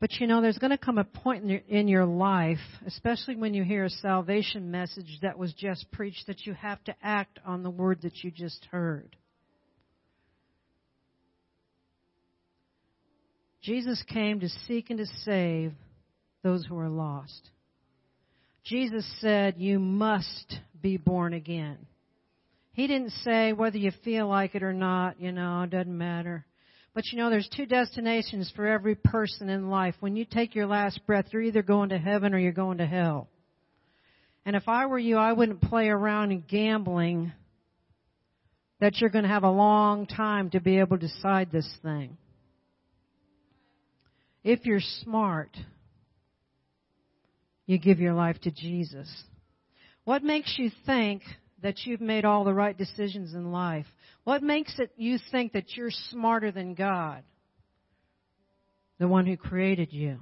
But 0.00 0.14
you 0.14 0.26
know, 0.26 0.40
there's 0.40 0.58
going 0.58 0.70
to 0.70 0.78
come 0.78 0.96
a 0.96 1.04
point 1.04 1.44
in 1.44 1.50
your, 1.50 1.60
in 1.68 1.88
your, 1.88 2.06
life, 2.06 2.58
especially 2.86 3.36
when 3.36 3.52
you 3.52 3.62
hear 3.62 3.84
a 3.84 3.90
salvation 3.90 4.70
message 4.70 5.18
that 5.20 5.38
was 5.38 5.52
just 5.52 5.90
preached, 5.92 6.26
that 6.26 6.46
you 6.46 6.54
have 6.54 6.82
to 6.84 6.94
act 7.02 7.38
on 7.44 7.62
the 7.62 7.70
word 7.70 8.00
that 8.02 8.24
you 8.24 8.30
just 8.30 8.66
heard. 8.70 9.14
Jesus 13.62 14.02
came 14.08 14.40
to 14.40 14.48
seek 14.66 14.88
and 14.88 14.98
to 14.98 15.06
save 15.24 15.74
those 16.42 16.64
who 16.64 16.78
are 16.78 16.88
lost. 16.88 17.50
Jesus 18.64 19.06
said, 19.20 19.56
You 19.58 19.78
must 19.78 20.60
be 20.80 20.96
born 20.96 21.34
again. 21.34 21.76
He 22.72 22.86
didn't 22.86 23.10
say 23.22 23.52
whether 23.52 23.76
you 23.76 23.92
feel 24.02 24.28
like 24.28 24.54
it 24.54 24.62
or 24.62 24.72
not, 24.72 25.20
you 25.20 25.32
know, 25.32 25.62
it 25.62 25.70
doesn't 25.70 25.96
matter. 25.96 26.46
But 26.94 27.04
you 27.12 27.18
know, 27.18 27.30
there's 27.30 27.48
two 27.54 27.66
destinations 27.66 28.52
for 28.56 28.66
every 28.66 28.96
person 28.96 29.48
in 29.48 29.70
life. 29.70 29.94
When 30.00 30.16
you 30.16 30.24
take 30.24 30.54
your 30.54 30.66
last 30.66 31.06
breath, 31.06 31.26
you're 31.32 31.42
either 31.42 31.62
going 31.62 31.90
to 31.90 31.98
heaven 31.98 32.34
or 32.34 32.38
you're 32.38 32.52
going 32.52 32.78
to 32.78 32.86
hell. 32.86 33.28
And 34.44 34.56
if 34.56 34.68
I 34.68 34.86
were 34.86 34.98
you, 34.98 35.16
I 35.16 35.32
wouldn't 35.32 35.62
play 35.62 35.88
around 35.88 36.32
and 36.32 36.46
gambling 36.46 37.32
that 38.80 38.98
you're 38.98 39.10
going 39.10 39.24
to 39.24 39.30
have 39.30 39.44
a 39.44 39.50
long 39.50 40.06
time 40.06 40.50
to 40.50 40.60
be 40.60 40.78
able 40.78 40.98
to 40.98 41.06
decide 41.06 41.52
this 41.52 41.68
thing. 41.82 42.16
If 44.42 44.64
you're 44.64 44.80
smart, 44.80 45.54
you 47.66 47.78
give 47.78 48.00
your 48.00 48.14
life 48.14 48.40
to 48.40 48.50
Jesus. 48.50 49.08
What 50.04 50.24
makes 50.24 50.54
you 50.58 50.70
think 50.86 51.22
that 51.62 51.84
you've 51.84 52.00
made 52.00 52.24
all 52.24 52.44
the 52.44 52.54
right 52.54 52.76
decisions 52.76 53.34
in 53.34 53.52
life? 53.52 53.86
What 54.24 54.42
makes 54.42 54.78
it 54.78 54.92
you 54.96 55.18
think 55.30 55.52
that 55.52 55.76
you're 55.76 55.90
smarter 55.90 56.50
than 56.50 56.74
God? 56.74 57.22
The 58.98 59.08
one 59.08 59.26
who 59.26 59.36
created 59.36 59.92
you. 59.92 60.18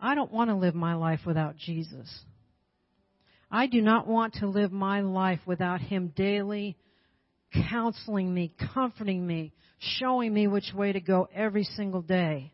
I 0.00 0.14
don't 0.14 0.32
want 0.32 0.50
to 0.50 0.56
live 0.56 0.74
my 0.74 0.94
life 0.94 1.20
without 1.26 1.56
Jesus. 1.56 2.08
I 3.50 3.66
do 3.66 3.82
not 3.82 4.06
want 4.06 4.34
to 4.34 4.46
live 4.46 4.72
my 4.72 5.00
life 5.00 5.40
without 5.46 5.80
Him 5.80 6.12
daily 6.14 6.76
counseling 7.70 8.32
me, 8.32 8.52
comforting 8.74 9.26
me, 9.26 9.52
showing 9.78 10.32
me 10.32 10.46
which 10.46 10.72
way 10.74 10.92
to 10.92 11.00
go 11.00 11.28
every 11.34 11.64
single 11.64 12.02
day. 12.02 12.52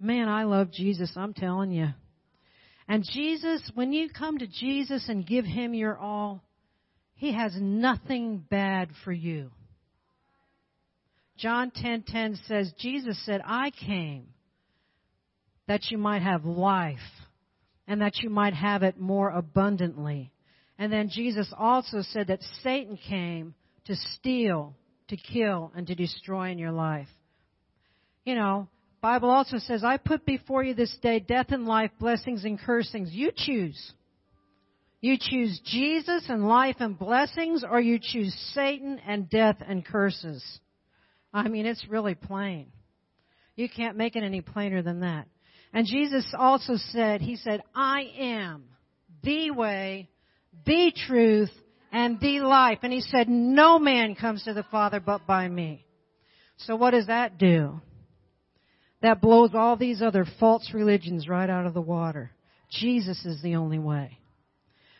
Man, 0.00 0.28
I 0.28 0.44
love 0.44 0.70
Jesus, 0.70 1.12
I'm 1.16 1.34
telling 1.34 1.72
you. 1.72 1.88
And 2.86 3.04
Jesus, 3.04 3.70
when 3.74 3.92
you 3.92 4.08
come 4.08 4.38
to 4.38 4.46
Jesus 4.46 5.08
and 5.08 5.26
give 5.26 5.44
Him 5.44 5.74
your 5.74 5.98
all, 5.98 6.42
He 7.14 7.32
has 7.32 7.52
nothing 7.60 8.38
bad 8.38 8.90
for 9.04 9.12
you. 9.12 9.50
John 11.36 11.70
10:10 11.70 12.36
says 12.46 12.72
Jesus 12.78 13.24
said, 13.24 13.40
"I 13.44 13.70
came 13.70 14.28
that 15.66 15.90
you 15.90 15.98
might 15.98 16.22
have 16.22 16.44
life 16.44 16.98
and 17.86 18.00
that 18.00 18.18
you 18.22 18.30
might 18.30 18.54
have 18.54 18.82
it 18.82 18.98
more 18.98 19.30
abundantly." 19.30 20.32
And 20.78 20.92
then 20.92 21.08
Jesus 21.10 21.52
also 21.56 22.02
said 22.02 22.28
that 22.28 22.42
Satan 22.62 22.96
came 22.96 23.54
to 23.84 23.96
steal, 23.96 24.76
to 25.08 25.16
kill, 25.16 25.72
and 25.74 25.86
to 25.86 25.94
destroy 25.94 26.50
in 26.50 26.58
your 26.58 26.72
life. 26.72 27.08
You 28.24 28.34
know, 28.34 28.68
Bible 29.00 29.30
also 29.30 29.58
says, 29.58 29.84
I 29.84 29.96
put 29.96 30.26
before 30.26 30.62
you 30.64 30.74
this 30.74 30.96
day 31.02 31.20
death 31.20 31.46
and 31.50 31.66
life, 31.66 31.90
blessings 32.00 32.44
and 32.44 32.58
cursings. 32.58 33.10
You 33.12 33.30
choose. 33.34 33.92
You 35.00 35.16
choose 35.20 35.60
Jesus 35.64 36.24
and 36.28 36.48
life 36.48 36.76
and 36.80 36.98
blessings, 36.98 37.64
or 37.68 37.80
you 37.80 38.00
choose 38.02 38.34
Satan 38.54 39.00
and 39.06 39.30
death 39.30 39.58
and 39.66 39.84
curses. 39.84 40.42
I 41.32 41.48
mean, 41.48 41.66
it's 41.66 41.86
really 41.88 42.16
plain. 42.16 42.72
You 43.54 43.68
can't 43.68 43.96
make 43.96 44.16
it 44.16 44.24
any 44.24 44.40
plainer 44.40 44.82
than 44.82 45.00
that. 45.00 45.28
And 45.72 45.86
Jesus 45.86 46.26
also 46.36 46.74
said, 46.76 47.20
He 47.20 47.36
said, 47.36 47.62
I 47.74 48.10
am 48.18 48.64
the 49.22 49.52
way, 49.52 50.08
the 50.64 50.92
truth, 51.06 51.50
and 51.92 52.18
the 52.20 52.40
life. 52.40 52.78
And 52.82 52.92
He 52.92 53.00
said, 53.00 53.28
no 53.28 53.78
man 53.78 54.14
comes 54.14 54.44
to 54.44 54.54
the 54.54 54.64
Father 54.64 55.00
but 55.00 55.26
by 55.26 55.48
me. 55.48 55.84
So 56.58 56.76
what 56.76 56.90
does 56.90 57.06
that 57.06 57.38
do? 57.38 57.80
That 59.02 59.20
blows 59.20 59.50
all 59.54 59.76
these 59.76 60.02
other 60.02 60.26
false 60.40 60.70
religions 60.74 61.28
right 61.28 61.48
out 61.48 61.66
of 61.66 61.74
the 61.74 61.80
water. 61.80 62.32
Jesus 62.70 63.24
is 63.24 63.40
the 63.42 63.56
only 63.56 63.78
way. 63.78 64.18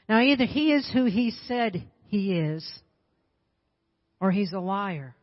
Now 0.08 0.20
either 0.20 0.44
he 0.44 0.72
is 0.72 0.88
who 0.92 1.04
he 1.04 1.32
said 1.46 1.84
he 2.06 2.32
is, 2.32 2.66
or 4.20 4.30
he's 4.30 4.52
a 4.52 4.60
liar. 4.60 5.14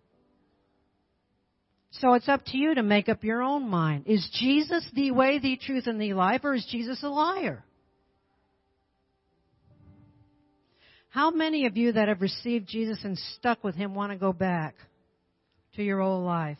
So 1.91 2.13
it's 2.13 2.27
up 2.27 2.43
to 2.47 2.57
you 2.57 2.75
to 2.75 2.83
make 2.83 3.07
up 3.07 3.23
your 3.23 3.41
own 3.41 3.69
mind. 3.69 4.03
Is 4.05 4.27
Jesus 4.33 4.85
the 4.93 5.11
way, 5.11 5.39
the 5.39 5.57
truth, 5.57 5.87
and 5.87 5.99
the 5.99 6.13
life, 6.13 6.41
or 6.43 6.53
is 6.53 6.65
Jesus 6.69 7.01
a 7.03 7.07
liar? 7.07 7.63
How 11.09 11.31
many 11.31 11.65
of 11.65 11.77
you 11.77 11.93
that 11.93 12.09
have 12.09 12.19
received 12.19 12.67
Jesus 12.67 12.99
and 13.05 13.17
stuck 13.37 13.63
with 13.63 13.75
him 13.75 13.95
want 13.95 14.11
to 14.11 14.17
go 14.17 14.33
back 14.33 14.75
to 15.75 15.83
your 15.83 16.01
old 16.01 16.25
life? 16.25 16.57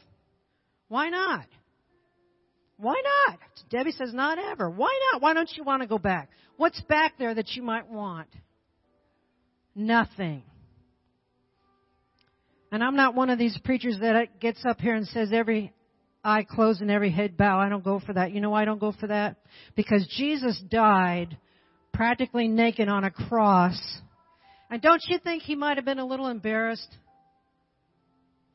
Why 0.88 1.09
not? 1.09 1.45
Why 2.78 3.01
not? 3.28 3.39
Debbie 3.69 3.91
says, 3.91 4.13
not 4.13 4.38
ever. 4.38 4.69
Why 4.69 4.97
not? 5.11 5.21
Why 5.21 5.34
don't 5.34 5.49
you 5.55 5.63
want 5.63 5.82
to 5.82 5.88
go 5.88 5.97
back? 5.97 6.30
What's 6.57 6.80
back 6.82 7.13
there 7.17 7.34
that 7.34 7.51
you 7.51 7.63
might 7.63 7.89
want? 7.89 8.28
Nothing. 9.73 10.43
And 12.71 12.84
I'm 12.84 12.95
not 12.95 13.15
one 13.15 13.30
of 13.30 13.39
these 13.39 13.57
preachers 13.63 13.97
that 14.01 14.39
gets 14.39 14.63
up 14.65 14.80
here 14.82 14.95
and 14.95 15.07
says 15.07 15.30
every 15.32 15.73
eye 16.23 16.43
closed 16.43 16.82
and 16.82 16.91
every 16.91 17.11
head 17.11 17.38
bow. 17.38 17.59
I 17.59 17.69
don't 17.69 17.84
go 17.84 17.99
for 17.99 18.13
that. 18.13 18.32
You 18.32 18.41
know 18.41 18.49
why 18.49 18.63
I 18.63 18.65
don't 18.65 18.80
go 18.80 18.91
for 18.91 19.07
that? 19.07 19.38
Because 19.76 20.05
Jesus 20.17 20.61
died 20.69 21.38
practically 21.93 22.47
naked 22.47 22.89
on 22.89 23.05
a 23.05 23.11
cross. 23.11 23.80
And 24.69 24.82
don't 24.82 25.01
you 25.07 25.19
think 25.19 25.43
he 25.43 25.55
might 25.55 25.78
have 25.78 25.86
been 25.86 25.99
a 25.99 26.05
little 26.05 26.28
embarrassed? 26.28 26.93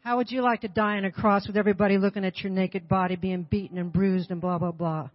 How 0.03 0.17
would 0.17 0.31
you 0.31 0.43
like 0.43 0.63
to 0.63 0.69
die 0.69 0.97
on 0.97 1.05
a 1.05 1.13
cross 1.13 1.47
with 1.47 1.57
everybody 1.57 1.99
looking 1.99 2.25
at 2.25 2.41
your 2.41 2.51
naked 2.51 2.89
body 2.89 3.17
being 3.17 3.43
beaten 3.43 3.77
and 3.77 3.93
bruised 3.93 4.31
and 4.31 4.41
blah, 4.41 4.59
blah, 4.59 4.73
blah? 4.73 5.11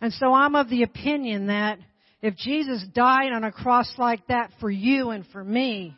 And 0.00 0.12
so 0.12 0.32
I'm 0.32 0.56
of 0.56 0.68
the 0.68 0.82
opinion 0.82 1.46
that 1.46 1.78
if 2.20 2.36
Jesus 2.36 2.84
died 2.94 3.32
on 3.32 3.44
a 3.44 3.52
cross 3.52 3.92
like 3.96 4.26
that 4.26 4.50
for 4.58 4.70
you 4.70 5.10
and 5.10 5.24
for 5.32 5.42
me, 5.42 5.94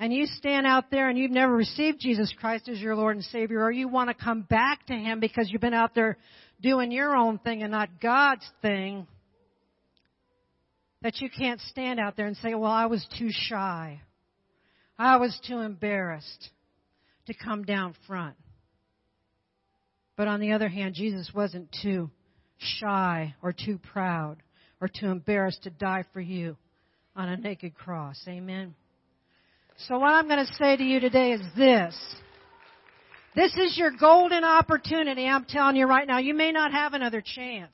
and 0.00 0.12
you 0.12 0.26
stand 0.26 0.66
out 0.66 0.90
there 0.90 1.08
and 1.08 1.18
you've 1.18 1.30
never 1.30 1.52
received 1.52 2.00
Jesus 2.00 2.32
Christ 2.38 2.68
as 2.68 2.78
your 2.80 2.94
Lord 2.94 3.16
and 3.16 3.24
Savior, 3.24 3.62
or 3.62 3.70
you 3.70 3.88
want 3.88 4.10
to 4.10 4.14
come 4.14 4.42
back 4.42 4.86
to 4.86 4.94
Him 4.94 5.20
because 5.20 5.48
you've 5.50 5.60
been 5.60 5.74
out 5.74 5.94
there 5.94 6.16
doing 6.60 6.92
your 6.92 7.16
own 7.16 7.38
thing 7.38 7.62
and 7.62 7.72
not 7.72 8.00
God's 8.00 8.48
thing, 8.60 9.06
that 11.02 11.20
you 11.20 11.28
can't 11.30 11.60
stand 11.60 12.00
out 12.00 12.16
there 12.16 12.26
and 12.26 12.36
say, 12.38 12.54
well, 12.54 12.70
I 12.70 12.86
was 12.86 13.06
too 13.18 13.28
shy. 13.30 14.00
I 14.98 15.16
was 15.16 15.38
too 15.46 15.60
embarrassed 15.60 16.50
to 17.26 17.34
come 17.34 17.64
down 17.64 17.94
front. 18.06 18.36
But 20.16 20.26
on 20.26 20.40
the 20.40 20.52
other 20.52 20.68
hand, 20.68 20.94
Jesus 20.94 21.30
wasn't 21.32 21.68
too 21.82 22.10
shy 22.58 23.34
or 23.40 23.52
too 23.52 23.78
proud 23.92 24.38
or 24.80 24.88
too 24.88 25.06
embarrassed 25.06 25.62
to 25.62 25.70
die 25.70 26.04
for 26.12 26.20
you 26.20 26.56
on 27.14 27.28
a 27.28 27.36
naked 27.36 27.74
cross. 27.74 28.18
Amen. 28.26 28.74
So 29.86 29.98
what 29.98 30.08
I'm 30.08 30.26
going 30.26 30.44
to 30.44 30.54
say 30.54 30.76
to 30.76 30.82
you 30.82 30.98
today 30.98 31.32
is 31.32 31.42
this. 31.56 31.96
This 33.36 33.54
is 33.56 33.78
your 33.78 33.92
golden 33.92 34.42
opportunity. 34.42 35.26
I'm 35.28 35.44
telling 35.44 35.76
you 35.76 35.86
right 35.86 36.08
now. 36.08 36.18
You 36.18 36.34
may 36.34 36.50
not 36.50 36.72
have 36.72 36.94
another 36.94 37.22
chance. 37.24 37.72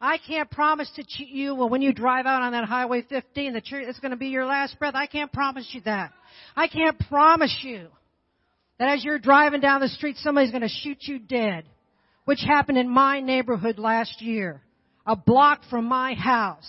I 0.00 0.18
can't 0.18 0.50
promise 0.50 0.90
to 0.94 1.04
cheat 1.04 1.30
you, 1.30 1.54
well, 1.54 1.68
when 1.68 1.82
you 1.82 1.92
drive 1.92 2.26
out 2.26 2.42
on 2.42 2.52
that 2.52 2.64
Highway 2.64 3.04
15, 3.08 3.54
that 3.54 3.62
it's 3.66 3.98
going 3.98 4.12
to 4.12 4.16
be 4.16 4.28
your 4.28 4.46
last 4.46 4.78
breath. 4.78 4.94
I 4.94 5.06
can't 5.06 5.32
promise 5.32 5.68
you 5.72 5.80
that. 5.86 6.12
I 6.54 6.68
can't 6.68 6.98
promise 7.08 7.56
you 7.62 7.88
that 8.78 8.90
as 8.90 9.04
you're 9.04 9.18
driving 9.18 9.60
down 9.60 9.80
the 9.80 9.88
street, 9.88 10.16
somebody's 10.18 10.52
going 10.52 10.62
to 10.62 10.68
shoot 10.68 10.98
you 11.02 11.18
dead, 11.18 11.64
which 12.26 12.40
happened 12.46 12.78
in 12.78 12.88
my 12.88 13.20
neighborhood 13.20 13.78
last 13.78 14.22
year, 14.22 14.62
a 15.04 15.16
block 15.16 15.62
from 15.68 15.86
my 15.86 16.14
house. 16.14 16.68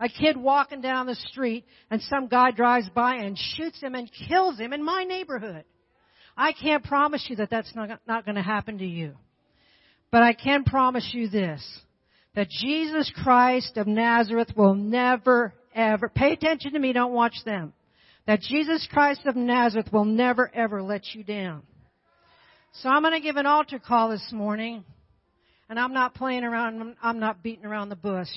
A 0.00 0.08
kid 0.08 0.36
walking 0.36 0.80
down 0.80 1.06
the 1.06 1.14
street 1.14 1.64
and 1.88 2.02
some 2.02 2.26
guy 2.26 2.50
drives 2.50 2.88
by 2.90 3.14
and 3.14 3.38
shoots 3.38 3.80
him 3.80 3.94
and 3.94 4.10
kills 4.28 4.58
him 4.58 4.72
in 4.72 4.84
my 4.84 5.04
neighborhood. 5.04 5.64
I 6.36 6.52
can't 6.52 6.84
promise 6.84 7.24
you 7.28 7.36
that 7.36 7.48
that's 7.48 7.74
not, 7.76 8.00
not 8.06 8.24
going 8.24 8.34
to 8.34 8.42
happen 8.42 8.78
to 8.78 8.84
you. 8.84 9.14
But 10.10 10.22
I 10.22 10.32
can 10.32 10.64
promise 10.64 11.08
you 11.12 11.28
this, 11.28 11.64
that 12.34 12.48
Jesus 12.50 13.12
Christ 13.22 13.76
of 13.76 13.86
Nazareth 13.86 14.52
will 14.56 14.74
never 14.74 15.54
ever, 15.74 16.08
pay 16.08 16.32
attention 16.32 16.72
to 16.72 16.78
me, 16.78 16.92
don't 16.92 17.12
watch 17.12 17.34
them 17.44 17.72
that 18.26 18.40
Jesus 18.40 18.86
Christ 18.90 19.20
of 19.26 19.36
Nazareth 19.36 19.92
will 19.92 20.04
never 20.04 20.50
ever 20.54 20.82
let 20.82 21.02
you 21.14 21.22
down. 21.22 21.62
So 22.72 22.88
I'm 22.88 23.02
going 23.02 23.14
to 23.14 23.20
give 23.20 23.36
an 23.36 23.46
altar 23.46 23.78
call 23.78 24.10
this 24.10 24.30
morning, 24.32 24.84
and 25.68 25.78
I'm 25.78 25.92
not 25.92 26.14
playing 26.14 26.44
around, 26.44 26.96
I'm 27.02 27.20
not 27.20 27.42
beating 27.42 27.66
around 27.66 27.88
the 27.88 27.96
bush. 27.96 28.28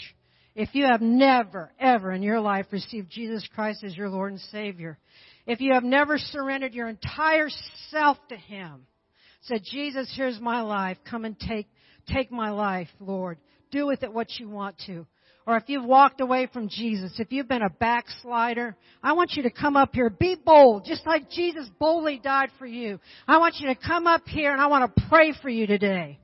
If 0.55 0.69
you 0.73 0.85
have 0.85 1.01
never, 1.01 1.71
ever 1.79 2.11
in 2.11 2.23
your 2.23 2.39
life 2.39 2.65
received 2.71 3.09
Jesus 3.09 3.47
Christ 3.53 3.83
as 3.83 3.95
your 3.95 4.09
Lord 4.09 4.31
and 4.31 4.41
Savior, 4.41 4.97
if 5.45 5.61
you 5.61 5.73
have 5.73 5.83
never 5.83 6.17
surrendered 6.17 6.73
your 6.73 6.87
entire 6.87 7.49
self 7.89 8.17
to 8.29 8.35
Him, 8.35 8.85
said, 9.41 9.61
Jesus, 9.63 10.11
here's 10.15 10.41
my 10.41 10.61
life, 10.61 10.97
come 11.09 11.25
and 11.25 11.39
take, 11.39 11.67
take 12.07 12.31
my 12.31 12.49
life, 12.49 12.89
Lord. 12.99 13.37
Do 13.71 13.87
with 13.87 14.03
it 14.03 14.13
what 14.13 14.39
you 14.39 14.49
want 14.49 14.77
to 14.87 15.05
or 15.47 15.55
if 15.55 15.63
you've 15.67 15.85
walked 15.85 16.19
away 16.19 16.49
from 16.51 16.67
Jesus, 16.67 17.13
if 17.19 17.31
you've 17.31 17.47
been 17.47 17.61
a 17.61 17.69
backslider, 17.69 18.75
I 19.01 19.13
want 19.13 19.31
you 19.35 19.43
to 19.43 19.49
come 19.49 19.77
up 19.77 19.95
here. 19.95 20.09
Be 20.09 20.35
bold, 20.35 20.83
just 20.83 21.07
like 21.07 21.29
Jesus 21.29 21.69
boldly 21.79 22.19
died 22.21 22.49
for 22.59 22.65
you. 22.65 22.99
I 23.29 23.37
want 23.37 23.55
you 23.59 23.67
to 23.67 23.75
come 23.75 24.07
up 24.07 24.27
here 24.27 24.51
and 24.51 24.59
I 24.59 24.67
want 24.67 24.93
to 24.93 25.03
pray 25.07 25.33
for 25.41 25.47
you 25.47 25.65
today. 25.65 26.19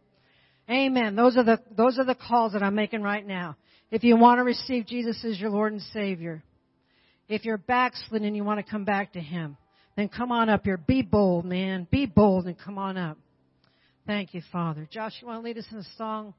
Amen. 0.70 1.16
Those 1.16 1.38
are 1.38 1.44
the, 1.46 1.62
those 1.72 1.98
are 1.98 2.04
the 2.04 2.16
calls 2.16 2.52
that 2.52 2.62
I'm 2.62 2.76
making 2.76 3.02
right 3.02 3.26
now. 3.26 3.56
If 3.92 4.04
you 4.04 4.18
want 4.18 4.40
to 4.40 4.44
receive 4.44 4.88
Jesus 4.88 5.24
as 5.24 5.40
your 5.40 5.52
Lord 5.52 5.72
and 5.72 5.82
Savior, 5.94 6.44
if 7.30 7.46
you're 7.46 7.58
backslidden 7.58 8.28
and 8.28 8.36
you 8.36 8.44
want 8.44 8.64
to 8.64 8.70
come 8.70 8.84
back 8.84 9.14
to 9.14 9.22
Him, 9.22 9.56
then 9.96 10.10
come 10.10 10.34
on 10.34 10.50
up 10.50 10.66
here. 10.66 10.78
Be 10.78 11.02
bold, 11.02 11.46
man. 11.46 11.88
Be 11.90 12.06
bold 12.06 12.46
and 12.46 12.60
come 12.60 12.78
on 12.78 12.98
up. 12.98 13.18
Thank 14.06 14.34
you, 14.34 14.42
Father. 14.52 14.86
Josh, 14.92 15.14
you 15.22 15.28
want 15.28 15.42
to 15.42 15.46
lead 15.46 15.58
us 15.58 15.68
in 15.72 15.78
a 15.78 15.86
song? 15.98 16.34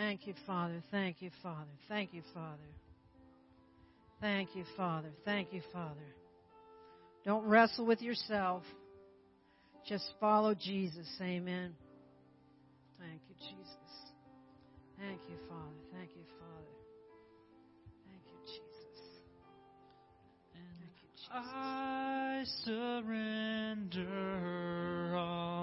Thank 0.00 0.26
you, 0.26 0.32
Father. 0.46 0.82
Thank 0.90 1.20
you, 1.20 1.30
Father. 1.42 1.68
Thank 1.86 2.14
you, 2.14 2.22
Father. 2.32 2.56
Thank 4.18 4.56
you, 4.56 4.64
Father. 4.74 5.10
Thank 5.26 5.52
you, 5.52 5.60
Father. 5.74 6.00
Don't 7.26 7.44
wrestle 7.44 7.84
with 7.84 8.00
yourself. 8.00 8.62
Just 9.86 10.06
follow 10.18 10.54
Jesus. 10.54 11.06
Amen. 11.20 11.74
Thank 12.98 13.20
you, 13.28 13.34
Jesus. 13.34 13.76
Thank 14.98 15.20
you, 15.28 15.36
Father. 15.46 15.76
Thank 15.92 16.12
you, 16.16 16.24
Father. 16.38 16.76
Thank 18.06 18.22
you, 18.24 18.38
Jesus. 18.46 19.20
Thank 20.54 20.96
you, 21.02 21.10
Jesus. 21.14 21.28
I 21.30 22.44
surrender 23.84 24.08
all. 25.14 25.59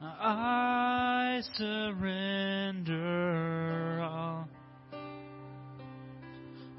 I 0.00 1.40
surrender 1.54 2.98
all. 4.00 4.48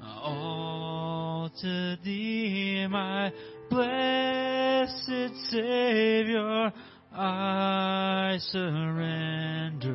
All 0.02 1.50
to 1.60 1.96
thee, 2.02 2.86
my 2.88 3.30
blessed 3.68 5.34
Savior. 5.50 6.72
I 7.12 8.38
surrender 8.40 9.90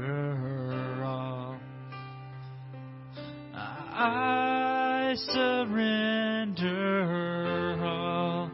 all. 1.03 1.57
I 3.53 5.15
surrender 5.15 6.65
all. 7.81 8.51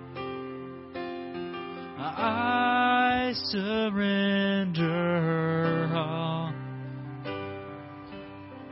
I 3.32 3.34
surrender 3.34 4.84
all. 5.96 6.54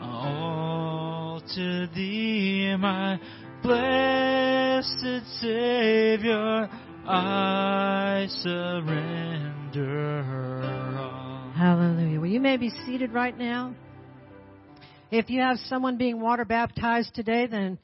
All 0.02 1.42
to 1.56 1.88
thee, 1.96 2.76
my 2.78 3.18
blessed 3.64 5.26
Savior. 5.40 6.70
I 7.08 8.28
surrender 8.30 10.26
all. 11.00 11.52
Hallelujah. 11.56 12.20
Well, 12.20 12.30
you 12.30 12.42
may 12.42 12.58
be 12.58 12.70
seated 12.86 13.14
right 13.14 13.38
now. 13.38 13.74
If 15.10 15.30
you 15.30 15.40
have 15.40 15.58
someone 15.70 15.98
being 15.98 16.20
water 16.20 16.44
baptized 16.44 17.16
today, 17.16 17.48
then 17.48 17.80